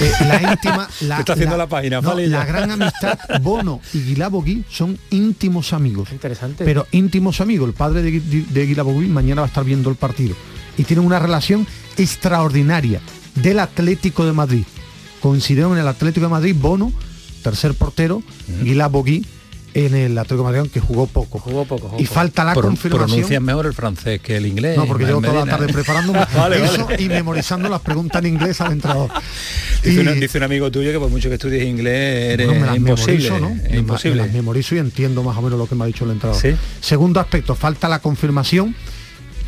Eh, 0.00 0.12
la 0.20 0.52
íntima, 0.52 0.88
la, 1.02 1.20
Está 1.20 1.32
haciendo 1.34 1.56
la 1.56 1.68
página, 1.68 2.00
no, 2.00 2.14
la 2.14 2.44
gran 2.44 2.70
amistad, 2.70 3.18
Bono 3.40 3.80
y 3.94 4.00
Guilabogui 4.00 4.64
son 4.70 4.98
íntimos 5.10 5.72
amigos. 5.72 6.10
Interesante. 6.12 6.64
Pero 6.64 6.86
íntimos 6.92 7.40
amigos. 7.40 7.68
El 7.68 7.74
padre 7.74 8.02
de, 8.02 8.20
de 8.20 8.66
Guilabogui 8.66 9.06
mañana 9.06 9.42
va 9.42 9.46
a 9.46 9.48
estar 9.48 9.64
viendo 9.64 9.90
el 9.90 9.96
partido. 9.96 10.34
Y 10.76 10.84
tienen 10.84 11.04
una 11.04 11.18
relación 11.18 11.66
extraordinaria 11.96 13.00
del 13.34 13.58
Atlético 13.60 14.24
de 14.24 14.32
Madrid. 14.32 14.64
Coincidieron 15.20 15.72
en 15.72 15.78
el 15.78 15.88
Atlético 15.88 16.26
de 16.26 16.30
Madrid 16.30 16.56
Bono, 16.58 16.92
tercer 17.42 17.74
portero, 17.74 18.22
Guilabogui 18.62 19.26
en 19.86 19.94
el 19.94 20.18
Atlético 20.18 20.38
de 20.38 20.44
Madrid, 20.44 20.58
aunque 20.60 20.80
jugó 20.80 21.06
poco. 21.06 21.38
Jugó 21.38 21.64
poco. 21.64 21.88
jugó 21.88 22.00
Y 22.00 22.04
poco. 22.04 22.14
falta 22.14 22.44
la 22.44 22.52
Pro- 22.54 22.62
confirmación. 22.62 23.08
Pronuncias 23.08 23.42
mejor 23.42 23.66
el 23.66 23.72
francés 23.74 24.20
que 24.20 24.36
el 24.36 24.46
inglés. 24.46 24.76
No, 24.76 24.86
porque 24.86 25.04
llevo 25.06 25.20
toda 25.20 25.44
la 25.44 25.50
tarde 25.50 25.72
preparándome 25.72 26.20
Vale, 26.36 26.64
eso 26.64 26.84
vale. 26.86 27.02
y 27.02 27.08
memorizando 27.08 27.68
las 27.68 27.80
preguntas 27.80 28.22
en 28.24 28.28
inglés 28.34 28.60
al 28.60 28.72
entrenador. 28.72 29.10
Dice, 29.82 30.02
Y- 30.02 30.06
un, 30.06 30.20
dice 30.20 30.38
un 30.38 30.44
amigo 30.44 30.70
tuyo 30.70 30.90
que 30.92 30.98
por 30.98 31.10
mucho 31.10 31.28
que 31.28 31.34
estudies 31.34 31.64
inglés 31.64 32.32
eres 32.34 32.46
Bueno, 32.46 32.60
me 32.62 32.66
las 32.66 32.76
imposible. 32.76 33.30
memorizo, 33.30 33.38
¿no? 33.40 33.48
es 33.48 33.62
Me- 33.64 33.68
me 33.70 33.76
imposible. 33.78 34.16
las 34.22 34.32
memorizo 34.32 34.74
y 34.74 34.78
entiendo 34.78 35.22
más 35.22 35.36
o 35.36 35.42
menos 35.42 35.58
lo 35.58 35.66
que 35.66 35.74
me 35.74 35.84
ha 35.84 35.86
dicho 35.86 36.04
el 36.04 36.10
entrenador. 36.12 36.40
Sí. 36.42 36.54
Segundo 36.80 37.20
aspecto, 37.20 37.54
falta 37.54 37.88
la 37.88 38.00
confirmación, 38.00 38.74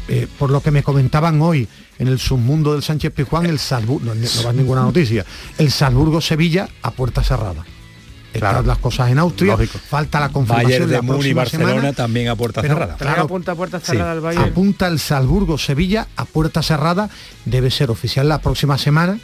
eh, 0.08 0.26
por 0.38 0.50
lo 0.50 0.60
que 0.62 0.70
me 0.70 0.82
comentaban 0.82 1.40
hoy 1.42 1.68
en 1.98 2.08
el 2.08 2.18
submundo 2.18 2.72
del 2.72 2.82
Sánchez 2.82 3.12
Pizjuán, 3.12 3.46
el 3.46 3.58
Salzburgo, 3.58 4.06
no, 4.06 4.14
no 4.14 4.26
va 4.44 4.52
ninguna 4.52 4.80
noticia, 4.82 5.24
el 5.58 5.70
Salzburgo-Sevilla 5.70 6.68
a 6.82 6.90
puerta 6.92 7.22
cerrada. 7.22 7.64
Están 8.32 8.66
las 8.66 8.78
cosas 8.78 9.10
en 9.10 9.18
Austria, 9.18 9.52
Lógico. 9.52 9.78
falta 9.88 10.20
la 10.20 10.28
confirmación 10.28 10.68
Bayern 10.70 10.88
de 10.88 10.96
la 10.96 11.02
Múnich 11.02 11.26
y 11.26 11.34
próxima 11.34 11.40
Barcelona 11.42 11.70
semana, 11.74 11.92
también 11.92 12.28
a 12.28 12.36
puerta 12.36 12.62
pero, 12.62 12.74
cerrada. 12.74 12.96
Claro, 12.96 13.22
apunta 13.22 13.52
a 13.52 13.54
puerta 13.54 13.80
Sí. 13.80 13.86
cerrada 13.86 14.12
al 14.12 14.20
Bayern. 14.20 14.44
apunta 14.50 14.86
el 14.86 14.98
Salzburgo-Sevilla 14.98 16.06
a 16.16 16.24
puerta 16.24 16.62
cerrada, 16.62 17.10
debe 17.44 17.70
ser 17.70 17.90
oficial 17.90 18.28
la 18.28 18.38
próxima 18.40 18.78
semana, 18.78 19.18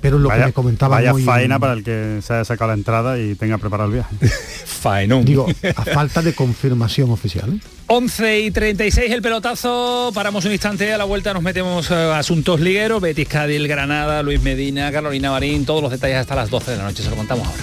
pero 0.00 0.16
es 0.16 0.22
lo 0.22 0.28
que 0.30 0.36
me 0.38 0.52
comentaban 0.52 0.98
vaya 0.98 1.14
hoy. 1.14 1.22
faena 1.22 1.58
para 1.60 1.74
el 1.74 1.84
que 1.84 2.18
se 2.22 2.32
haya 2.34 2.44
sacado 2.44 2.68
la 2.72 2.74
entrada 2.74 3.18
y 3.20 3.34
tenga 3.36 3.56
preparado 3.58 3.88
el 3.88 3.94
viaje. 3.94 4.14
Faenón. 4.66 5.24
Digo, 5.24 5.46
a 5.76 5.84
falta 5.84 6.22
de 6.22 6.34
confirmación 6.34 7.10
oficial. 7.10 7.54
¿eh? 7.54 7.58
11 7.86 8.40
y 8.40 8.50
36 8.50 9.10
el 9.12 9.22
pelotazo, 9.22 10.10
paramos 10.14 10.44
un 10.44 10.52
instante, 10.52 10.92
a 10.92 10.98
la 10.98 11.04
vuelta 11.04 11.32
nos 11.34 11.42
metemos 11.42 11.90
eh, 11.90 11.94
a 11.94 12.18
asuntos 12.18 12.58
ligueros, 12.60 13.00
Betis, 13.00 13.28
Cádiz, 13.28 13.62
Granada, 13.68 14.22
Luis 14.22 14.42
Medina, 14.42 14.90
Carolina 14.90 15.30
Marín, 15.30 15.64
todos 15.64 15.82
los 15.82 15.90
detalles 15.92 16.16
hasta 16.16 16.34
las 16.34 16.50
12 16.50 16.72
de 16.72 16.76
la 16.78 16.84
noche, 16.84 17.02
se 17.02 17.10
lo 17.10 17.16
contamos 17.16 17.46
ahora. 17.46 17.62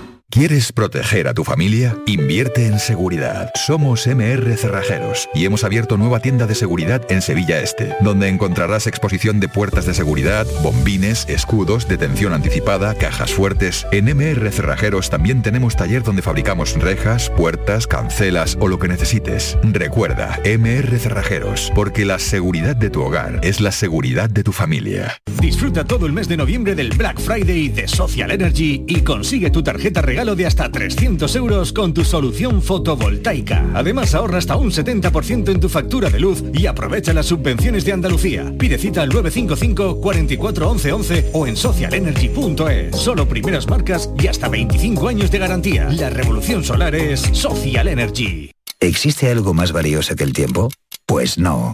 ¿Quieres 0.31 0.71
proteger 0.71 1.27
a 1.27 1.33
tu 1.33 1.43
familia? 1.43 1.97
Invierte 2.07 2.65
en 2.65 2.79
seguridad. 2.79 3.51
Somos 3.53 4.07
MR 4.07 4.55
Cerrajeros 4.55 5.27
y 5.33 5.43
hemos 5.43 5.65
abierto 5.65 5.97
nueva 5.97 6.21
tienda 6.21 6.47
de 6.47 6.55
seguridad 6.55 7.01
en 7.11 7.21
Sevilla 7.21 7.59
Este, 7.59 7.93
donde 7.99 8.29
encontrarás 8.29 8.87
exposición 8.87 9.41
de 9.41 9.49
puertas 9.49 9.85
de 9.85 9.93
seguridad, 9.93 10.47
bombines, 10.63 11.27
escudos, 11.27 11.89
detención 11.89 12.31
anticipada, 12.31 12.95
cajas 12.95 13.33
fuertes. 13.33 13.85
En 13.91 14.05
MR 14.05 14.49
Cerrajeros 14.53 15.09
también 15.09 15.41
tenemos 15.41 15.75
taller 15.75 16.01
donde 16.01 16.21
fabricamos 16.21 16.75
rejas, 16.75 17.29
puertas, 17.31 17.85
cancelas 17.85 18.57
o 18.61 18.69
lo 18.69 18.79
que 18.79 18.87
necesites. 18.87 19.57
Recuerda, 19.63 20.39
MR 20.45 20.97
Cerrajeros, 20.97 21.73
porque 21.75 22.05
la 22.05 22.19
seguridad 22.19 22.77
de 22.77 22.89
tu 22.89 23.01
hogar 23.01 23.41
es 23.43 23.59
la 23.59 23.73
seguridad 23.73 24.29
de 24.29 24.43
tu 24.45 24.53
familia. 24.53 25.17
Disfruta 25.41 25.83
todo 25.83 26.05
el 26.05 26.13
mes 26.13 26.29
de 26.29 26.37
noviembre 26.37 26.73
del 26.73 26.91
Black 26.91 27.19
Friday 27.19 27.67
de 27.67 27.89
Social 27.89 28.31
Energy 28.31 28.85
y 28.87 29.01
consigue 29.01 29.49
tu 29.49 29.61
tarjeta 29.61 30.01
regalo 30.01 30.20
de 30.21 30.45
hasta 30.45 30.71
300 30.71 31.35
euros 31.35 31.73
con 31.73 31.95
tu 31.95 32.05
solución 32.05 32.61
fotovoltaica. 32.61 33.65
Además 33.73 34.13
ahorra 34.13 34.37
hasta 34.37 34.55
un 34.55 34.69
70% 34.69 35.49
en 35.49 35.59
tu 35.59 35.67
factura 35.67 36.11
de 36.11 36.19
luz 36.19 36.43
y 36.53 36.67
aprovecha 36.67 37.11
las 37.11 37.25
subvenciones 37.25 37.85
de 37.85 37.93
Andalucía. 37.93 38.53
Pide 38.57 38.77
cita 38.77 39.01
al 39.01 39.09
955 39.09 39.99
44 39.99 40.69
11 40.69 40.91
11 40.93 41.29
o 41.33 41.47
en 41.47 41.57
socialenergy.es. 41.57 42.95
Solo 42.95 43.27
primeras 43.27 43.67
marcas 43.67 44.11
y 44.19 44.27
hasta 44.27 44.47
25 44.47 45.07
años 45.07 45.31
de 45.31 45.39
garantía. 45.39 45.89
La 45.89 46.11
revolución 46.11 46.63
solar 46.63 46.93
es 46.93 47.21
Social 47.33 47.87
Energy. 47.87 48.51
¿Existe 48.79 49.29
algo 49.29 49.55
más 49.55 49.71
valioso 49.71 50.15
que 50.15 50.23
el 50.23 50.33
tiempo? 50.33 50.69
Pues 51.07 51.39
no. 51.39 51.73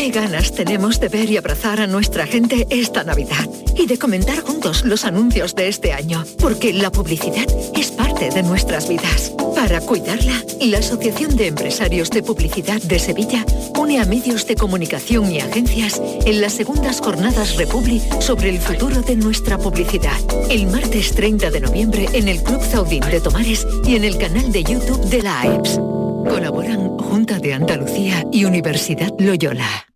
Qué 0.00 0.08
ganas 0.08 0.52
tenemos 0.52 0.98
de 0.98 1.10
ver 1.10 1.30
y 1.30 1.36
abrazar 1.36 1.78
a 1.78 1.86
nuestra 1.86 2.26
gente 2.26 2.66
esta 2.70 3.04
Navidad 3.04 3.46
y 3.76 3.84
de 3.84 3.98
comentar 3.98 4.40
juntos 4.40 4.82
los 4.82 5.04
anuncios 5.04 5.54
de 5.54 5.68
este 5.68 5.92
año, 5.92 6.24
porque 6.38 6.72
la 6.72 6.90
publicidad 6.90 7.44
es 7.76 7.90
parte 7.90 8.30
de 8.30 8.42
nuestras 8.42 8.88
vidas. 8.88 9.34
Para 9.54 9.82
cuidarla, 9.82 10.42
la 10.58 10.78
Asociación 10.78 11.36
de 11.36 11.48
Empresarios 11.48 12.08
de 12.08 12.22
Publicidad 12.22 12.80
de 12.80 12.98
Sevilla 12.98 13.44
une 13.78 14.00
a 14.00 14.06
medios 14.06 14.46
de 14.46 14.56
comunicación 14.56 15.30
y 15.30 15.40
agencias 15.40 16.00
en 16.24 16.40
las 16.40 16.54
segundas 16.54 17.02
jornadas 17.02 17.56
Republi 17.56 18.00
sobre 18.20 18.48
el 18.48 18.58
futuro 18.58 19.02
de 19.02 19.16
nuestra 19.16 19.58
publicidad. 19.58 20.16
El 20.48 20.66
martes 20.68 21.12
30 21.12 21.50
de 21.50 21.60
noviembre 21.60 22.08
en 22.14 22.28
el 22.28 22.42
Club 22.42 22.62
Zaudín 22.62 23.02
de 23.02 23.20
Tomares 23.20 23.66
y 23.84 23.96
en 23.96 24.04
el 24.04 24.16
canal 24.16 24.50
de 24.50 24.64
YouTube 24.64 25.10
de 25.10 25.22
la 25.22 25.42
AEPS. 25.42 25.78
Colaboran 26.26 26.96
Junta 26.96 27.38
de 27.38 27.52
Andalucía 27.52 28.24
y 28.32 28.46
Universidad 28.46 29.12
Loyola. 29.18 29.89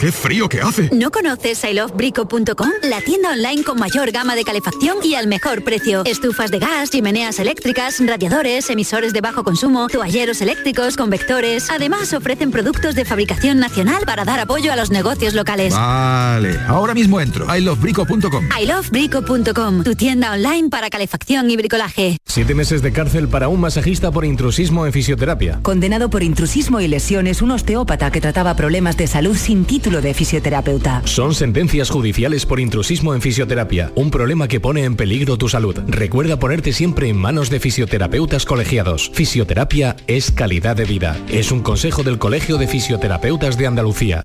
¡Qué 0.00 0.12
frío 0.12 0.48
que 0.48 0.60
hace! 0.60 0.90
¿No 0.92 1.10
conoces 1.10 1.64
ilovebrico.com? 1.64 2.68
La 2.82 3.00
tienda 3.00 3.30
online 3.30 3.64
con 3.64 3.78
mayor 3.78 4.10
gama 4.10 4.34
de 4.34 4.44
calefacción 4.44 4.98
y 5.02 5.14
al 5.14 5.26
mejor 5.26 5.64
precio. 5.64 6.02
Estufas 6.04 6.50
de 6.50 6.58
gas, 6.58 6.90
chimeneas 6.90 7.38
eléctricas, 7.38 8.04
radiadores, 8.04 8.68
emisores 8.68 9.12
de 9.12 9.20
bajo 9.20 9.42
consumo, 9.42 9.88
toalleros 9.88 10.42
eléctricos, 10.42 10.96
convectores. 10.96 11.70
Además 11.70 12.12
ofrecen 12.12 12.50
productos 12.50 12.94
de 12.94 13.04
fabricación 13.04 13.58
nacional 13.58 14.02
para 14.04 14.24
dar 14.24 14.40
apoyo 14.40 14.72
a 14.72 14.76
los 14.76 14.90
negocios 14.90 15.34
locales. 15.34 15.72
Vale, 15.72 16.58
ahora 16.68 16.92
mismo 16.92 17.20
entro. 17.20 17.46
ilovebrico.com. 17.56 18.48
ilovebrico.com, 18.60 19.82
tu 19.82 19.94
tienda 19.94 20.32
online 20.32 20.68
para 20.68 20.90
calefacción 20.90 21.50
y 21.50 21.56
bricolaje. 21.56 22.18
Siete 22.26 22.54
meses 22.54 22.82
de 22.82 22.92
cárcel 22.92 23.28
para 23.28 23.48
un 23.48 23.60
masajista 23.60 24.10
por 24.10 24.24
intrusismo 24.24 24.86
en 24.86 24.92
fisioterapia. 24.92 25.60
Condenado 25.62 26.10
por 26.10 26.22
intrusismo 26.22 26.80
y 26.80 26.88
lesiones, 26.88 27.40
un 27.42 27.52
osteópata 27.52 28.10
que 28.10 28.20
trataba 28.20 28.56
problemas 28.56 28.96
de 28.96 29.06
salud 29.06 29.36
sin 29.36 29.53
título 29.64 30.00
de 30.00 30.12
fisioterapeuta. 30.12 31.02
Son 31.04 31.32
sentencias 31.34 31.88
judiciales 31.90 32.46
por 32.46 32.58
intrusismo 32.58 33.14
en 33.14 33.22
fisioterapia, 33.22 33.92
un 33.94 34.10
problema 34.10 34.48
que 34.48 34.58
pone 34.58 34.82
en 34.82 34.96
peligro 34.96 35.38
tu 35.38 35.48
salud. 35.48 35.78
Recuerda 35.86 36.36
ponerte 36.40 36.72
siempre 36.72 37.08
en 37.08 37.16
manos 37.16 37.48
de 37.50 37.60
fisioterapeutas 37.60 38.44
colegiados. 38.44 39.12
Fisioterapia 39.14 39.94
es 40.08 40.32
calidad 40.32 40.74
de 40.74 40.84
vida. 40.84 41.16
Es 41.28 41.52
un 41.52 41.60
consejo 41.60 42.02
del 42.02 42.18
Colegio 42.18 42.58
de 42.58 42.66
Fisioterapeutas 42.66 43.56
de 43.56 43.68
Andalucía. 43.68 44.24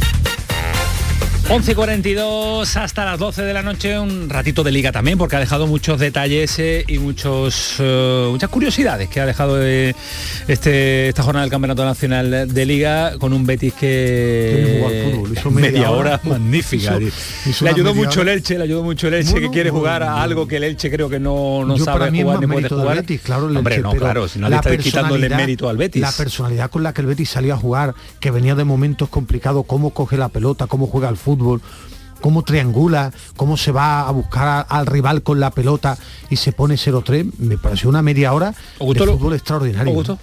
11.42 1.51 2.77
hasta 2.77 3.03
las 3.03 3.19
12 3.19 3.41
de 3.41 3.53
la 3.53 3.61
noche, 3.61 3.99
un 3.99 4.29
ratito 4.29 4.63
de 4.63 4.71
liga 4.71 4.93
también, 4.93 5.17
porque 5.17 5.35
ha 5.35 5.39
dejado 5.39 5.67
muchos 5.67 5.99
detalles 5.99 6.57
eh, 6.59 6.85
y 6.87 6.97
muchos, 6.97 7.75
eh, 7.79 8.27
muchas 8.31 8.49
curiosidades 8.49 9.09
que 9.09 9.19
ha 9.19 9.25
dejado 9.25 9.61
eh, 9.61 9.93
este, 10.47 11.09
esta 11.09 11.23
jornada 11.23 11.43
del 11.43 11.51
Campeonato 11.51 11.83
Nacional 11.83 12.47
de 12.53 12.65
Liga 12.65 13.17
con 13.19 13.33
un 13.33 13.45
Betis 13.45 13.73
que 13.73 15.11
Fútbol, 15.11 15.29
media, 15.53 15.71
media 15.71 15.91
hora, 15.91 15.99
hora, 16.15 16.21
magnífica. 16.23 16.97
hizo- 17.01 17.49
hizo 17.49 17.65
le 17.65 17.71
ayudó 17.71 17.93
mucho 17.95 18.21
el. 18.21 18.29
Elche, 18.29 18.57
le 18.57 18.63
ayudó 18.63 18.83
mucho 18.83 19.09
el 19.09 19.15
Elche 19.15 19.31
Bueno, 19.31 19.47
que 19.49 19.53
quiere 19.53 19.71
jugar 19.71 20.03
a 20.03 20.21
algo 20.23 20.47
que 20.47 20.55
el 20.55 20.63
Elche 20.63 20.89
creo 20.89 21.09
que 21.09 21.19
no, 21.19 21.65
no 21.65 21.77
sabe 21.77 22.11
jugar 22.21 22.39
ni 22.39 22.47
puede 22.47 22.69
jugar. 22.69 22.95
Betis, 22.95 23.19
claro, 23.19 23.49
el 23.49 23.57
Hombre, 23.57 23.75
Elche, 23.75 23.83
no, 23.83 23.91
claro, 23.99 24.27
si 24.29 24.39
no 24.39 24.47
le 24.47 24.55
está 24.55 24.77
quitándole 24.77 25.27
mérito 25.27 25.67
al 25.67 25.75
Betis. 25.75 26.01
La 26.01 26.13
personalidad 26.13 26.69
con 26.71 26.81
la 26.81 26.93
que 26.93 27.01
el 27.01 27.07
Betis 27.07 27.29
salía 27.29 27.55
a 27.55 27.57
jugar, 27.57 27.93
que 28.21 28.31
venía 28.31 28.55
de 28.55 28.63
momentos 28.63 29.09
complicados, 29.09 29.65
cómo 29.67 29.89
coge 29.89 30.15
la 30.15 30.29
pelota, 30.29 30.67
cómo 30.67 30.87
juega 30.87 31.09
al 31.09 31.17
fútbol, 31.17 31.40
cómo 32.21 32.43
triangula, 32.43 33.11
cómo 33.35 33.57
se 33.57 33.71
va 33.71 34.07
a 34.07 34.11
buscar 34.11 34.47
a- 34.47 34.61
al 34.61 34.85
rival 34.85 35.23
con 35.23 35.39
la 35.39 35.49
pelota 35.51 35.97
y 36.29 36.35
se 36.35 36.51
pone 36.51 36.75
0-3, 36.77 37.25
me 37.39 37.57
pareció 37.57 37.89
una 37.89 38.01
media 38.03 38.31
hora 38.33 38.53
gustó 38.79 39.05
de 39.05 39.11
lo- 39.11 39.17
fútbol 39.17 39.33
extraordinario. 39.33 39.89
¿Os 39.91 39.95
gustó? 39.95 40.19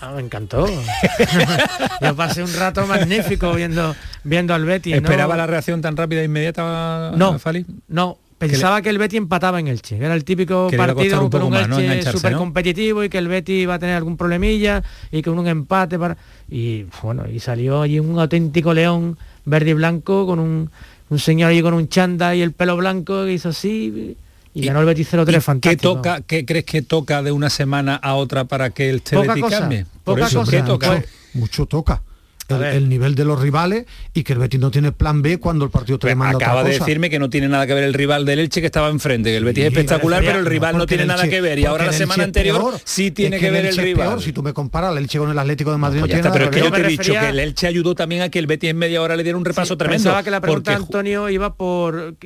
Ah, 0.00 0.12
me 0.14 0.20
encantó. 0.20 0.66
Yo 2.00 2.14
pasé 2.16 2.42
un 2.42 2.52
rato 2.54 2.86
magnífico 2.86 3.52
viendo 3.54 3.94
viendo 4.22 4.54
al. 4.54 4.66
¿no? 4.66 4.72
¿Esperaba 4.74 5.36
la 5.36 5.46
reacción 5.46 5.80
tan 5.80 5.96
rápida 5.96 6.20
e 6.20 6.24
inmediata 6.24 7.12
No, 7.16 7.38
Fali? 7.38 7.64
no. 7.88 8.18
Pensaba 8.36 8.82
que, 8.82 8.90
el 8.90 8.98
Betis 8.98 9.16
empataba 9.16 9.58
en 9.60 9.68
Elche, 9.68 9.96
que 9.96 10.04
era 10.04 10.12
el 10.14 10.24
típico 10.24 10.66
Que 10.68 10.76
partido 10.76 11.22
un 11.24 11.30
con 11.30 11.42
un. 11.44 11.54
Elche 11.54 12.12
súper 12.12 12.32
¿no? 12.32 12.38
competitivo 12.38 13.02
y 13.02 13.08
que 13.08 13.16
el 13.16 13.28
Betis 13.28 13.62
iba 13.62 13.74
a 13.74 13.78
tener 13.78 13.96
algún 13.96 14.18
problemilla 14.18 14.82
y 15.10 15.22
con 15.22 15.38
un 15.38 15.46
empate 15.46 15.98
para 15.98 16.16
y 16.50 16.84
bueno 17.00 17.24
y 17.32 17.40
salió 17.40 17.80
allí 17.82 18.00
un 18.00 18.18
auténtico 18.18 18.74
león 18.74 19.16
verde 19.44 19.70
y 19.70 19.74
blanco 19.74 20.26
con 20.26 20.38
un, 20.38 20.70
un 21.10 21.18
señor 21.18 21.50
allí 21.50 21.62
con 21.62 21.74
un 21.74 21.88
chanda 21.88 22.34
y 22.34 22.42
el 22.42 22.52
pelo 22.52 22.76
blanco 22.76 23.24
que 23.24 23.32
hizo 23.32 23.50
así 23.50 24.16
y 24.54 24.66
ganó 24.66 24.80
el 24.80 24.86
Betis 24.86 25.12
0-3 25.12 25.40
fantástico. 25.40 25.60
¿Qué 25.60 25.76
toca, 25.76 26.20
qué 26.20 26.44
crees 26.44 26.64
que 26.64 26.82
toca 26.82 27.22
de 27.22 27.32
una 27.32 27.50
semana 27.50 27.96
a 27.96 28.14
otra 28.14 28.44
para 28.44 28.70
que 28.70 28.90
el 28.90 29.02
Betis 29.10 29.44
cambie? 29.50 29.86
Por 30.04 30.20
eso, 30.20 30.44
¿qué 30.44 30.62
toca? 30.62 31.02
Mucho 31.34 31.66
toca 31.66 32.02
el, 32.48 32.88
nivel 32.88 33.14
de 33.14 33.24
los 33.24 33.40
rivales 33.40 33.86
y 34.12 34.22
que 34.22 34.34
el 34.34 34.38
Betis 34.38 34.60
no 34.60 34.70
tiene 34.70 34.92
plan 34.92 35.22
B 35.22 35.38
cuando 35.38 35.64
el 35.64 35.70
partido 35.70 35.98
te 35.98 36.08
demanda 36.08 36.36
Acaba 36.36 36.64
de 36.64 36.78
decirme 36.78 37.10
que 37.10 37.18
no 37.18 37.30
tiene 37.30 37.48
nada 37.48 37.66
que 37.66 37.74
ver 37.74 37.84
el 37.84 37.94
rival 37.94 38.24
del 38.24 38.38
Elche 38.38 38.60
que 38.60 38.66
estaba 38.66 38.88
enfrente, 38.88 39.30
que 39.30 39.36
el 39.36 39.44
Betis 39.44 39.64
es 39.64 39.72
espectacular, 39.72 40.22
pero 40.24 40.38
el 40.38 40.46
rival 40.46 40.76
no 40.76 40.86
tiene 40.86 41.06
nada 41.06 41.28
que 41.28 41.40
ver. 41.40 41.58
Y 41.58 41.66
ahora 41.66 41.86
la 41.86 41.92
semana 41.92 42.24
anterior 42.24 42.74
sí 42.84 43.10
tiene 43.10 43.38
que, 43.38 43.50
ver 43.50 43.66
el, 43.66 43.76
rival. 43.76 44.20
si 44.20 44.32
tú 44.32 44.42
me 44.42 44.52
comparas 44.52 44.92
el 44.92 44.98
Elche 44.98 45.18
con 45.18 45.30
el 45.30 45.38
Atlético 45.38 45.70
de 45.72 45.78
Madrid, 45.78 46.00
no, 46.00 46.06
tiene 46.06 46.30
pero 46.30 46.44
es 46.46 46.50
que 46.50 46.60
yo 46.60 46.72
te 46.72 46.80
he 46.80 46.88
dicho 46.88 47.12
que 47.12 47.28
el 47.28 47.38
Elche 47.38 47.66
ayudó 47.66 47.94
también 47.94 48.22
a 48.22 48.28
que 48.28 48.38
el 48.38 48.46
Betis 48.46 48.70
en 48.70 48.76
media 48.76 49.00
hora 49.00 49.16
le 49.16 49.22
diera 49.22 49.38
un 49.38 49.44
repaso 49.44 49.76
tremendo. 49.76 50.04
Pensaba 50.04 50.22
que 50.22 50.30
la 50.30 50.40
pregunta 50.40 50.74
Antonio 50.74 51.28
iba 51.30 51.54
por 51.54 52.16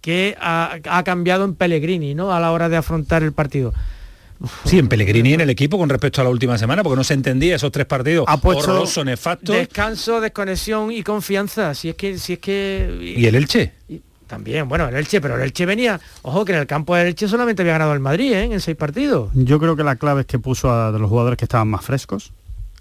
qué 0.00 0.36
ha, 0.40 0.78
ha 0.88 1.04
cambiado 1.04 1.44
en 1.44 1.54
Pellegrini, 1.54 2.14
¿no? 2.14 2.32
A 2.32 2.40
la 2.40 2.52
hora 2.52 2.68
de 2.68 2.76
afrontar 2.76 3.22
el 3.22 3.32
partido. 3.32 3.72
Sí, 4.64 4.78
en 4.78 4.88
Pellegrini 4.88 5.34
en 5.34 5.40
el 5.40 5.50
equipo 5.50 5.78
con 5.78 5.88
respecto 5.88 6.20
a 6.20 6.24
la 6.24 6.30
última 6.30 6.58
semana, 6.58 6.82
porque 6.82 6.96
no 6.96 7.04
se 7.04 7.14
entendía 7.14 7.56
esos 7.56 7.72
tres 7.72 7.86
partidos 7.86 8.24
ha 8.28 8.36
puesto 8.36 8.84
Descanso, 9.52 10.20
desconexión 10.20 10.90
y 10.90 11.02
confianza. 11.02 11.74
Si 11.74 11.88
es 11.88 11.94
que, 11.94 12.18
si 12.18 12.34
es 12.34 12.38
que. 12.38 13.14
¿Y 13.16 13.26
el 13.26 13.34
Elche? 13.34 13.72
también, 14.26 14.68
bueno, 14.68 14.88
el 14.88 14.96
Elche, 14.96 15.20
pero 15.20 15.36
el 15.36 15.42
Elche 15.42 15.66
venía, 15.66 16.00
ojo 16.22 16.44
que 16.44 16.52
en 16.52 16.58
el 16.58 16.66
campo 16.66 16.96
del 16.96 17.08
Elche 17.08 17.28
solamente 17.28 17.62
había 17.62 17.74
ganado 17.74 17.92
el 17.92 18.00
Madrid, 18.00 18.32
¿eh? 18.32 18.44
en 18.44 18.60
seis 18.60 18.76
partidos. 18.76 19.30
Yo 19.34 19.60
creo 19.60 19.76
que 19.76 19.84
la 19.84 19.96
clave 19.96 20.22
es 20.22 20.26
que 20.26 20.38
puso 20.38 20.72
a 20.72 20.90
los 20.90 21.08
jugadores 21.08 21.36
que 21.36 21.44
estaban 21.44 21.68
más 21.68 21.84
frescos, 21.84 22.32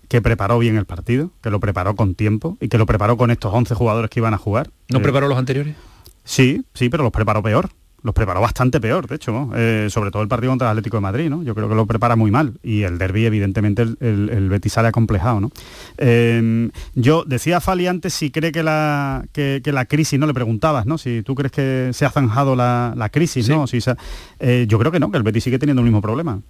que 0.08 0.22
preparó 0.22 0.58
bien 0.58 0.78
el 0.78 0.86
partido, 0.86 1.32
que 1.42 1.50
lo 1.50 1.60
preparó 1.60 1.96
con 1.96 2.16
tiempo 2.16 2.58
y 2.60 2.70
que 2.70 2.78
lo 2.78 2.86
preparó 2.86 3.18
con 3.18 3.30
estos 3.30 3.54
11 3.54 3.76
jugadores 3.76 4.10
que 4.10 4.20
iban 4.20 4.34
a 4.34 4.38
jugar. 4.38 4.72
¿No 4.90 5.00
eh, 5.00 5.02
preparó 5.02 5.28
los 5.28 5.38
anteriores? 5.38 5.76
Sí, 6.24 6.64
sí, 6.74 6.90
pero 6.90 7.04
los 7.04 7.12
preparó 7.12 7.44
peor 7.44 7.70
los 8.04 8.14
preparó 8.14 8.42
bastante 8.42 8.82
peor, 8.82 9.08
de 9.08 9.16
hecho, 9.16 9.50
eh, 9.56 9.88
sobre 9.90 10.12
todo 10.12 10.22
el 10.22 10.28
partido 10.28 10.52
contra 10.52 10.68
el 10.68 10.72
Atlético 10.72 10.98
de 10.98 11.02
Madrid, 11.02 11.30
¿no? 11.30 11.42
Yo 11.42 11.56
creo 11.56 11.70
que 11.70 11.76
lo 11.76 11.86
prepara 11.86 12.18
muy 12.18 12.32
mal 12.32 12.60
y 12.62 12.84
el 12.84 12.98
derby, 12.98 13.26
evidentemente, 13.26 13.82
el, 13.82 13.98
el, 14.00 14.50
Betis 14.50 14.74
sale 14.74 14.90
acomplejado, 14.90 15.40
¿no? 15.40 15.52
Em, 15.98 16.70
yo 16.96 17.24
decía 17.24 17.58
a 17.58 17.62
Fali 17.62 17.88
antes 17.88 18.14
si 18.14 18.30
cree 18.30 18.52
que 18.52 18.62
la, 18.62 19.26
que, 19.32 19.62
la 19.66 19.86
crisis, 19.86 20.20
¿no? 20.20 20.28
Le 20.28 20.34
preguntabas, 20.34 20.86
¿no? 20.86 20.98
Si 20.98 21.24
tú 21.24 21.34
crees 21.34 21.54
que 21.54 21.90
se 21.94 22.06
ha 22.06 22.10
zanjado 22.10 22.56
la, 22.56 23.10
crisis, 23.12 23.48
¿no? 23.48 23.68
Si 23.68 23.80
eh, 24.40 24.66
yo 24.68 24.80
creo 24.80 24.92
que 24.92 25.00
no, 25.00 25.10
que 25.10 25.18
el 25.18 25.24
Betis 25.24 25.46
sigue 25.46 25.60
teniendo 25.60 25.82
el 25.82 25.86
mismo 25.86 26.02
problema 26.02 26.42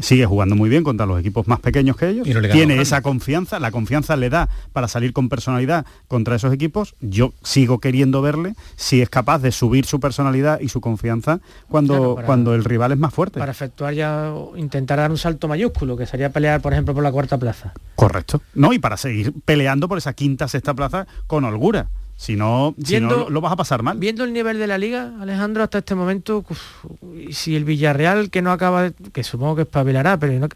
sigue 0.00 0.26
jugando 0.26 0.54
muy 0.54 0.68
bien 0.68 0.84
contra 0.84 1.06
los 1.06 1.18
equipos 1.18 1.48
más 1.48 1.60
pequeños 1.60 1.96
que 1.96 2.08
ellos, 2.08 2.28
tiene 2.52 2.80
esa 2.80 3.02
confianza, 3.02 3.58
la 3.58 3.70
confianza 3.70 4.16
le 4.16 4.30
da 4.30 4.48
para 4.72 4.88
salir 4.88 5.12
con 5.12 5.28
personalidad 5.28 5.86
contra 6.08 6.36
esos 6.36 6.52
equipos, 6.52 6.94
yo 7.00 7.32
sigo 7.42 7.78
queriendo 7.78 8.22
verle 8.22 8.54
si 8.76 9.00
es 9.00 9.08
capaz 9.08 9.38
de 9.40 9.52
subir 9.52 9.86
su 9.86 10.00
personalidad 10.00 10.60
y 10.60 10.68
su 10.68 10.80
confianza 10.80 11.40
cuando, 11.68 12.18
cuando 12.26 12.54
el 12.54 12.64
rival 12.64 12.92
es 12.92 12.98
más 12.98 13.14
fuerte. 13.14 13.38
Para 13.38 13.52
efectuar 13.52 13.94
ya, 13.94 14.32
intentar 14.56 14.98
dar 14.98 15.10
un 15.10 15.18
salto 15.18 15.48
mayúsculo, 15.48 15.96
que 15.96 16.06
sería 16.06 16.30
pelear, 16.30 16.60
por 16.60 16.72
ejemplo, 16.72 16.94
por 16.94 17.02
la 17.02 17.12
cuarta 17.12 17.38
plaza. 17.38 17.72
Correcto. 17.94 18.42
No, 18.54 18.72
y 18.72 18.78
para 18.78 18.96
seguir 18.96 19.32
peleando 19.44 19.88
por 19.88 19.98
esa 19.98 20.12
quinta, 20.12 20.48
sexta 20.48 20.74
plaza 20.74 21.06
con 21.26 21.44
holgura. 21.44 21.88
Si 22.18 22.34
no, 22.34 22.74
lo, 23.30 23.40
vas 23.40 23.52
a 23.52 23.56
pasar 23.56 23.84
mal. 23.84 23.96
Viendo 23.96 24.24
el 24.24 24.32
nivel 24.32 24.58
de 24.58 24.66
la 24.66 24.76
liga, 24.76 25.12
Alejandro, 25.20 25.62
hasta 25.62 25.78
este 25.78 25.94
momento, 25.94 26.44
si 27.30 27.54
el 27.54 27.64
Villarreal, 27.64 28.28
que 28.28 28.42
no 28.42 28.50
acaba, 28.50 28.90
que 28.90 29.22
supongo 29.22 29.54
que 29.54 29.62
espabilará, 29.62 30.18
pero 30.18 30.48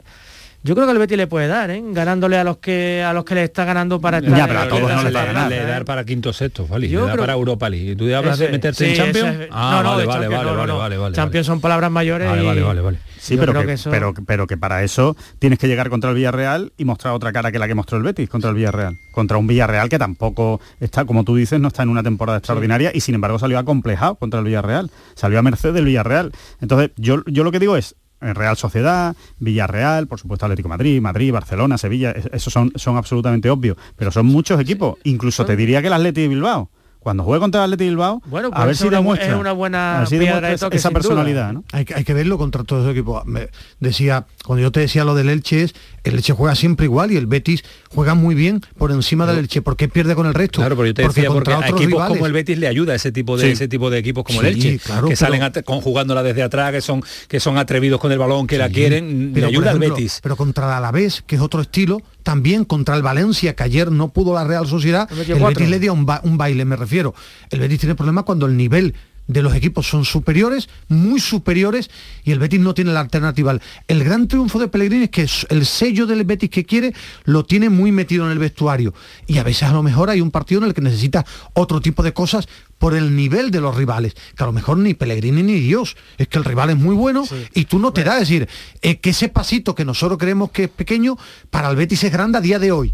yo 0.64 0.74
creo 0.74 0.86
que 0.86 0.92
el 0.92 0.98
Betis 0.98 1.16
le 1.16 1.26
puede 1.26 1.48
dar, 1.48 1.70
¿eh? 1.70 1.82
ganándole 1.84 2.38
a 2.38 2.44
los 2.44 2.58
que 2.58 3.02
a 3.02 3.12
los 3.12 3.24
que 3.24 3.34
le 3.34 3.44
está 3.44 3.64
ganando 3.64 4.00
para 4.00 4.18
estar 4.18 4.36
ya, 4.36 4.46
pero 4.46 4.60
a 4.60 4.68
todos 4.68 4.80
no 4.82 5.02
le, 5.02 5.10
va 5.10 5.22
a 5.22 5.24
ganar. 5.24 5.48
Le 5.50 5.64
dar 5.64 5.84
para 5.84 6.04
quinto 6.04 6.32
sexto, 6.32 6.66
¿vale? 6.66 6.88
Yo 6.88 7.08
le 7.08 7.16
para 7.16 7.32
Europa 7.32 7.68
League. 7.68 7.96
¿Tú 7.96 8.12
hablas 8.14 8.38
de 8.38 8.48
meterte 8.48 8.90
en 8.90 8.96
Champions? 8.96 9.48
ah, 9.50 9.80
no, 9.82 9.82
no, 9.82 10.06
vale, 10.06 10.28
vale, 10.28 10.52
vale, 10.52 10.72
vale, 10.72 10.96
vale, 10.96 11.16
Champions 11.16 11.46
son 11.46 11.60
palabras 11.60 11.90
mayores. 11.90 12.28
Vale, 12.28 12.42
vale, 12.42 12.62
vale, 12.62 12.80
vale. 12.80 12.98
Sí, 13.18 13.36
pero 13.36 13.52
que, 13.52 13.76
pero, 13.88 14.14
pero 14.26 14.46
que 14.48 14.56
para 14.56 14.82
eso 14.82 15.16
tienes 15.38 15.58
que 15.58 15.68
llegar 15.68 15.90
contra 15.90 16.10
el 16.10 16.16
Villarreal 16.16 16.72
y 16.76 16.84
mostrar 16.84 17.14
otra 17.14 17.32
cara 17.32 17.52
que 17.52 17.58
la 17.60 17.68
que 17.68 17.74
mostró 17.76 17.96
el 17.98 18.02
Betis 18.02 18.28
contra 18.28 18.50
el 18.50 18.56
Villarreal. 18.56 18.98
Contra 19.12 19.38
un 19.38 19.46
Villarreal 19.46 19.88
que 19.88 19.98
tampoco 19.98 20.60
está, 20.80 21.04
como 21.04 21.22
tú 21.22 21.36
dices, 21.36 21.60
no 21.60 21.68
está 21.68 21.84
en 21.84 21.88
una 21.88 22.02
temporada 22.02 22.38
extraordinaria 22.38 22.90
y 22.92 23.00
sin 23.00 23.14
embargo 23.14 23.38
salió 23.38 23.58
acomplejado 23.58 24.16
contra 24.16 24.40
el 24.40 24.46
Villarreal. 24.46 24.90
Salió 25.14 25.38
a 25.38 25.42
merced 25.42 25.72
del 25.72 25.84
Villarreal. 25.84 26.32
Entonces, 26.60 26.90
yo, 26.96 27.22
yo 27.26 27.44
lo 27.44 27.52
que 27.52 27.60
digo 27.60 27.76
es, 27.76 27.94
Real 28.22 28.56
Sociedad, 28.56 29.16
Villarreal, 29.38 30.06
por 30.06 30.18
supuesto 30.18 30.46
Atlético 30.46 30.68
Madrid, 30.68 31.00
Madrid, 31.00 31.32
Barcelona, 31.32 31.78
Sevilla, 31.78 32.12
esos 32.12 32.52
son, 32.52 32.72
son 32.76 32.96
absolutamente 32.96 33.50
obvios, 33.50 33.76
pero 33.96 34.10
son 34.10 34.26
muchos 34.26 34.60
equipos, 34.60 34.98
incluso 35.04 35.44
te 35.44 35.56
diría 35.56 35.80
que 35.80 35.88
el 35.88 35.92
Atlético 35.92 36.22
de 36.22 36.28
Bilbao, 36.28 36.70
cuando 37.02 37.24
juegue 37.24 37.40
contra 37.40 37.60
el 37.60 37.64
Atleti 37.72 37.84
Bilbao, 37.84 38.22
bueno, 38.26 38.50
a 38.52 38.64
ver 38.64 38.76
si 38.76 38.88
demuestra, 38.88 39.28
es 39.28 39.34
una 39.34 39.52
buena 39.52 40.04
esa 40.10 40.90
personalidad. 40.90 41.52
¿no? 41.52 41.64
Hay, 41.72 41.84
hay, 41.94 42.04
que 42.04 42.14
verlo 42.14 42.38
contra 42.38 42.62
todos 42.62 42.84
los 42.84 42.92
equipos. 42.92 43.24
Me 43.26 43.48
decía, 43.80 44.26
cuando 44.44 44.62
yo 44.62 44.70
te 44.70 44.80
decía 44.80 45.04
lo 45.04 45.14
del 45.14 45.28
Elche 45.28 45.64
es, 45.64 45.74
el 46.04 46.14
Elche 46.14 46.32
juega 46.32 46.54
siempre 46.54 46.86
igual 46.86 47.10
y 47.10 47.16
el 47.16 47.26
Betis 47.26 47.64
juega 47.88 48.14
muy 48.14 48.34
bien 48.34 48.60
por 48.78 48.92
encima 48.92 49.26
del 49.26 49.38
Elche. 49.38 49.62
¿Por 49.62 49.76
qué 49.76 49.88
pierde 49.88 50.14
con 50.14 50.26
el 50.26 50.34
resto? 50.34 50.60
Claro, 50.60 50.76
pero 50.76 50.86
yo 50.86 50.94
te 50.94 51.02
decía, 51.02 51.28
porque, 51.28 51.52
a 51.52 51.68
equipos 51.68 52.06
como 52.06 52.26
el 52.26 52.32
Betis 52.32 52.58
le 52.58 52.68
ayuda 52.68 52.94
ese 52.94 53.10
tipo 53.10 53.36
de 53.36 53.50
ese 53.50 53.66
tipo 53.68 53.90
de 53.90 53.98
equipos 53.98 54.24
como 54.24 54.40
el 54.40 54.46
Elche, 54.48 54.80
que 55.08 55.16
salen 55.16 55.42
conjugándola 55.64 56.22
desde 56.22 56.42
atrás, 56.42 56.72
que 56.72 56.80
son 56.80 57.02
que 57.28 57.40
son 57.40 57.58
atrevidos 57.58 58.00
con 58.00 58.12
el 58.12 58.18
balón, 58.18 58.46
que 58.46 58.58
la 58.58 58.68
quieren, 58.68 59.32
le 59.34 59.44
ayuda 59.44 59.72
al 59.72 59.78
Betis. 59.78 60.20
Pero 60.22 60.36
contra 60.36 60.66
el 60.66 60.72
Alavés, 60.72 61.22
que 61.26 61.36
es 61.36 61.42
otro 61.42 61.62
estilo, 61.62 62.00
también 62.22 62.64
contra 62.64 62.96
el 62.96 63.02
Valencia, 63.02 63.54
que 63.54 63.62
ayer 63.62 63.90
no 63.90 64.08
pudo 64.08 64.34
la 64.34 64.44
Real 64.44 64.66
Sociedad, 64.66 65.08
el 65.10 65.42
Betis 65.42 65.68
le 65.68 65.78
dio 65.78 65.92
un, 65.92 66.06
baile, 66.06 66.64
me 66.64 66.76
refiero. 66.76 67.14
El 67.50 67.60
Betis 67.60 67.80
tiene 67.80 67.94
problemas 67.94 68.24
cuando 68.24 68.46
el 68.46 68.56
nivel 68.56 68.94
de 69.28 69.42
los 69.42 69.54
equipos 69.54 69.88
son 69.88 70.04
superiores, 70.04 70.68
muy 70.88 71.20
superiores, 71.20 71.90
y 72.24 72.32
el 72.32 72.38
Betis 72.38 72.60
no 72.60 72.74
tiene 72.74 72.92
la 72.92 73.00
alternativa. 73.00 73.56
El 73.86 74.04
gran 74.04 74.28
triunfo 74.28 74.58
de 74.58 74.68
Pellegrini 74.68 75.04
es 75.04 75.10
que 75.10 75.26
el 75.54 75.66
sello 75.66 76.06
del 76.06 76.24
Betis 76.24 76.50
que 76.50 76.64
quiere 76.64 76.92
lo 77.24 77.44
tiene 77.44 77.70
muy 77.70 77.92
metido 77.92 78.26
en 78.26 78.32
el 78.32 78.38
vestuario. 78.38 78.94
Y 79.26 79.38
a 79.38 79.42
veces 79.42 79.64
a 79.64 79.72
lo 79.72 79.82
mejor 79.82 80.10
hay 80.10 80.20
un 80.20 80.30
partido 80.30 80.60
en 80.60 80.68
el 80.68 80.74
que 80.74 80.80
necesita 80.80 81.24
otro 81.54 81.80
tipo 81.80 82.02
de 82.02 82.12
cosas 82.12 82.48
por 82.82 82.96
el 82.96 83.14
nivel 83.14 83.52
de 83.52 83.60
los 83.60 83.76
rivales, 83.76 84.12
que 84.36 84.42
a 84.42 84.46
lo 84.46 84.52
mejor 84.52 84.76
ni 84.76 84.92
Pellegrini 84.92 85.44
ni 85.44 85.60
Dios, 85.60 85.96
es 86.18 86.26
que 86.26 86.36
el 86.36 86.44
rival 86.44 86.70
es 86.70 86.76
muy 86.76 86.96
bueno 86.96 87.22
y 87.54 87.66
tú 87.66 87.78
no 87.78 87.92
te 87.92 88.02
das, 88.02 88.18
decir, 88.18 88.48
eh, 88.80 88.96
que 88.96 89.10
ese 89.10 89.28
pasito 89.28 89.76
que 89.76 89.84
nosotros 89.84 90.18
creemos 90.18 90.50
que 90.50 90.64
es 90.64 90.68
pequeño, 90.68 91.16
para 91.48 91.70
el 91.70 91.76
Betis 91.76 92.02
es 92.02 92.10
grande 92.10 92.38
a 92.38 92.40
día 92.40 92.58
de 92.58 92.72
hoy. 92.72 92.92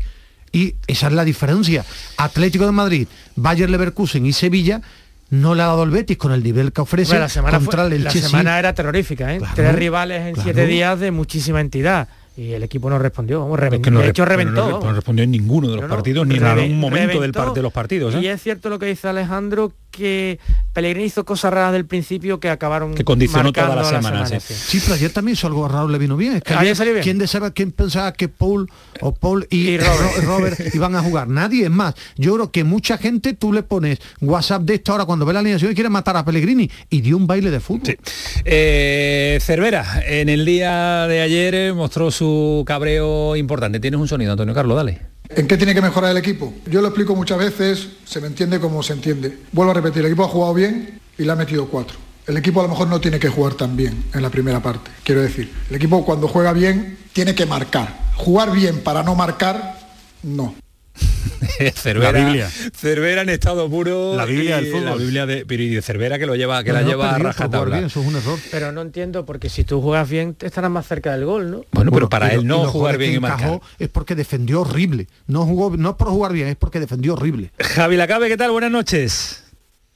Y 0.53 0.75
esa 0.87 1.07
es 1.07 1.15
la 1.15 1.25
diferencia. 1.25 1.87
Atlético 2.19 2.67
de 2.67 2.73
Madrid, 2.73 3.09
Bayer 3.35 3.71
Leverkusen 3.71 4.27
y 4.27 4.35
Sevilla 4.35 4.83
no 5.31 5.55
le 5.55 5.63
ha 5.63 5.69
dado 5.69 5.85
el 5.85 5.91
Betis 5.91 6.19
con 6.19 6.33
el 6.33 6.43
nivel 6.43 6.71
que 6.71 6.83
ofrece 6.83 7.19
la 7.19 7.31
semana 7.31 7.59
contra 7.59 7.87
el 7.87 8.05
La 8.05 8.11
semana 8.11 8.59
era 8.59 8.75
terrorífica, 8.75 9.35
¿eh? 9.35 9.41
Tres 9.55 9.75
rivales 9.75 10.27
en 10.27 10.43
siete 10.43 10.67
días 10.67 11.01
de 11.01 11.13
muchísima 11.13 11.63
entidad 11.63 12.09
y 12.39 12.53
el 12.53 12.63
equipo 12.63 12.89
no 12.89 13.01
respondió, 13.01 13.41
vamos, 13.41 13.59
no 13.91 14.01
de 14.01 14.11
hecho 14.11 14.25
reventó. 14.25 14.81
No, 14.81 14.93
respondió 14.93 15.25
en 15.25 15.33
ninguno 15.33 15.71
de 15.71 15.77
los 15.77 15.91
partidos, 15.91 16.25
ni 16.25 16.37
en 16.37 16.45
algún 16.45 16.79
momento 16.79 17.21
del 17.21 17.33
de 17.33 17.63
los 17.63 17.73
partidos. 17.73 18.15
¿eh? 18.15 18.21
Y 18.21 18.29
es 18.29 18.41
cierto 18.41 18.69
lo 18.69 18.79
que 18.79 18.87
dice 18.87 19.09
Alejandro, 19.09 19.73
que 19.91 20.39
Pellegrini 20.73 21.07
hizo 21.07 21.25
cosas 21.25 21.53
raras 21.53 21.73
del 21.73 21.85
principio 21.85 22.39
que 22.39 22.49
acabaron 22.49 22.95
Que 22.95 23.03
condicionó 23.03 23.53
toda 23.53 23.75
la, 23.75 23.83
semana. 23.83 24.25
sí. 24.25 24.79
pero 24.81 24.95
ayer 24.95 25.11
también 25.11 25.33
hizo 25.33 25.49
algo 25.49 25.67
raro, 25.67 25.89
le 25.89 25.99
vino 25.99 26.17
bien. 26.17 26.37
Es 26.37 26.43
que 26.45 26.55
ayer 26.55 26.77
salió 26.77 26.93
bien. 26.93 27.03
¿quién, 27.03 27.19
deseaba, 27.19 27.51
¿Quién 27.51 27.73
pensaba 27.73 28.13
que 28.13 28.29
Paul 28.29 28.71
o 29.01 29.13
Paul 29.13 29.49
y, 29.51 29.77
Robert. 30.23 30.61
iban 30.73 30.95
a 30.95 31.03
jugar? 31.03 31.27
Nadie, 31.27 31.65
es 31.65 31.71
más. 31.71 31.97
Yo 32.17 32.35
creo 32.35 32.53
que 32.53 32.63
mucha 32.63 32.99
gente 32.99 33.33
tú 33.33 33.53
le 33.53 33.65
pones 33.65 33.99
WhatsApp 34.21 34.63
de 34.63 34.75
esta 34.75 34.95
hora 34.95 35.05
cuando 35.07 35.27
ve 35.27 35.33
la 35.33 35.41
alineación 35.41 35.73
y 35.73 35.75
quiere 35.75 35.91
matar 35.91 36.17
a 36.17 36.25
Pellegrini 36.25 36.71
y 36.89 37.01
dio 37.01 37.17
un 37.17 37.27
baile 37.27 37.51
de 37.51 37.59
fútbol. 37.59 37.99
Eh, 38.45 39.39
Cervera, 39.41 40.05
en 40.07 40.29
el 40.29 40.45
día 40.45 41.09
de 41.09 41.21
ayer 41.23 41.55
eh, 41.57 41.73
mostró 41.73 42.13
su 42.13 42.28
cabreo 42.67 43.37
importante. 43.37 43.81
Tienes 43.81 44.01
un 44.01 44.09
sonido, 44.09 44.33
Antonio 44.33 44.55
Carlos, 44.55 44.77
dale. 44.77 45.01
¿En 45.29 45.47
qué 45.47 45.57
tiene 45.57 45.75
que 45.75 45.83
mejorar 45.83 46.11
el 46.11 46.17
equipo? 46.17 46.55
Yo 46.67 46.81
lo 46.81 46.89
explico 46.89 47.15
muchas 47.15 47.39
veces, 47.39 47.89
se 48.05 48.21
me 48.21 48.27
entiende 48.27 48.61
como 48.61 48.83
se 48.83 48.95
entiende. 48.95 49.39
Vuelvo 49.53 49.73
a 49.73 49.75
repetir, 49.75 50.01
el 50.01 50.07
equipo 50.07 50.25
ha 50.25 50.29
jugado 50.29 50.55
bien 50.55 51.01
y 51.19 51.25
le 51.25 51.33
ha 51.33 51.37
metido 51.37 51.67
cuatro. 51.67 51.99
El 52.27 52.37
equipo 52.37 52.61
a 52.61 52.63
lo 52.65 52.69
mejor 52.69 52.89
no 52.89 53.01
tiene 53.01 53.19
que 53.19 53.29
jugar 53.29 53.55
tan 53.55 53.77
bien 53.77 54.05
en 54.15 54.23
la 54.23 54.31
primera 54.31 54.63
parte, 54.63 54.91
quiero 55.03 55.23
decir. 55.23 55.53
El 55.71 55.77
equipo 55.77 56.05
cuando 56.05 56.29
juega 56.29 56.53
bien 56.53 56.99
tiene 57.13 57.35
que 57.35 57.47
marcar. 57.47 57.99
Jugar 58.17 58.53
bien 58.53 58.81
para 58.81 59.03
no 59.03 59.15
marcar, 59.15 59.79
no. 60.23 60.55
Cervera, 61.75 62.13
la 62.13 62.25
Biblia. 62.25 62.51
Cervera 62.51 63.23
en 63.23 63.29
estado 63.29 63.69
puro. 63.69 64.17
La 64.17 64.25
Biblia 64.25 64.57
del 64.57 64.67
fútbol. 64.67 64.85
La 64.85 64.95
Biblia 64.95 65.27
de, 65.27 65.47
pero 65.47 65.63
y 65.63 65.69
de 65.69 65.83
Cervera 65.83 66.19
que 66.19 66.27
lo 66.27 66.37
lleva, 66.37 66.63
que 66.65 66.73
la 66.73 66.83
lleva 66.83 67.15
a 67.15 67.19
rajatabla. 67.19 67.79
eso 67.79 68.01
es 68.01 68.07
un 68.07 68.17
error. 68.17 68.39
Pero 68.51 68.73
no 68.73 68.83
entiendo, 68.83 69.25
porque 69.25 69.49
si 69.49 69.65
tú 69.65 69.81
juegas 69.81 70.09
bien, 70.09 70.35
te 70.35 70.47
estarás 70.47 70.71
más 70.71 70.87
cerca 70.87 71.13
del 71.13 71.25
gol, 71.25 71.51
¿no? 71.51 71.65
Bueno, 71.73 71.91
pero 71.93 72.09
para 72.09 72.33
él 72.33 72.47
no 72.47 72.67
jugar 72.67 72.99
bien 72.99 73.15
y 73.15 73.21
marcar. 73.21 73.61
Es 73.79 73.89
porque 73.89 74.15
defendió 74.15 74.63
horrible. 74.63 75.09
No 75.27 75.45
jugó, 75.45 75.77
no 75.77 75.97
por 75.97 76.09
jugar 76.09 76.33
bien, 76.33 76.49
es 76.49 76.57
porque 76.57 76.81
defendió 76.81 77.15
horrible. 77.15 77.51
Javi 77.59 77.97
Lacabe, 77.97 78.29
¿qué 78.29 78.37
tal? 78.37 78.51
Buenas 78.51 78.71
noches. 78.71 79.45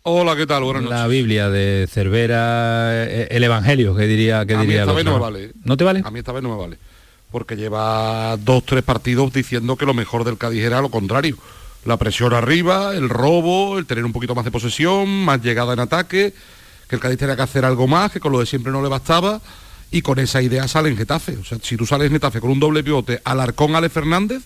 Hola, 0.04 0.34
¿qué 0.36 0.46
tal? 0.46 0.64
Buenas 0.64 0.82
noches. 0.82 0.98
La 0.98 1.06
Biblia 1.06 1.48
de 1.48 1.86
Cervera, 1.88 3.04
eh, 3.04 3.28
el 3.30 3.44
Evangelio, 3.44 3.94
que 3.94 4.06
diría, 4.06 4.44
que 4.46 4.56
a 4.56 4.60
diría. 4.60 4.84
Mí 4.84 4.90
esta 4.90 4.92
vez 4.92 5.04
no 5.04 5.14
me 5.14 5.20
vale. 5.20 5.52
¿No 5.64 5.76
te 5.76 5.84
vale? 5.84 6.02
A 6.04 6.10
mí 6.10 6.18
esta 6.18 6.32
vez 6.32 6.42
no 6.42 6.48
me 6.50 6.56
vale 6.56 6.78
porque 7.32 7.56
lleva 7.56 8.36
dos, 8.36 8.64
tres 8.64 8.84
partidos 8.84 9.32
diciendo 9.32 9.76
que 9.76 9.86
lo 9.86 9.94
mejor 9.94 10.22
del 10.22 10.36
Cádiz 10.36 10.62
era 10.62 10.82
lo 10.82 10.90
contrario. 10.90 11.36
La 11.84 11.96
presión 11.96 12.34
arriba, 12.34 12.94
el 12.94 13.08
robo, 13.08 13.78
el 13.78 13.86
tener 13.86 14.04
un 14.04 14.12
poquito 14.12 14.34
más 14.34 14.44
de 14.44 14.52
posesión, 14.52 15.24
más 15.24 15.42
llegada 15.42 15.72
en 15.72 15.80
ataque, 15.80 16.34
que 16.86 16.94
el 16.94 17.00
Cádiz 17.00 17.18
tenía 17.18 17.34
que 17.34 17.42
hacer 17.42 17.64
algo 17.64 17.88
más, 17.88 18.12
que 18.12 18.20
con 18.20 18.30
lo 18.30 18.38
de 18.38 18.46
siempre 18.46 18.70
no 18.70 18.82
le 18.82 18.88
bastaba, 18.88 19.40
y 19.90 20.02
con 20.02 20.18
esa 20.18 20.42
idea 20.42 20.68
sale 20.68 20.90
en 20.90 20.96
Getafe. 20.96 21.38
O 21.38 21.44
sea, 21.44 21.58
si 21.60 21.76
tú 21.76 21.86
sales 21.86 22.06
en 22.06 22.12
Getafe 22.12 22.40
con 22.40 22.50
un 22.50 22.60
doble 22.60 22.84
pivote 22.84 23.20
Alarcón 23.24 23.74
Ale 23.74 23.88
Fernández, 23.88 24.42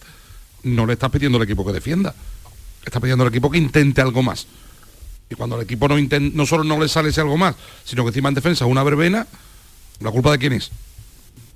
no 0.62 0.86
le 0.86 0.94
estás 0.94 1.10
pidiendo 1.10 1.36
al 1.36 1.44
equipo 1.44 1.66
que 1.66 1.72
defienda. 1.72 2.14
Estás 2.84 3.02
pidiendo 3.02 3.24
al 3.24 3.30
equipo 3.30 3.50
que 3.50 3.58
intente 3.58 4.00
algo 4.00 4.22
más. 4.22 4.46
Y 5.28 5.34
cuando 5.34 5.56
el 5.56 5.62
equipo 5.62 5.88
no, 5.88 5.96
no 5.98 6.46
solo 6.46 6.62
no 6.62 6.78
le 6.80 6.88
sale 6.88 7.08
ese 7.08 7.20
algo 7.20 7.36
más, 7.36 7.56
sino 7.84 8.04
que 8.04 8.08
encima 8.08 8.28
en 8.28 8.36
defensa 8.36 8.64
una 8.64 8.84
verbena, 8.84 9.26
¿la 9.98 10.10
culpa 10.12 10.30
de 10.30 10.38
quién 10.38 10.52
es? 10.52 10.70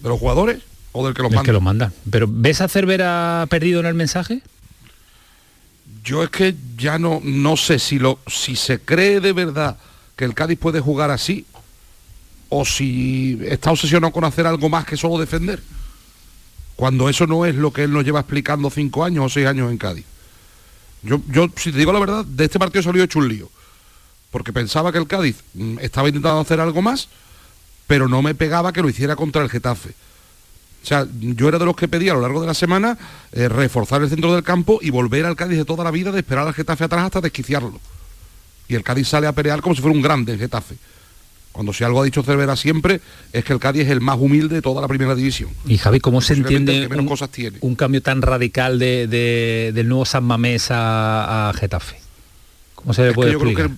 ¿De 0.00 0.08
los 0.08 0.18
jugadores 0.18 0.69
o 0.92 1.04
del 1.04 1.14
que 1.14 1.22
los 1.22 1.30
manda? 1.30 1.44
que 1.44 1.52
los 1.52 1.62
manda. 1.62 1.92
Pero 2.10 2.26
¿ves 2.28 2.60
a 2.60 2.68
Cervera 2.68 3.46
perdido 3.48 3.80
en 3.80 3.86
el 3.86 3.94
mensaje? 3.94 4.42
Yo 6.02 6.22
es 6.22 6.30
que 6.30 6.54
ya 6.76 6.98
no, 6.98 7.20
no 7.22 7.56
sé 7.56 7.78
si, 7.78 7.98
lo, 7.98 8.18
si 8.26 8.56
se 8.56 8.80
cree 8.80 9.20
de 9.20 9.32
verdad 9.32 9.76
que 10.16 10.24
el 10.24 10.34
Cádiz 10.34 10.58
puede 10.58 10.80
jugar 10.80 11.10
así 11.10 11.46
o 12.48 12.64
si 12.64 13.38
está 13.44 13.70
obsesionado 13.70 14.12
con 14.12 14.24
hacer 14.24 14.46
algo 14.46 14.68
más 14.68 14.84
que 14.84 14.96
solo 14.96 15.18
defender. 15.18 15.62
Cuando 16.76 17.08
eso 17.08 17.26
no 17.26 17.44
es 17.44 17.54
lo 17.54 17.72
que 17.72 17.84
él 17.84 17.92
nos 17.92 18.04
lleva 18.04 18.20
explicando 18.20 18.70
cinco 18.70 19.04
años 19.04 19.26
o 19.26 19.28
seis 19.28 19.46
años 19.46 19.70
en 19.70 19.78
Cádiz. 19.78 20.04
Yo, 21.02 21.20
yo 21.28 21.48
si 21.56 21.72
te 21.72 21.78
digo 21.78 21.92
la 21.92 22.00
verdad, 22.00 22.24
de 22.24 22.44
este 22.44 22.58
partido 22.58 22.82
salió 22.82 23.04
hecho 23.04 23.18
un 23.18 23.28
lío. 23.28 23.50
Porque 24.30 24.52
pensaba 24.52 24.92
que 24.92 24.98
el 24.98 25.06
Cádiz 25.06 25.36
mm, 25.54 25.78
estaba 25.80 26.08
intentando 26.08 26.40
hacer 26.40 26.60
algo 26.60 26.82
más, 26.82 27.08
pero 27.86 28.08
no 28.08 28.22
me 28.22 28.34
pegaba 28.34 28.72
que 28.72 28.82
lo 28.82 28.88
hiciera 28.88 29.16
contra 29.16 29.42
el 29.42 29.50
Getafe. 29.50 29.94
O 30.82 30.86
sea, 30.86 31.06
yo 31.20 31.48
era 31.48 31.58
de 31.58 31.64
los 31.64 31.76
que 31.76 31.88
pedía 31.88 32.12
a 32.12 32.14
lo 32.14 32.22
largo 32.22 32.40
de 32.40 32.46
la 32.46 32.54
semana 32.54 32.96
eh, 33.32 33.48
reforzar 33.48 34.02
el 34.02 34.08
centro 34.08 34.34
del 34.34 34.42
campo 34.42 34.78
y 34.82 34.90
volver 34.90 35.26
al 35.26 35.36
Cádiz 35.36 35.58
de 35.58 35.64
toda 35.64 35.84
la 35.84 35.90
vida 35.90 36.10
de 36.10 36.20
esperar 36.20 36.46
al 36.46 36.54
Getafe 36.54 36.84
atrás 36.84 37.04
hasta 37.04 37.20
desquiciarlo. 37.20 37.78
Y 38.68 38.74
el 38.74 38.82
Cádiz 38.82 39.08
sale 39.08 39.26
a 39.26 39.32
pelear 39.32 39.60
como 39.60 39.74
si 39.74 39.82
fuera 39.82 39.94
un 39.94 40.02
grande 40.02 40.32
el 40.32 40.38
Getafe. 40.38 40.76
Cuando 41.52 41.72
si 41.72 41.82
algo 41.82 42.00
ha 42.00 42.04
dicho 42.04 42.22
Cervera 42.22 42.54
siempre 42.54 43.00
es 43.32 43.44
que 43.44 43.52
el 43.52 43.58
Cádiz 43.58 43.82
es 43.82 43.90
el 43.90 44.00
más 44.00 44.18
humilde 44.18 44.54
de 44.56 44.62
toda 44.62 44.80
la 44.80 44.88
primera 44.88 45.14
división. 45.14 45.50
Y 45.66 45.78
Javi, 45.78 45.98
¿cómo 45.98 46.20
se 46.20 46.34
entiende 46.34 46.86
un, 46.86 47.06
cosas 47.06 47.28
tiene. 47.30 47.58
un, 47.60 47.74
cambio 47.74 48.00
tan 48.02 48.22
radical 48.22 48.78
de, 48.78 49.72
del 49.74 49.88
nuevo 49.88 50.04
San 50.04 50.24
Mamés 50.24 50.68
a, 50.70 51.52
Getafe? 51.58 51.96
¿Cómo 52.76 52.94
se 52.94 53.06
le 53.06 53.12
puede 53.12 53.32
Yo 53.32 53.40
creo 53.40 53.54
que 53.56 53.70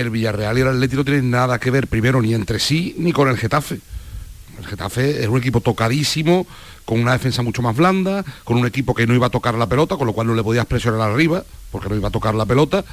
el, 0.00 0.10
Villarreal 0.10 0.56
y 0.56 0.60
el 0.62 0.68
Atlético 0.68 1.00
no 1.00 1.04
tienen 1.04 1.30
nada 1.30 1.58
que 1.58 1.70
ver 1.70 1.86
primero 1.86 2.22
ni 2.22 2.32
entre 2.32 2.58
sí 2.58 2.94
ni 2.98 3.12
con 3.12 3.28
el 3.28 3.36
Getafe. 3.36 3.80
El 4.58 4.66
Getafe 4.66 5.22
es 5.22 5.28
un 5.28 5.38
equipo 5.38 5.60
tocadísimo, 5.60 6.46
con 6.84 7.00
una 7.00 7.12
defensa 7.12 7.42
mucho 7.42 7.62
más 7.62 7.76
blanda, 7.76 8.24
con 8.44 8.56
un 8.56 8.66
equipo 8.66 8.94
que 8.94 9.06
no 9.06 9.14
iba 9.14 9.26
a 9.26 9.30
tocar 9.30 9.54
la 9.54 9.68
pelota, 9.68 9.96
con 9.96 10.06
lo 10.06 10.12
cual 10.12 10.26
no 10.26 10.34
le 10.34 10.42
podías 10.42 10.66
presionar 10.66 11.00
arriba, 11.00 11.44
porque 11.70 11.88
no 11.88 11.96
iba 11.96 12.08
a 12.08 12.12
tocar 12.12 12.34
la 12.34 12.46
pelota. 12.46 12.84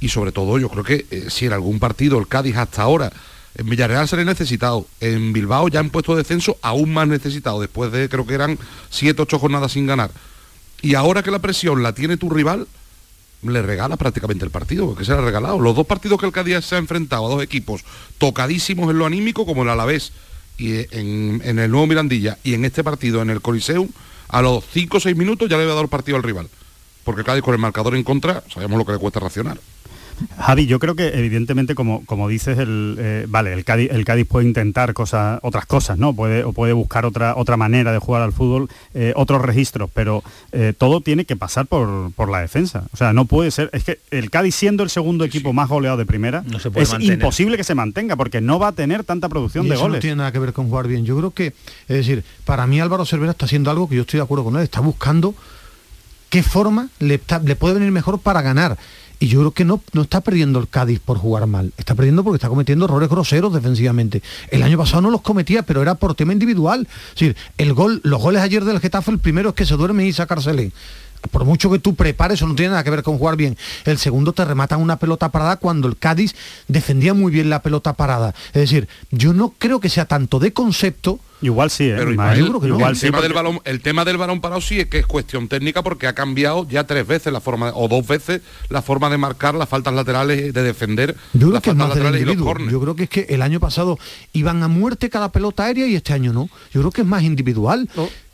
Y 0.00 0.08
sobre 0.08 0.32
todo 0.32 0.58
yo 0.58 0.68
creo 0.68 0.84
que 0.84 1.06
eh, 1.10 1.26
si 1.30 1.46
en 1.46 1.52
algún 1.52 1.78
partido 1.78 2.18
el 2.18 2.28
Cádiz 2.28 2.56
hasta 2.56 2.82
ahora 2.82 3.12
en 3.56 3.66
Villarreal 3.70 4.06
se 4.06 4.16
le 4.16 4.24
necesitado, 4.24 4.86
en 5.00 5.32
Bilbao 5.32 5.68
ya 5.68 5.80
han 5.80 5.88
puesto 5.88 6.14
descenso 6.14 6.58
aún 6.60 6.92
más 6.92 7.08
necesitado, 7.08 7.60
después 7.60 7.90
de 7.90 8.08
creo 8.08 8.26
que 8.26 8.34
eran 8.34 8.58
7, 8.90 9.22
8 9.22 9.38
jornadas 9.38 9.72
sin 9.72 9.86
ganar. 9.86 10.10
Y 10.82 10.94
ahora 10.94 11.22
que 11.22 11.30
la 11.30 11.38
presión 11.38 11.82
la 11.82 11.94
tiene 11.94 12.18
tu 12.18 12.28
rival, 12.28 12.68
le 13.42 13.62
regala 13.62 13.96
prácticamente 13.96 14.44
el 14.44 14.50
partido, 14.50 14.86
porque 14.86 15.06
se 15.06 15.12
le 15.12 15.18
ha 15.18 15.22
regalado. 15.22 15.58
Los 15.58 15.74
dos 15.74 15.86
partidos 15.86 16.20
que 16.20 16.26
el 16.26 16.32
Cádiz 16.32 16.64
se 16.66 16.74
ha 16.74 16.78
enfrentado 16.78 17.26
a 17.26 17.30
dos 17.30 17.42
equipos 17.42 17.82
tocadísimos 18.18 18.90
en 18.90 18.98
lo 18.98 19.06
anímico, 19.06 19.46
como 19.46 19.62
el 19.62 19.70
Alavés 19.70 20.12
y 20.58 20.86
en, 20.96 21.42
en 21.44 21.58
el 21.58 21.70
nuevo 21.70 21.86
Mirandilla, 21.86 22.38
y 22.42 22.54
en 22.54 22.64
este 22.64 22.82
partido 22.84 23.22
en 23.22 23.30
el 23.30 23.40
Coliseum, 23.40 23.88
a 24.28 24.42
los 24.42 24.64
5 24.72 24.96
o 24.96 25.00
6 25.00 25.16
minutos 25.16 25.48
ya 25.48 25.56
le 25.56 25.62
había 25.62 25.74
dado 25.74 25.82
el 25.82 25.88
partido 25.88 26.16
al 26.16 26.22
rival. 26.22 26.48
Porque 27.04 27.22
Cádiz 27.22 27.42
con 27.42 27.54
el 27.54 27.60
marcador 27.60 27.94
en 27.94 28.02
contra, 28.02 28.42
sabemos 28.52 28.78
lo 28.78 28.84
que 28.84 28.92
le 28.92 28.98
cuesta 28.98 29.20
racionar. 29.20 29.58
Javi, 30.38 30.66
yo 30.66 30.78
creo 30.78 30.94
que 30.94 31.08
evidentemente, 31.08 31.74
como, 31.74 32.04
como 32.06 32.28
dices, 32.28 32.58
el, 32.58 32.96
eh, 32.98 33.26
vale, 33.28 33.52
el 33.52 33.64
Cádiz, 33.64 33.90
el 33.90 34.04
Cádiz 34.04 34.26
puede 34.26 34.46
intentar 34.46 34.94
cosas, 34.94 35.38
otras 35.42 35.66
cosas, 35.66 35.98
¿no? 35.98 36.14
Puede, 36.14 36.44
o 36.44 36.52
puede 36.52 36.72
buscar 36.72 37.04
otra, 37.04 37.34
otra 37.36 37.56
manera 37.56 37.92
de 37.92 37.98
jugar 37.98 38.22
al 38.22 38.32
fútbol, 38.32 38.68
eh, 38.94 39.12
otros 39.16 39.42
registros, 39.42 39.90
pero 39.92 40.22
eh, 40.52 40.72
todo 40.76 41.00
tiene 41.00 41.24
que 41.24 41.36
pasar 41.36 41.66
por, 41.66 42.12
por, 42.12 42.30
la 42.30 42.40
defensa. 42.40 42.84
O 42.92 42.96
sea, 42.96 43.12
no 43.12 43.24
puede 43.24 43.50
ser. 43.50 43.70
Es 43.72 43.84
que 43.84 44.00
el 44.10 44.30
Cádiz 44.30 44.54
siendo 44.54 44.82
el 44.82 44.90
segundo 44.90 45.24
equipo 45.24 45.52
más 45.52 45.68
goleado 45.68 45.96
de 45.96 46.06
primera, 46.06 46.44
es 46.74 46.94
imposible 47.00 47.56
que 47.56 47.64
se 47.64 47.74
mantenga, 47.74 48.16
porque 48.16 48.40
no 48.40 48.58
va 48.58 48.68
a 48.68 48.72
tener 48.72 49.04
tanta 49.04 49.28
producción 49.28 49.66
y 49.66 49.68
de 49.68 49.74
eso 49.74 49.84
goles. 49.84 49.98
No 49.98 50.00
tiene 50.00 50.16
nada 50.16 50.32
que 50.32 50.38
ver 50.38 50.52
con 50.52 50.68
jugar 50.68 50.88
bien. 50.88 51.04
Yo 51.04 51.16
creo 51.16 51.30
que, 51.30 51.46
es 51.46 51.96
decir, 51.96 52.24
para 52.44 52.66
mí 52.66 52.80
Álvaro 52.80 53.04
Cervera 53.04 53.32
está 53.32 53.46
haciendo 53.46 53.70
algo 53.70 53.88
que 53.88 53.96
yo 53.96 54.02
estoy 54.02 54.18
de 54.18 54.24
acuerdo 54.24 54.44
con 54.44 54.56
él, 54.56 54.62
está 54.62 54.80
buscando 54.80 55.34
qué 56.28 56.42
forma 56.42 56.88
le, 56.98 57.20
le 57.44 57.56
puede 57.56 57.74
venir 57.74 57.92
mejor 57.92 58.18
para 58.18 58.42
ganar 58.42 58.76
y 59.18 59.28
yo 59.28 59.40
creo 59.40 59.50
que 59.52 59.64
no, 59.64 59.80
no 59.92 60.02
está 60.02 60.20
perdiendo 60.20 60.58
el 60.58 60.68
Cádiz 60.68 61.00
por 61.00 61.18
jugar 61.18 61.46
mal, 61.46 61.72
está 61.76 61.94
perdiendo 61.94 62.22
porque 62.22 62.36
está 62.36 62.48
cometiendo 62.48 62.84
errores 62.84 63.08
groseros 63.08 63.52
defensivamente. 63.52 64.22
El 64.50 64.62
año 64.62 64.78
pasado 64.78 65.02
no 65.02 65.10
los 65.10 65.22
cometía, 65.22 65.62
pero 65.62 65.82
era 65.82 65.94
por 65.94 66.14
tema 66.14 66.32
individual. 66.32 66.86
Es 67.08 67.14
decir, 67.14 67.36
el 67.58 67.72
gol, 67.72 68.00
los 68.04 68.20
goles 68.20 68.42
ayer 68.42 68.64
del 68.64 68.80
Getafe, 68.80 69.10
el 69.10 69.18
primero 69.18 69.50
es 69.50 69.54
que 69.54 69.66
se 69.66 69.76
duerme 69.76 70.06
y 70.06 70.12
sacársele 70.12 70.72
por 71.30 71.44
mucho 71.44 71.70
que 71.70 71.78
tú 71.78 71.94
prepares, 71.94 72.38
eso 72.38 72.46
no 72.46 72.54
tiene 72.54 72.70
nada 72.70 72.84
que 72.84 72.90
ver 72.90 73.02
con 73.02 73.18
jugar 73.18 73.36
bien. 73.36 73.56
El 73.84 73.98
segundo 73.98 74.32
te 74.32 74.44
rematan 74.44 74.80
una 74.80 74.98
pelota 74.98 75.30
parada 75.30 75.56
cuando 75.56 75.88
el 75.88 75.96
Cádiz 75.96 76.34
defendía 76.68 77.14
muy 77.14 77.32
bien 77.32 77.50
la 77.50 77.62
pelota 77.62 77.94
parada. 77.94 78.34
Es 78.48 78.60
decir, 78.60 78.88
yo 79.10 79.32
no 79.32 79.54
creo 79.58 79.80
que 79.80 79.88
sea 79.88 80.06
tanto 80.06 80.38
de 80.38 80.52
concepto. 80.52 81.18
Igual 81.42 81.70
sí, 81.70 81.84
¿eh? 81.84 81.96
el, 81.96 82.16
tema 82.16 83.20
del 83.20 83.32
balón, 83.32 83.60
el 83.64 83.80
tema 83.82 84.04
del 84.04 84.16
balón 84.16 84.40
parado 84.40 84.60
sí 84.60 84.80
es 84.80 84.86
que 84.86 84.98
es 84.98 85.06
cuestión 85.06 85.48
técnica 85.48 85.82
porque 85.82 86.06
ha 86.06 86.14
cambiado 86.14 86.66
ya 86.68 86.84
tres 86.84 87.06
veces 87.06 87.32
la 87.32 87.40
forma 87.40 87.72
o 87.74 87.88
dos 87.88 88.06
veces 88.06 88.40
la 88.70 88.80
forma 88.80 89.10
de 89.10 89.18
marcar 89.18 89.54
las 89.54 89.68
faltas 89.68 89.92
laterales 89.92 90.54
de 90.54 90.62
defender 90.62 91.14
yo 91.34 91.50
las 91.50 91.62
faltas 91.62 91.90
laterales 91.90 92.22
y 92.22 92.24
los 92.24 92.36
Yo 92.36 92.80
creo 92.80 92.96
que 92.96 93.04
es 93.04 93.10
que 93.10 93.26
el 93.28 93.42
año 93.42 93.60
pasado 93.60 93.98
iban 94.32 94.62
a 94.62 94.68
muerte 94.68 95.10
cada 95.10 95.30
pelota 95.30 95.64
aérea 95.64 95.86
y 95.86 95.94
este 95.94 96.12
año 96.12 96.32
no. 96.32 96.48
Yo 96.72 96.80
creo 96.80 96.90
que 96.90 97.02
es 97.02 97.06
más 97.06 97.22
individual. 97.22 97.88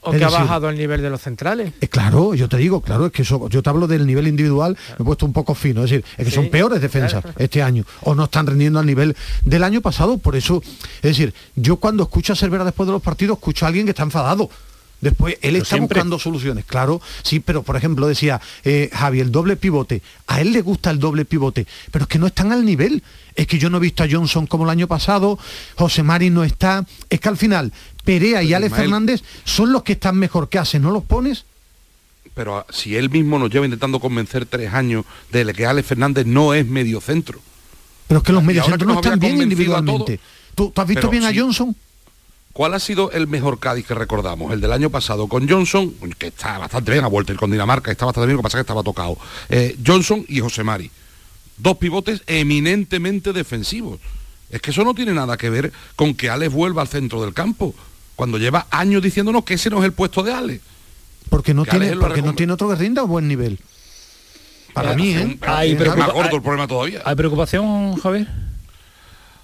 O 0.05 0.11
que 0.11 0.25
ha 0.25 0.29
bajado 0.29 0.69
el 0.69 0.77
nivel 0.77 1.01
de 1.01 1.11
los 1.11 1.21
centrales. 1.21 1.73
Eh, 1.81 1.89
claro, 1.89 2.35
yo 2.35 2.49
te 2.49 2.57
digo, 2.57 2.81
claro, 2.81 3.07
es 3.07 3.13
que 3.13 3.23
eso, 3.23 3.49
yo 3.49 3.63
te 3.63 3.71
hablo 3.71 3.87
del 3.87 4.05
nivel 4.05 4.27
individual, 4.27 4.77
me 4.99 5.03
he 5.03 5.05
puesto 5.05 5.25
un 5.25 5.33
poco 5.33 5.55
fino, 5.55 5.85
es 5.85 5.91
decir, 5.91 6.05
es 6.19 6.25
que 6.27 6.33
son 6.33 6.51
peores 6.51 6.81
defensas 6.81 7.25
este 7.39 7.63
año, 7.63 7.85
o 8.03 8.15
no 8.15 8.25
están 8.25 8.47
rendiendo 8.47 8.81
al 8.81 8.87
nivel 8.87 9.17
del 9.43 9.63
año 9.63 9.81
pasado, 9.81 10.19
por 10.19 10.35
eso, 10.35 10.61
es 10.97 11.03
decir, 11.03 11.33
yo 11.55 11.77
cuando 11.77 12.03
escucho 12.03 12.33
a 12.33 12.37
Cervera 12.37 12.65
después 12.65 12.89
de 12.89 12.93
los 12.93 13.03
partidos, 13.03 13.39
escucho 13.39 13.65
a 13.65 13.69
alguien 13.69 13.87
que 13.87 13.91
está 13.91 14.03
enfadado. 14.03 14.51
Después, 15.03 15.37
él 15.43 15.57
está 15.57 15.77
buscando 15.79 16.17
soluciones, 16.17 16.65
claro, 16.65 17.03
sí, 17.25 17.41
pero 17.41 17.65
por 17.65 17.77
ejemplo 17.77 18.07
decía 18.07 18.41
eh, 18.63 18.89
Javi, 18.93 19.19
el 19.19 19.33
doble 19.33 19.57
pivote, 19.57 20.01
a 20.29 20.41
él 20.41 20.53
le 20.53 20.63
gusta 20.63 20.93
el 20.93 21.01
doble 21.01 21.25
pivote, 21.25 21.67
pero 21.91 22.05
es 22.05 22.09
que 22.09 22.21
no 22.21 22.29
están 22.29 22.53
al 22.53 22.65
nivel. 22.65 23.03
Es 23.35 23.47
que 23.47 23.59
yo 23.59 23.69
no 23.69 23.79
he 23.79 23.81
visto 23.81 24.05
a 24.05 24.09
Johnson 24.09 24.47
como 24.47 24.65
el 24.65 24.71
año 24.71 24.87
pasado, 24.87 25.39
José 25.75 26.03
Mari 26.03 26.31
no 26.31 26.45
está, 26.45 26.87
es 27.11 27.19
que 27.19 27.29
al 27.29 27.37
final 27.37 27.73
Perea 28.05 28.45
y 28.45 28.55
Ale 28.55 28.71
Fernández 28.71 29.23
son 29.45 29.73
los 29.73 29.83
que 29.83 29.95
están 29.95 30.17
mejor 30.17 30.49
que 30.49 30.59
hacen, 30.59 30.83
¿no 30.83 30.93
los 30.93 31.03
pones? 31.03 31.47
Pero 32.35 32.65
si 32.71 32.95
él 32.95 33.11
mismo 33.11 33.39
nos 33.39 33.51
lleva 33.51 33.65
intentando 33.65 33.99
convencer 33.99 34.47
tres 34.47 34.73
años 34.73 35.05
de 35.33 35.53
que 35.53 35.67
Ale 35.67 35.83
Fernández 35.83 36.27
no 36.27 36.55
es 36.55 36.65
medio 36.65 37.01
centro. 37.01 37.41
Pero 38.07 38.21
es 38.21 38.25
que 38.25 38.33
los 38.33 38.45
mediocentros 38.45 38.87
no 38.87 39.01
están 39.01 39.19
bien 39.19 39.43
individualmente. 39.43 40.21
¿Tú, 40.55 40.73
has 40.77 40.87
visto 40.87 41.09
bien 41.09 41.25
a 41.25 41.33
Johnson? 41.35 41.75
¿Cuál 42.53 42.75
ha 42.75 42.79
sido 42.79 43.11
el 43.13 43.29
mejor 43.29 43.59
Cádiz 43.59 43.87
que 43.87 43.95
recordamos? 43.95 44.53
El 44.53 44.61
del 44.61 44.73
año 44.73 44.91
pasado 44.91 45.27
con 45.27 45.49
Johnson, 45.49 45.95
que 46.19 46.27
está 46.27 46.59
bastante 46.59 46.93
bien, 46.93 47.05
a 47.05 47.09
vuelta 47.09 47.35
con 47.35 47.51
Dinamarca, 47.51 47.91
está 47.91 48.05
bastante 48.05 48.27
bien, 48.27 48.37
lo 48.37 48.43
que 48.43 48.45
pasa 48.45 48.59
es 48.59 48.61
que 48.61 48.67
estaba 48.67 48.83
tocado. 48.83 49.17
Eh, 49.49 49.77
Johnson 49.85 50.25
y 50.29 50.41
José 50.41 50.63
Mari. 50.63 50.91
Dos 51.57 51.79
pivotes 51.79 52.23
eminentemente 52.27 53.33
defensivos. 53.33 54.01
Es 54.51 54.61
que 54.61 54.71
eso 54.71 54.85
no 54.85 54.95
tiene 54.95 55.15
nada 55.15 55.39
que 55.39 55.49
ver 55.49 55.73
con 55.97 56.15
que 56.15 56.29
Alex 56.29 56.53
vuelva 56.53 56.83
al 56.83 56.89
centro 56.89 57.23
del 57.23 57.33
campo 57.33 57.75
cuando 58.17 58.37
lleva 58.37 58.67
años 58.71 59.03
diciéndonos 59.03 59.45
que 59.45 59.55
ese 59.55 59.71
no 59.71 59.79
es 59.79 59.85
el 59.85 59.93
puesto 59.93 60.23
de 60.23 60.35
Ale. 60.35 60.61
Porque 61.31 61.55
no, 61.55 61.65
tiene, 61.65 61.97
porque 61.97 62.21
no 62.21 62.35
tiene 62.35 62.53
otro 62.53 62.69
que 62.69 62.75
rinda 62.75 63.01
a 63.01 63.07
buen 63.07 63.29
nivel. 63.29 63.59
Para 64.75 64.95
mí, 64.95 65.15
¿eh? 65.15 65.39
Hay, 65.43 65.75
más 65.75 66.13
gordo 66.13 66.37
el 66.37 66.43
problema 66.43 66.67
todavía. 66.67 67.01
¿Hay 67.05 67.15
preocupación, 67.15 67.97
Javier? 67.97 68.29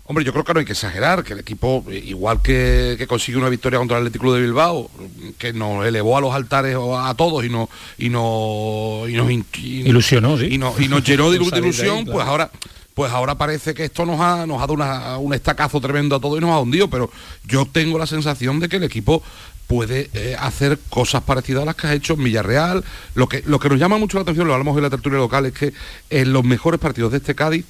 Hombre, 0.09 0.25
yo 0.25 0.33
creo 0.33 0.43
que 0.43 0.55
no 0.55 0.61
hay 0.61 0.65
que 0.65 0.73
exagerar, 0.73 1.23
que 1.23 1.35
el 1.35 1.41
equipo, 1.41 1.85
igual 1.93 2.41
que, 2.41 2.95
que 2.97 3.07
consigue 3.07 3.37
una 3.37 3.51
victoria 3.51 3.79
contra 3.79 3.99
el 3.99 4.07
Atlético 4.07 4.33
de 4.33 4.41
Bilbao, 4.41 4.91
que 5.37 5.53
nos 5.53 5.85
elevó 5.85 6.17
a 6.17 6.23
los 6.23 6.35
altares 6.35 6.75
a 6.77 7.15
todos 7.15 7.45
y 7.45 7.51
nos 7.51 7.69
y 7.99 8.09
no 8.09 9.03
y 9.07 9.13
nos 9.13 9.31
ilusionó, 9.59 10.43
y, 10.43 10.57
nos, 10.57 10.81
y 10.81 10.89
nos 10.89 11.05
llenó 11.05 11.31
de, 11.31 11.37
ilusión, 11.59 12.07
pues 12.07 12.27
ahora 12.27 12.51
pues 12.95 13.13
ahora 13.13 13.37
parece 13.37 13.75
que 13.75 13.85
esto 13.85 14.07
nos 14.07 14.19
ha, 14.19 14.47
nos 14.47 14.63
ha 14.63 14.67
dado 14.67 15.19
un 15.21 15.35
estacazo 15.35 15.79
tremendo 15.79 16.17
a 16.17 16.21
todo 16.21 16.39
y 16.39 16.41
nos 16.41 16.53
ha 16.53 16.59
hundido, 16.59 16.89
pero 16.89 17.11
yo 17.45 17.67
tengo 17.71 17.99
la 17.99 18.07
sensación 18.07 18.61
de 18.61 18.71
que 18.71 18.77
el 18.77 18.85
equipo 18.85 19.23
puede 19.67 20.09
eh, 20.15 20.35
hacer 20.41 20.79
cosas 20.89 21.23
parecidas 21.23 21.63
a 21.63 21.67
las 21.67 21.77
que 21.77 21.87
ha 21.87 21.93
hecho 21.93 22.15
en 22.15 22.25
Villarreal. 22.25 22.83
Lo 23.15 23.29
que, 23.29 23.43
lo 23.47 23.61
que 23.61 23.69
nos 23.69 23.79
llama 23.79 23.99
mucho 23.99 24.17
la 24.17 24.23
atención, 24.23 24.49
lo 24.49 24.55
hablamos 24.55 24.75
en 24.79 24.83
la 24.83 24.91
tertulia 24.91 25.19
local, 25.19 25.45
es 25.45 25.53
que 25.53 25.75
en 26.09 26.33
los 26.33 26.43
mejores 26.43 26.81
partidos 26.81 27.13
de 27.13 27.19
este 27.19 27.35
Cádiz 27.35 27.67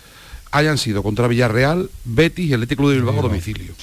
hayan 0.50 0.78
sido 0.78 1.02
contra 1.02 1.28
Villarreal, 1.28 1.90
Betis 2.04 2.46
y 2.46 2.52
el 2.52 2.62
Atlético 2.62 2.88
de 2.88 2.96
Bilbao 2.96 3.18
a 3.18 3.22
domicilio. 3.22 3.74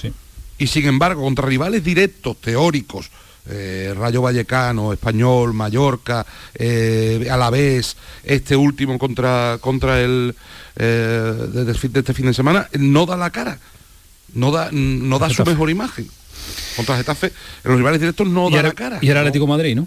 Y 0.58 0.66
sin 0.66 0.86
embargo, 0.86 1.22
contra 1.22 1.46
rivales 1.46 1.84
directos, 1.84 2.40
teóricos, 2.40 3.10
eh, 3.48 3.94
Rayo 3.96 4.22
Vallecano, 4.22 4.92
Español, 4.92 5.52
Mallorca, 5.52 6.26
eh, 6.54 7.28
Alavés, 7.30 7.96
este 8.24 8.56
último 8.56 8.98
contra, 8.98 9.58
contra 9.60 10.00
el 10.00 10.34
eh, 10.76 11.48
de, 11.52 11.72
este 11.72 12.14
fin 12.14 12.26
de 12.26 12.34
semana, 12.34 12.68
no 12.78 13.06
da 13.06 13.16
la 13.16 13.30
cara, 13.30 13.58
no 14.34 14.50
da, 14.50 14.70
no 14.72 15.18
da 15.18 15.30
su 15.30 15.44
mejor 15.44 15.70
imagen. 15.70 16.08
Contra 16.76 16.96
Getafe, 16.96 17.32
en 17.64 17.70
los 17.70 17.78
rivales 17.78 18.00
directos 18.00 18.28
no 18.28 18.50
da 18.50 18.62
la 18.62 18.72
cara. 18.72 18.98
Y 19.00 19.10
el 19.10 19.16
Atlético 19.16 19.46
Madrid, 19.46 19.76
¿no? 19.76 19.86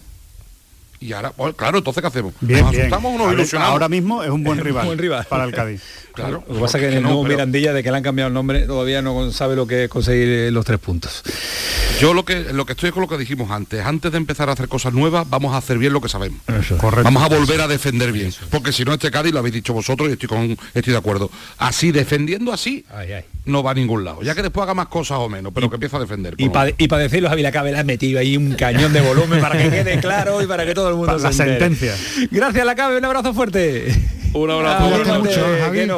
Y 1.02 1.14
ahora, 1.14 1.32
claro, 1.56 1.78
entonces 1.78 2.02
¿qué 2.02 2.08
hacemos? 2.08 2.34
Bien, 2.42 2.60
¿Nos 2.62 2.76
asustamos 2.76 3.16
o 3.16 3.18
nos 3.18 3.34
ilusionamos? 3.34 3.72
Ahora 3.72 3.88
mismo 3.88 4.22
es 4.24 4.30
un 4.30 4.44
buen 4.44 4.60
rival, 4.64 4.86
buen 4.86 4.98
rival. 5.00 5.26
para 5.30 5.46
el 5.46 5.52
Cádiz. 5.52 5.82
Claro. 6.12 6.44
Lo 6.50 6.56
que 6.56 6.60
pasa 6.60 6.78
es 6.80 6.82
que 6.84 6.90
en 6.90 6.98
el 6.98 7.04
nuevo 7.04 7.24
Mirandilla, 7.24 7.72
de 7.72 7.82
que 7.82 7.92
le 7.92 7.96
han 7.96 8.04
cambiado 8.04 8.28
el 8.28 8.34
nombre, 8.34 8.64
todavía 8.64 9.02
no 9.02 9.32
sabe 9.32 9.56
lo 9.56 9.68
que 9.68 9.86
es 9.86 9.90
conseguir 9.90 10.52
los 10.52 10.66
tres 10.66 10.78
puntos. 10.78 11.24
Yo 12.02 12.14
lo 12.14 12.26
que 12.26 12.52
lo 12.52 12.66
que 12.66 12.74
estoy 12.74 12.92
con 12.92 13.02
lo 13.04 13.08
que 13.08 13.18
dijimos 13.18 13.50
antes, 13.52 13.86
antes 13.86 14.12
de 14.12 14.18
empezar 14.18 14.50
a 14.50 14.54
hacer 14.54 14.68
cosas 14.68 14.92
nuevas, 14.92 15.30
vamos 15.30 15.54
a 15.54 15.58
hacer 15.58 15.78
bien 15.78 15.94
lo 15.94 16.02
que 16.02 16.10
sabemos. 16.10 16.42
Correcto. 16.78 17.04
Vamos 17.04 17.24
a 17.24 17.30
volver 17.30 17.62
a 17.62 17.70
defender 17.70 18.12
bien. 18.12 18.34
Porque 18.50 18.74
si 18.74 18.84
no 18.84 18.92
este 18.92 19.12
Cádiz 19.12 19.32
lo 19.32 19.40
habéis 19.40 19.54
dicho 19.54 19.72
vosotros 19.72 20.10
y 20.10 20.14
estoy 20.14 20.28
con 20.28 20.58
estoy 20.74 20.92
de 20.92 20.98
acuerdo. 20.98 21.32
Así, 21.58 21.94
defendiendo 21.94 22.52
así, 22.52 22.84
no 23.50 23.64
va 23.64 23.72
a 23.72 23.74
ningún 23.74 24.04
lado. 24.04 24.22
Ya 24.22 24.36
que 24.36 24.42
después 24.42 24.64
haga 24.64 24.74
más 24.74 24.88
cosas 24.88 25.20
o 25.20 25.30
menos, 25.30 25.52
pero 25.54 25.70
que 25.70 25.76
empieza 25.76 25.98
a 25.98 26.00
defender. 26.00 26.36
Y 26.38 26.50
para 26.50 26.72
y 26.78 26.88
decirlo, 26.88 27.30
Javi 27.30 27.44
Cabe 27.52 27.72
le 27.72 27.80
ha 27.80 27.84
metido 27.84 28.20
ahí 28.20 28.38
un 28.38 28.54
cañón 28.54 28.94
de 28.94 29.02
volumen 29.02 29.42
para 29.42 29.58
que 29.58 29.70
quede 29.70 30.00
claro 30.00 30.42
y 30.42 30.48
para 30.48 30.66
que 30.66 30.74
todo 30.74 30.90
el 30.90 30.96
mundo 30.96 31.18
la 31.18 31.34
sentencia. 31.34 31.96
Gracias, 32.32 32.66
la 32.66 32.76
Cabe, 32.76 32.98
un 32.98 33.06
abrazo 33.06 33.34
fuerte. 33.34 33.94
Un 34.34 34.52
abrazo. 34.52 34.88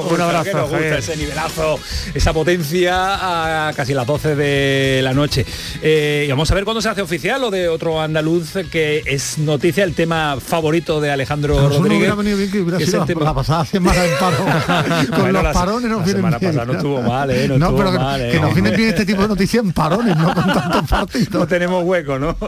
un 0.10 0.22
abrazo. 0.22 0.78
ese 0.78 1.18
nivelazo, 1.18 1.80
esa 2.14 2.34
potencia 2.34 3.68
a 3.68 3.74
casi 3.74 3.94
las 3.94 4.08
12 4.08 4.36
de 4.36 5.02
la 5.04 5.14
noche. 5.14 5.46
Eh, 5.82 6.26
y 6.28 6.30
vamos 6.30 6.50
a 6.52 6.56
ver 6.56 6.64
cuándo 6.64 6.82
se 6.82 6.90
hace 6.90 7.02
oficial 7.02 7.44
o 7.44 7.52
de 7.52 7.68
otro 7.68 8.02
andaluz 8.02 8.54
que 8.72 9.04
es 9.06 9.38
noticia 9.38 9.84
el 9.84 9.94
tema 9.94 10.38
favorito 10.40 11.02
de 11.02 11.12
Alejandro 11.12 11.56
Rodríguez. 11.56 11.90
No 11.90 11.98
hubiera 11.98 12.16
venido 12.16 12.38
bien 12.38 12.52
que 12.52 12.62
hubiera 12.62 12.80
sido 12.80 13.06
la 13.20 13.34
pasada 13.34 13.66
semana 13.66 14.04
en 14.06 14.12
paro. 14.20 15.12
Con 15.16 15.34
los 15.34 15.44
parones 15.54 15.90
no 15.90 16.00
vienen 16.00 16.30
bien. 16.30 16.32
Pasada 16.32 16.66
no 16.66 16.74
estuvo 16.74 17.02
mal, 17.02 17.30
¿eh? 17.32 17.48
No, 17.48 17.58
no 17.58 17.76
pero 17.76 17.92
mal, 17.92 18.32
que, 18.32 18.40
nos 18.40 18.54
vienen 18.54 18.76
bien 18.76 18.90
este 18.90 19.06
tipo 19.06 19.22
de 19.22 19.28
noticias 19.28 19.64
en 19.64 19.74
parones, 19.74 20.16
no 20.16 20.34
con 20.34 20.46
tantos 20.54 20.90
partidos. 20.90 21.34
No 21.34 21.48
tenemos 21.48 21.84
hueco, 21.84 22.18
¿no? 22.20 22.36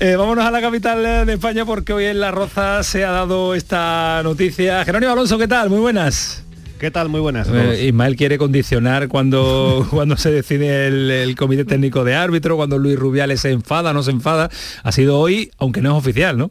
Eh, 0.00 0.16
vámonos 0.16 0.44
a 0.44 0.50
la 0.50 0.60
capital 0.60 1.26
de 1.26 1.32
España 1.32 1.64
porque 1.64 1.92
hoy 1.92 2.06
en 2.06 2.20
La 2.20 2.30
Roza 2.30 2.82
se 2.82 3.04
ha 3.04 3.10
dado 3.10 3.54
esta 3.54 4.22
noticia. 4.22 4.79
Jerónimo 4.84 5.12
Alonso, 5.12 5.38
¿qué 5.38 5.48
tal? 5.48 5.68
Muy 5.68 5.80
buenas. 5.80 6.44
¿Qué 6.78 6.90
tal? 6.90 7.10
Muy 7.10 7.20
buenas. 7.20 7.48
Eh, 7.52 7.88
Ismael 7.88 8.16
quiere 8.16 8.38
condicionar 8.38 9.08
cuando, 9.08 9.86
cuando 9.90 10.16
se 10.16 10.30
decide 10.30 10.86
el, 10.86 11.34
comité 11.36 11.66
técnico 11.66 12.04
de 12.04 12.14
árbitro, 12.14 12.56
cuando 12.56 12.78
Luis 12.78 12.98
Rubiales 12.98 13.40
se 13.42 13.50
enfada, 13.50 13.92
no 13.92 14.02
se 14.02 14.12
enfada. 14.12 14.48
Ha 14.82 14.92
sido 14.92 15.18
hoy, 15.18 15.50
aunque 15.58 15.82
no 15.82 15.90
es 15.90 15.96
oficial, 15.96 16.38
¿no? 16.38 16.50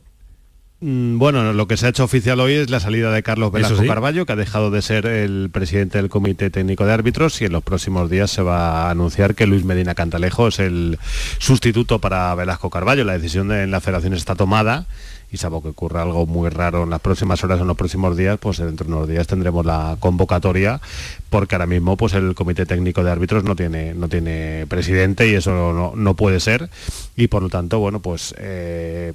Mm, 0.82 1.18
bueno, 1.18 1.52
lo 1.52 1.68
que 1.68 1.78
se 1.78 1.88
ha 1.88 1.90
hecho 1.90 2.04
oficial 2.04 2.40
hoy 2.40 2.54
es 2.54 2.70
la 2.70 2.80
salida 2.80 3.12
de 3.12 3.24
Carlos 3.24 3.52
Velasco 3.52 3.84
Carballo, 3.86 4.28
que 4.28 4.34
ha 4.34 4.36
dejado 4.36 4.70
de 4.70 4.84
ser 4.84 5.08
el 5.08 5.50
presidente 5.52 5.98
del 5.98 6.10
Comité 6.10 6.52
Técnico 6.52 6.86
de 6.86 6.94
Árbitros 6.94 7.42
y 7.42 7.46
en 7.46 7.52
los 7.52 7.64
próximos 7.64 8.10
días 8.10 8.30
se 8.30 8.44
va 8.44 8.84
a 8.84 8.92
anunciar 8.92 9.34
que 9.34 9.48
Luis 9.48 9.66
Medina 9.66 9.96
Cantalejo 9.96 10.48
es 10.50 10.60
el 10.60 11.00
sustituto 11.40 12.00
para 12.00 12.36
Velasco 12.36 12.70
Carballo. 12.70 13.04
La 13.04 13.14
decisión 13.14 13.48
de 13.48 13.66
la 13.66 13.82
federación 13.82 14.14
está 14.14 14.36
tomada 14.36 14.86
y 15.32 15.38
salvo 15.38 15.62
que 15.62 15.70
ocurra 15.70 16.02
algo 16.02 16.26
muy 16.26 16.50
raro 16.50 16.84
en 16.84 16.90
las 16.90 17.00
próximas 17.02 17.44
horas 17.44 17.60
o 17.60 17.62
en 17.62 17.68
los 17.68 17.78
próximos 17.78 18.18
días, 18.18 18.38
pues 18.40 18.58
dentro 18.58 18.88
de 18.88 18.94
unos 18.94 19.08
días 19.08 19.28
tendremos 19.28 19.66
la 19.66 19.98
convocatoria, 20.00 20.82
porque 21.30 21.56
ahora 21.56 21.68
mismo 21.68 21.98
pues 21.98 22.14
el 22.14 22.34
Comité 22.36 22.66
Técnico 22.66 23.04
de 23.04 23.12
Árbitros 23.12 23.44
no 23.44 23.56
tiene, 23.56 23.94
no 23.94 24.10
tiene 24.10 24.66
presidente 24.68 25.28
y 25.28 25.36
eso 25.36 25.94
no, 25.96 26.14
puede 26.16 26.40
ser. 26.40 26.70
Y 27.16 27.28
por 27.28 27.44
lo 27.44 27.50
tanto, 27.50 27.80
bueno, 27.80 28.00
pues 28.00 28.34
eh, 28.38 29.14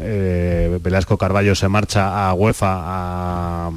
eh, 0.00 0.78
Velasco 0.82 1.18
Carballo 1.18 1.54
se 1.54 1.68
marcha 1.68 2.28
a 2.28 2.34
UEFA 2.34 2.68
a 2.70 3.70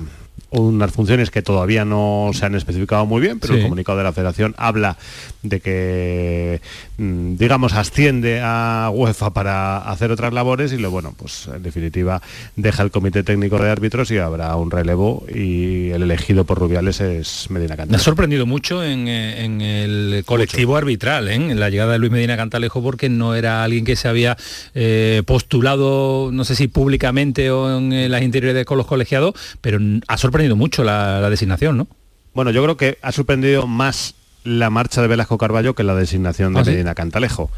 unas 0.61 0.91
funciones 0.91 1.31
que 1.31 1.41
todavía 1.41 1.85
no 1.85 2.31
se 2.33 2.45
han 2.45 2.55
especificado 2.55 3.05
muy 3.05 3.21
bien, 3.21 3.39
pero 3.39 3.55
el 3.55 3.63
comunicado 3.63 3.97
de 3.97 4.03
la 4.03 4.13
federación 4.13 4.53
habla 4.57 4.97
de 5.41 5.59
que, 5.59 6.61
mm, 6.97 7.35
digamos, 7.35 7.73
asciende 7.73 8.41
a 8.41 8.89
UEFA 8.93 9.33
para 9.33 9.77
hacer 9.77 10.11
otras 10.11 10.33
labores 10.33 10.71
y 10.73 10.77
lo 10.77 10.91
bueno, 10.91 11.13
pues 11.17 11.49
en 11.53 11.63
definitiva 11.63 12.21
deja 12.55 12.83
el 12.83 12.91
comité 12.91 13.23
técnico 13.23 13.57
de 13.57 13.69
árbitros 13.69 14.11
y 14.11 14.17
habrá 14.17 14.55
un 14.55 14.71
relevo 14.71 15.25
y 15.33 15.89
el 15.89 16.03
elegido 16.03 16.45
por 16.45 16.59
Rubiales 16.59 17.01
es 17.01 17.49
Medina 17.49 17.75
Cantalejo. 17.75 17.91
Me 17.91 17.97
ha 17.97 18.03
sorprendido 18.03 18.45
mucho 18.45 18.83
en, 18.83 19.07
eh, 19.07 19.83
el 19.83 20.23
colectivo 20.25 20.77
arbitral, 20.77 21.27
¿eh? 21.27 21.35
en 21.35 21.59
la 21.59 21.69
llegada 21.69 21.93
de 21.93 21.99
Luis 21.99 22.11
Medina 22.11 22.37
Cantalejo, 22.37 22.81
porque 22.81 23.09
no 23.09 23.35
era 23.35 23.63
alguien 23.63 23.85
que 23.85 23.95
se 23.95 24.07
había 24.07 24.37
eh, 24.75 25.23
postulado, 25.25 26.29
no 26.31 26.45
sé 26.45 26.55
si 26.55 26.67
públicamente 26.67 27.51
o 27.51 27.77
en 27.77 28.11
las 28.11 28.21
interiores 28.21 28.65
con 28.65 28.77
los 28.77 28.87
colegiados, 28.87 29.33
pero 29.61 29.79
ha 30.07 30.17
sorprendido 30.17 30.42
mucho 30.51 30.83
la, 30.83 31.29
designación, 31.29 31.77
¿no? 31.77 31.87
Bueno, 32.33 32.51
yo 32.51 32.63
creo 32.63 32.77
que 32.77 32.97
ha 33.01 33.11
sorprendido 33.11 33.67
más 33.67 34.15
la 34.43 34.69
marcha 34.69 35.01
de 35.01 35.07
Velasco 35.07 35.37
Carballo 35.37 35.75
que 35.75 35.83
la 35.83 35.95
designación 35.95 36.53
de 36.53 36.59
¿Ah, 36.59 36.63
Medina 36.63 36.95
Cantalejo. 36.95 37.49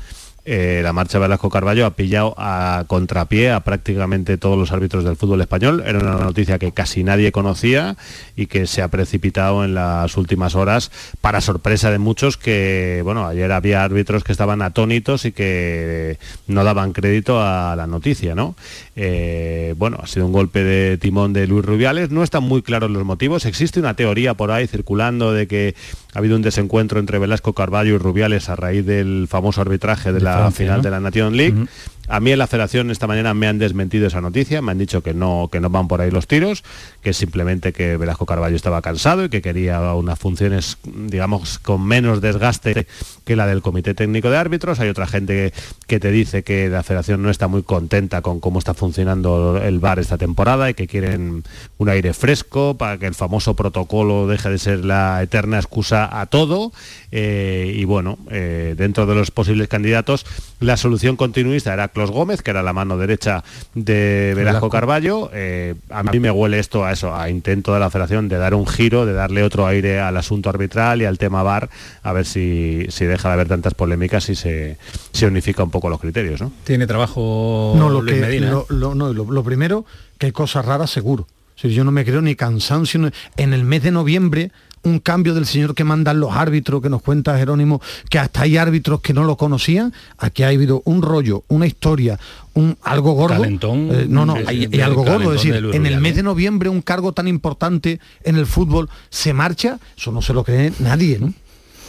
Eh, 0.48 0.82
la 0.84 0.94
marcha 0.94 1.18
de 1.18 1.24
Velasco 1.24 1.50
Carballo 1.50 1.88
ha 1.88 1.96
pillado 1.96 2.36
a 2.38 2.84
contrapié 2.86 3.50
a 3.50 3.62
prácticamente 3.62 4.38
todos 4.38 4.60
los 4.60 4.72
árbitros 4.72 5.04
del 5.04 5.16
fútbol 5.16 5.42
español. 5.42 5.82
Era 5.84 5.98
una 5.98 6.18
noticia 6.18 6.60
que 6.60 6.72
casi 6.72 7.04
nadie 7.04 7.32
conocía 7.32 7.98
y 8.36 8.46
que 8.46 8.68
se 8.68 8.84
ha 8.84 8.90
precipitado 8.90 9.66
en 9.66 9.74
las 9.74 10.18
últimas 10.18 10.54
horas 10.54 10.92
para 11.20 11.42
sorpresa 11.42 11.90
de 11.90 11.98
muchos 11.98 12.38
que, 12.38 13.02
bueno, 13.04 13.26
ayer 13.26 13.52
había 13.52 13.84
árbitros 13.84 14.24
que 14.24 14.32
estaban 14.32 14.62
atónitos 14.62 15.26
y 15.26 15.32
que 15.32 16.20
no 16.48 16.64
daban 16.64 16.94
crédito 16.94 17.42
a 17.42 17.76
la 17.76 17.88
noticia, 17.88 18.36
¿no? 18.36 18.56
Eh, 18.96 19.74
bueno, 19.78 19.98
ha 20.04 20.06
sido 20.06 20.28
un 20.28 20.32
golpe 20.32 20.64
de 20.64 21.00
timón 21.00 21.34
de 21.34 21.48
Luis 21.48 21.66
Rubiales. 21.66 22.12
No 22.12 22.22
están 22.22 22.44
muy 22.44 22.62
claros 22.62 22.92
los 22.92 23.04
motivos. 23.04 23.46
Existe 23.46 23.80
una 23.80 23.96
teoría 23.96 24.36
por 24.36 24.52
ahí 24.52 24.68
circulando 24.68 25.34
de 25.34 25.48
que 25.48 25.74
ha 26.14 26.20
habido 26.20 26.36
un 26.36 26.44
desencuentro 26.44 27.00
entre 27.00 27.18
Velasco 27.18 27.54
Carballo 27.54 27.96
y 27.96 27.98
Rubiales 27.98 28.48
a 28.50 28.56
raíz 28.56 28.86
del 28.86 29.28
famoso 29.28 29.62
arbitraje 29.62 30.14
de, 30.14 30.22
la 30.22 30.35
final 30.52 30.82
de 30.82 30.90
la 30.90 31.00
Nation 31.00 31.36
League. 31.36 31.68
A 32.08 32.20
mí 32.20 32.32
en 32.32 32.40
la 32.40 32.48
federación 32.48 32.92
esta 32.92 33.08
mañana 33.08 33.34
me 33.34 33.48
han 33.48 33.58
desmentido 33.58 34.08
esa 34.08 34.22
noticia, 34.22 34.62
me 34.62 34.72
han 34.72 34.78
dicho 34.78 35.02
que 35.02 35.14
no, 35.14 35.50
que 35.52 35.60
no 35.60 35.70
van 35.70 35.88
por 35.88 36.02
ahí 36.02 36.12
los 36.12 36.28
tiros, 36.28 36.64
que 37.02 37.14
simplemente 37.14 37.74
que 37.74 37.98
Velasco 37.98 38.26
Carballo 38.26 38.56
estaba 38.56 38.82
cansado 38.82 39.26
y 39.26 39.30
que 39.30 39.42
quería 39.42 39.94
unas 39.94 40.20
funciones, 40.20 40.78
digamos, 40.84 41.60
con 41.60 41.86
menos 41.86 42.22
desgaste 42.22 42.88
que 43.26 43.36
la 43.36 43.48
del 43.48 43.62
Comité 43.62 43.94
Técnico 43.94 44.30
de 44.30 44.38
Árbitros. 44.38 44.80
Hay 44.80 44.90
otra 44.90 45.08
gente 45.08 45.54
que, 45.88 46.00
te 46.00 46.12
dice 46.12 46.44
que 46.44 46.70
la 46.70 46.84
federación 46.84 47.22
no 47.22 47.30
está 47.30 47.48
muy 47.48 47.64
contenta 47.64 48.22
con 48.22 48.40
cómo 48.40 48.60
está 48.60 48.74
funcionando 48.74 49.60
el 49.62 49.80
VAR 49.80 50.00
esta 50.00 50.18
temporada 50.18 50.70
y 50.70 50.74
que 50.74 50.88
quieren 50.88 51.44
un 51.78 51.90
aire 51.90 52.14
fresco 52.14 52.76
para 52.78 52.98
que 52.98 53.08
el 53.08 53.16
famoso 53.16 53.56
protocolo 53.56 54.28
deje 54.28 54.50
de 54.50 54.58
ser 54.60 54.86
la 54.86 55.22
eterna 55.24 55.58
excusa 55.58 56.20
a 56.20 56.28
todo. 56.28 56.72
Eh, 57.12 57.74
y 57.76 57.86
bueno, 57.86 58.18
eh, 58.30 58.76
dentro 58.78 59.06
de 59.06 59.16
los 59.16 59.32
posibles 59.32 59.68
candidatos, 59.68 60.26
la 60.60 60.78
solución 60.78 61.16
continuista 61.16 61.74
era 61.74 61.88
Clos 61.96 62.12
Gómez, 62.12 62.44
que 62.44 62.52
era 62.52 62.62
la 62.62 62.74
mano 62.74 62.98
derecha 62.98 63.44
de 63.74 64.34
Velasco 64.36 64.70
Carballo. 64.70 65.32
Eh, 65.34 65.76
a 65.90 66.04
mí 66.04 66.20
me 66.20 66.30
huele 66.30 66.60
esto 66.60 66.86
a 66.86 66.92
eso, 66.92 67.16
a 67.16 67.30
intento 67.30 67.74
de 67.74 67.80
la 67.80 67.90
federación 67.90 68.28
de 68.28 68.38
dar 68.38 68.54
un 68.54 68.68
giro, 68.68 69.06
de 69.06 69.14
darle 69.14 69.42
otro 69.44 69.66
aire 69.66 70.00
al 70.02 70.18
asunto 70.18 70.50
arbitral 70.50 71.02
y 71.02 71.06
al 71.06 71.18
tema 71.18 71.42
VAR, 71.42 71.70
a 72.04 72.14
ver 72.14 72.26
si, 72.26 72.86
si 72.90 73.06
deja 73.06 73.30
de 73.30 73.34
haber 73.34 73.48
tantas 73.48 73.74
polémicas 73.74 74.30
y 74.30 74.36
se, 74.36 74.78
se 75.14 75.26
unifica 75.26 75.64
un 75.64 75.72
poco 75.72 75.90
los 75.90 76.00
criterios. 76.00 76.42
¿no? 76.42 76.52
Tiene 76.66 76.86
trabajo 76.86 77.74
no, 77.78 77.90
lo 77.90 78.02
Lo, 78.02 79.44
primero, 79.44 79.86
que 80.18 80.28
hay 80.28 80.32
cosas 80.34 80.66
raras 80.66 80.92
seguro. 80.92 81.28
Si 81.56 81.74
yo 81.74 81.86
no 81.86 81.92
me 81.92 82.04
creo 82.04 82.22
ni 82.22 82.36
cansancio. 82.36 83.10
En 83.38 83.54
el 83.54 83.64
mes 83.64 83.82
de 83.84 83.92
noviembre 83.92 84.52
un 84.86 85.00
cambio 85.00 85.34
del 85.34 85.46
señor 85.46 85.76
que 85.76 85.84
mandan 85.84 86.20
los 86.20 86.34
árbitros, 86.34 86.82
que 86.82 86.90
nos 86.90 87.02
cuenta 87.02 87.38
Jerónimo, 87.38 87.82
que 88.10 88.20
hasta 88.20 88.44
hay 88.44 88.58
árbitros 88.58 89.02
que 89.02 89.14
no 89.14 89.24
lo 89.24 89.36
conocían, 89.36 89.94
aquí 90.18 90.44
ha 90.44 90.48
habido 90.48 90.82
un 90.86 91.02
rollo, 91.02 91.44
una 91.48 91.66
historia, 91.66 92.20
un 92.54 92.78
algo 92.84 93.14
gordo. 93.14 93.44
Eh, 93.44 94.06
no, 94.08 94.26
no, 94.26 94.36
hay, 94.36 94.70
algo 94.82 95.04
gordo. 95.04 95.34
Es 95.34 95.44
decir, 95.44 95.56
en 95.74 95.86
el 95.86 96.00
mes 96.00 96.16
de 96.16 96.24
noviembre 96.24 96.70
un 96.70 96.82
cargo 96.82 97.12
tan 97.12 97.28
importante 97.28 98.00
en 98.24 98.38
el 98.38 98.46
fútbol 98.46 98.90
se 99.10 99.34
marcha, 99.34 99.80
eso 99.98 100.12
no 100.12 100.22
se 100.22 100.34
lo 100.34 100.44
cree 100.44 100.72
nadie, 100.80 101.20
¿no? 101.20 101.34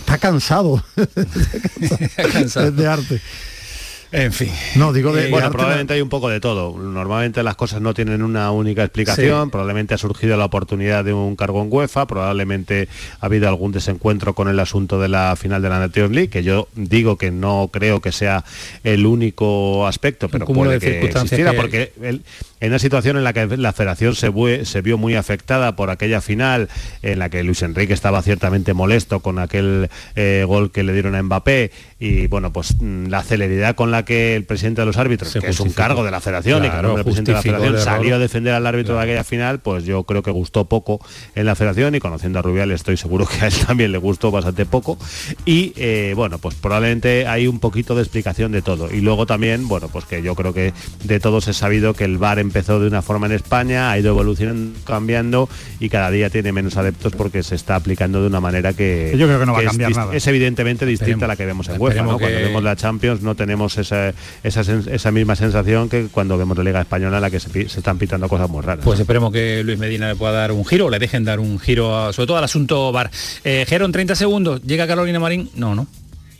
Está 0.01 0.19
cansado. 0.19 0.83
Está 0.97 2.29
cansado. 2.33 2.71
de 2.73 2.87
arte. 2.87 3.21
En 4.17 4.33
fin. 4.33 4.51
No, 4.77 4.95
digo 4.95 5.13
de, 5.13 5.29
bueno, 5.29 5.51
probablemente 5.51 5.93
hay 5.93 6.01
un 6.01 6.09
poco 6.09 6.31
de 6.31 6.41
todo. 6.41 6.75
Normalmente 6.79 7.43
las 7.43 7.55
cosas 7.55 7.83
no 7.83 7.93
tienen 7.93 8.23
una 8.23 8.51
única 8.51 8.83
explicación. 8.83 9.51
Probablemente 9.51 9.93
ha 9.93 9.99
surgido 9.99 10.39
la 10.39 10.47
oportunidad 10.47 11.05
de 11.05 11.13
un 11.13 11.37
cargo 11.37 11.61
en 11.61 11.69
UEFA. 11.71 12.07
Probablemente 12.07 12.89
ha 13.21 13.27
habido 13.27 13.47
algún 13.47 13.73
desencuentro 13.73 14.35
con 14.35 14.49
el 14.49 14.59
asunto 14.59 14.99
de 14.99 15.09
la 15.09 15.37
final 15.37 15.61
de 15.61 15.69
la 15.69 15.81
Nations 15.81 16.13
League, 16.13 16.31
que 16.31 16.43
yo 16.43 16.67
digo 16.75 17.19
que 17.19 17.31
no 17.31 17.69
creo 17.71 18.01
que 18.01 18.11
sea 18.11 18.43
el 18.85 19.05
único 19.05 19.87
aspecto, 19.87 20.31
pero 20.31 20.47
puede 20.47 20.79
que 20.79 20.99
existiera, 21.01 21.53
porque 21.53 21.93
en 22.61 22.71
una 22.71 22.79
situación 22.79 23.19
en 23.19 23.25
la 23.25 23.35
que 23.35 23.59
la 23.59 23.75
federación 23.75 24.15
se, 24.15 24.65
se, 24.65 24.81
vio 24.81 24.97
muy 24.97 25.15
afectada 25.15 25.77
por 25.77 25.91
aquella 25.91 26.23
final 26.23 26.71
en 27.03 27.19
la 27.19 27.29
que 27.29 27.43
Luis 27.43 27.61
Enrique 27.63 27.93
estaba 27.93 28.23
ciertamente 28.23 28.73
molesto 28.73 29.21
con 29.21 29.39
aquel 29.39 29.91
eh, 30.15 30.45
gol 30.47 30.73
que 30.73 30.83
le 30.85 30.95
dieron 30.95 31.15
a 31.15 31.23
Mbappé 31.23 31.71
y 31.99 32.27
bueno 32.27 32.53
pues 32.53 32.77
mm, 32.81 33.07
la 33.07 33.23
celeridad 33.23 33.75
con 33.75 33.91
la 33.91 34.05
que 34.05 34.37
el 34.37 34.45
presidente 34.45 34.83
de 34.83 34.87
los 34.87 34.97
árbitros, 34.97 35.33
que 35.33 35.49
es 35.49 35.61
un 35.61 35.71
cargo 35.71 36.05
de 36.05 36.11
la 36.11 36.21
federación 36.21 36.65
y 36.65 36.71
que 36.71 36.77
el 36.77 37.05
presidente 37.05 37.33
de 37.33 37.37
la 37.37 37.43
federación 37.43 37.81
salió 37.81 38.17
a 38.17 38.19
defender 38.19 38.55
al 38.55 38.67
árbitro 38.67 38.97
de 38.97 39.03
aquella 39.03 39.25
final, 39.25 39.61
pues 39.61 39.85
yo 39.85 40.05
creo 40.05 40.23
que 40.23 40.31
gustó 40.31 40.67
poco 40.67 41.01
en 41.35 41.47
la 41.47 41.55
federación 41.55 41.95
y 41.95 42.01
conociendo 42.01 42.39
a 42.39 42.43
Rubial 42.43 42.71
estoy 42.71 42.97
seguro 42.97 43.27
que 43.27 43.45
a 43.45 43.49
él 43.49 43.55
también 43.67 43.93
le 43.93 43.99
gustó 43.99 44.31
bastante 44.31 44.67
poco. 44.67 44.99
Y 45.45 45.73
eh, 45.77 46.13
bueno, 46.17 46.39
pues 46.39 46.55
probablemente 46.55 47.27
hay 47.27 47.47
un 47.47 47.61
poquito 47.61 47.95
de 47.95 48.03
explicación 48.03 48.53
de 48.53 48.63
todo. 48.63 48.93
Y 48.93 49.01
luego 49.01 49.27
también, 49.27 49.69
bueno, 49.69 49.89
pues 49.89 50.05
que 50.05 50.23
yo 50.23 50.35
creo 50.35 50.53
que 50.53 50.73
de 51.05 51.21
todos 51.21 51.49
he 51.49 51.55
sabido 51.55 51.95
que 51.95 52.05
el 52.05 52.19
VAR 52.19 52.39
empezó 52.39 52.81
de 52.81 52.87
una 52.87 53.03
forma 53.03 53.27
en 53.27 53.33
España, 53.33 53.91
ha 53.91 53.99
ido 53.99 54.11
evolucionando, 54.11 54.79
cambiando 54.85 55.49
y 55.81 55.89
cada 55.89 56.11
día 56.11 56.31
tiene 56.31 56.53
menos 56.53 56.77
adeptos 56.77 57.15
porque 57.15 57.43
se 57.43 57.55
está 57.55 57.77
aplicando 57.77 58.21
de 58.21 58.27
una 58.27 58.41
manera 58.41 58.73
que, 58.73 59.15
yo 59.17 59.27
creo 59.27 59.41
que 59.41 59.47
no 59.47 59.53
va 59.53 59.61
a 59.61 59.65
cambiar 59.65 59.91
es, 59.91 59.97
nada. 59.97 60.15
es 60.15 60.27
evidentemente 60.27 60.87
distinta 60.87 61.25
a 61.25 61.29
la 61.29 61.37
que 61.37 61.47
vemos 61.47 61.69
en 61.69 61.79
UEFA. 61.87 62.03
¿no? 62.03 62.19
Cuando 62.19 62.39
vemos 62.39 62.63
la 62.63 62.77
Champions 62.77 63.23
no 63.23 63.35
tenemos 63.35 63.79
esa, 63.79 64.13
esa, 64.43 64.61
esa, 64.61 65.11
misma 65.11 65.37
sensación 65.37 65.89
que 65.89 66.09
cuando 66.09 66.37
vemos 66.37 66.57
la 66.59 66.65
Liga 66.65 66.81
Española 66.81 67.17
en 67.17 67.23
la 67.23 67.31
que 67.31 67.41
se, 67.41 67.69
se, 67.69 67.79
están 67.79 67.99
pitando 67.99 68.29
cosas 68.29 68.49
muy 68.49 68.63
raras. 68.63 68.85
Pues 68.85 69.01
esperemos 69.01 69.33
que 69.33 69.63
Luis 69.65 69.79
Medina 69.79 70.09
le 70.09 70.17
pueda 70.17 70.33
dar 70.33 70.53
un 70.53 70.65
giro, 70.65 70.91
le 70.91 70.99
dejen 70.99 71.25
dar 71.25 71.41
un 71.41 71.59
giro, 71.59 71.97
a, 71.97 72.13
sobre 72.13 72.27
todo 72.27 72.37
al 72.37 72.45
asunto 72.45 72.93
VAR. 72.93 73.11
Eh, 73.45 73.65
Jero, 73.69 73.87
en 73.87 73.93
30 73.93 74.15
segundos, 74.15 74.63
¿llega 74.63 74.87
Carolina 74.87 75.21
Marín? 75.21 75.51
No, 75.55 75.75
no. 75.75 75.87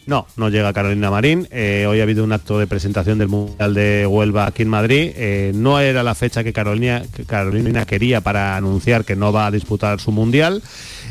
No, 0.07 0.25
no 0.37 0.49
llega 0.51 0.73
Carolina 0.73 1.11
Marín. 1.11 1.49
Eh, 1.51 1.85
hoy 1.89 1.99
ha 1.99 2.05
habido 2.05 2.23
un 2.23 2.33
acto 2.33 2.61
de 2.61 2.69
presentación 2.69 3.19
del 3.19 3.27
Mundial 3.27 3.75
de 3.75 4.07
Huelva 4.07 4.47
aquí 4.47 4.63
en 4.63 4.69
Madrid. 4.69 5.11
Eh, 5.17 5.51
no 5.53 5.81
era 5.81 6.05
la 6.05 6.15
fecha 6.15 6.45
que 6.45 6.53
Carolina, 6.53 7.03
que 7.15 7.25
Carolina, 7.25 7.85
quería 7.87 8.21
para 8.21 8.57
anunciar 8.57 9.05
que 9.05 9.17
no 9.17 9.33
va 9.33 9.47
a 9.47 9.51
disputar 9.51 9.99
su 9.99 10.13
Mundial. 10.13 10.63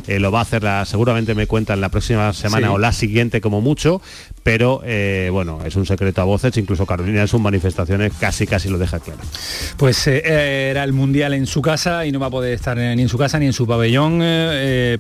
Eh, 0.08 0.20
lo 0.20 0.32
va 0.32 0.40
a 0.40 0.42
hacer, 0.44 0.64
la, 0.64 0.86
seguramente 0.86 1.36
me 1.36 1.46
cuentan 1.46 1.82
la 1.82 1.90
próxima 1.90 2.32
semana 2.32 2.68
sí. 2.68 2.74
o 2.74 2.78
la 2.78 2.94
siguiente 2.94 3.42
como 3.42 3.60
mucho, 3.60 4.02
pero 4.44 4.82
bueno, 5.32 5.60
es 5.66 5.76
un 5.76 5.86
secreto 5.86 6.22
a 6.22 6.24
voces. 6.24 6.56
Incluso 6.56 6.86
Carolina 6.86 7.22
en 7.22 7.28
sus 7.28 7.42
manifestaciones 7.42 8.14
casi 8.18 8.48
casi 8.48 8.70
lo 8.70 8.78
deja 8.78 9.00
claro. 9.00 9.20
Pues 9.76 10.08
era 10.08 10.86
el 10.86 10.94
Mundial 10.94 11.34
en 11.34 11.48
su 11.48 11.62
casa 11.62 12.06
y 12.06 12.14
no 12.14 12.20
va 12.20 12.28
a 12.28 12.32
poder 12.32 12.54
estar 12.54 12.78
ni 12.78 13.02
en 13.02 13.10
su 13.10 13.18
casa 13.18 13.40
ni 13.40 13.48
en 13.48 13.54
su 13.54 13.68
pabellón 13.68 14.20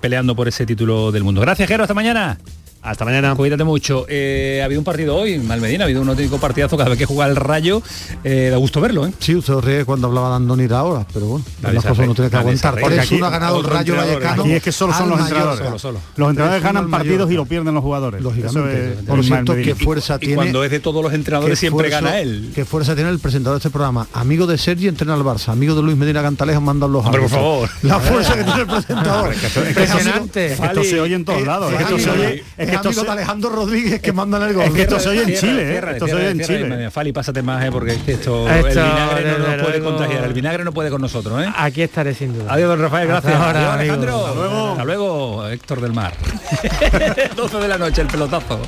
peleando 0.02 0.36
por 0.36 0.50
ese 0.50 0.66
título 0.66 1.14
del 1.14 1.24
mundo. 1.24 1.40
Gracias, 1.40 1.70
Jero. 1.70 1.84
Hasta 1.84 1.94
mañana. 1.94 2.38
Hasta 2.86 3.04
mañana. 3.04 3.34
Cuídate 3.34 3.64
mucho. 3.64 4.06
Eh, 4.08 4.60
ha 4.62 4.66
habido 4.66 4.80
un 4.80 4.86
partido 4.86 5.16
hoy, 5.16 5.40
Malmedina, 5.40 5.84
ha 5.84 5.86
habido 5.86 6.04
un 6.04 6.10
auténtico 6.10 6.38
partidazo 6.38 6.78
cada 6.78 6.90
vez 6.90 7.00
que 7.00 7.06
juega 7.06 7.26
el 7.26 7.36
Rayo. 7.36 7.82
Eh, 8.24 8.50
da 8.52 8.58
gusto 8.58 8.80
verlo, 8.80 9.08
¿eh? 9.08 9.14
Sí, 9.20 9.36
usted 9.36 9.56
ríe 9.56 9.86
cuando 9.86 10.08
hablaba 10.08 10.30
de 10.30 10.36
Andoni 10.36 10.68
ahora, 10.72 11.06
pero 11.12 11.26
bueno, 11.26 11.46
las 11.62 11.84
cosas 11.84 12.06
no 12.06 12.14
tiene 12.14 12.30
que 12.30 12.38
aguantar. 12.38 12.80
Por 12.80 12.94
eso 12.94 13.16
no 13.16 13.26
ha 13.26 13.30
ganado 13.32 13.60
el 13.60 13.66
Rayo 13.66 13.96
Vallecano. 13.96 14.44
Aquí 14.44 14.52
es 14.52 14.64
que 14.64 14.72
solo 14.72 14.94
son 14.94 15.10
los 15.10 15.20
entrenadores. 15.20 15.66
Solo, 15.66 15.80
solo. 15.80 16.00
Los 16.16 16.30
entrenadores 16.30 16.64
ganan 16.64 16.92
partidos 16.92 17.32
y 17.32 17.34
lo 17.34 17.46
pierden 17.46 17.74
los 17.74 17.84
jugadores. 17.84 18.22
Lógicamente. 18.22 18.94
Es, 18.94 19.06
por 19.06 19.24
cierto, 19.24 19.56
qué 19.56 19.74
fuerza 19.74 20.20
tiene. 20.20 20.34
Y 20.34 20.36
cuando 20.36 20.64
es 20.64 20.70
de 20.70 20.80
todos 20.80 21.04
los 21.04 21.14
entrenadores 21.14 21.58
siempre 21.58 21.90
fuerza, 21.90 22.02
gana 22.02 22.20
él. 22.20 22.52
Qué 22.54 22.66
fuerza 22.66 22.94
tiene 22.94 23.10
el 23.10 23.18
presentador 23.18 23.56
de 23.56 23.60
este 23.68 23.72
programa. 23.72 24.08
Amigo 24.14 24.46
de 24.46 24.60
Sergi 24.60 24.88
entrena 24.88 25.16
al 25.16 25.24
Barça, 25.24 25.50
amigo 25.50 25.74
de 25.74 25.82
Luis 25.82 25.98
Medina 25.98 26.22
Cantalejo 26.22 26.62
mandan 26.62 26.92
los 26.92 27.04
Hombre, 27.04 27.22
por 27.22 27.30
favor. 27.32 27.70
La 27.82 28.00
fuerza 28.00 28.36
que 28.36 28.44
tiene 28.44 28.62
el 28.62 28.68
presentador. 28.68 29.34
Impresionante. 29.68 30.54
Esto 30.54 30.84
se 30.84 31.00
oye 31.00 31.16
en 31.16 31.26
todos 31.26 31.42
lados. 31.46 31.74
Esto 31.74 31.98
se 31.98 32.10
oye. 32.12 32.44
Que 32.82 32.90
esto 32.90 33.12
Alejandro 33.12 33.50
Rodríguez 33.50 34.02
que 34.02 34.14
mandan 34.14 34.44
el 34.44 34.54
gol. 34.54 34.66
Es 34.66 34.74
que 34.74 34.82
esto 34.84 35.00
se 35.00 35.10
oye 35.10 35.24
en 35.24 35.34
Chile. 35.36 35.78
Esto 35.92 36.08
se 36.08 36.16
oye 36.16 36.30
en 36.30 36.40
Chile. 36.40 36.92
Fali, 36.92 37.12
pásate 37.12 37.42
más, 37.42 37.64
¿eh? 37.64 37.72
Porque 37.72 37.98
esto, 38.08 38.50
el 38.50 38.64
vinagre 38.64 39.38
no 39.38 39.48
nos 39.48 39.64
puede 39.64 39.82
contagiar. 39.82 40.24
El 40.24 40.34
vinagre 40.34 40.64
no 40.64 40.72
puede 40.72 40.90
con 40.90 41.02
nosotros, 41.02 41.44
¿eh? 41.44 41.52
Aquí 41.56 41.82
estaré 41.82 42.14
sin 42.14 42.34
duda. 42.34 42.54
Adiós, 42.54 42.70
don 42.70 42.82
Rafael, 42.82 43.08
gracias. 43.08 43.36
Ahora, 43.36 43.74
Alejandro. 43.74 44.26
Hasta 44.26 44.36
luego. 44.36 44.72
Hasta 44.72 44.84
luego, 44.86 45.48
Héctor 45.48 45.82
del 45.82 45.94
Mar. 45.94 46.14
12 47.36 47.58
de 47.58 47.68
la 47.68 47.78
noche, 47.78 48.02
el 48.02 48.08
pelotazo. 48.08 48.60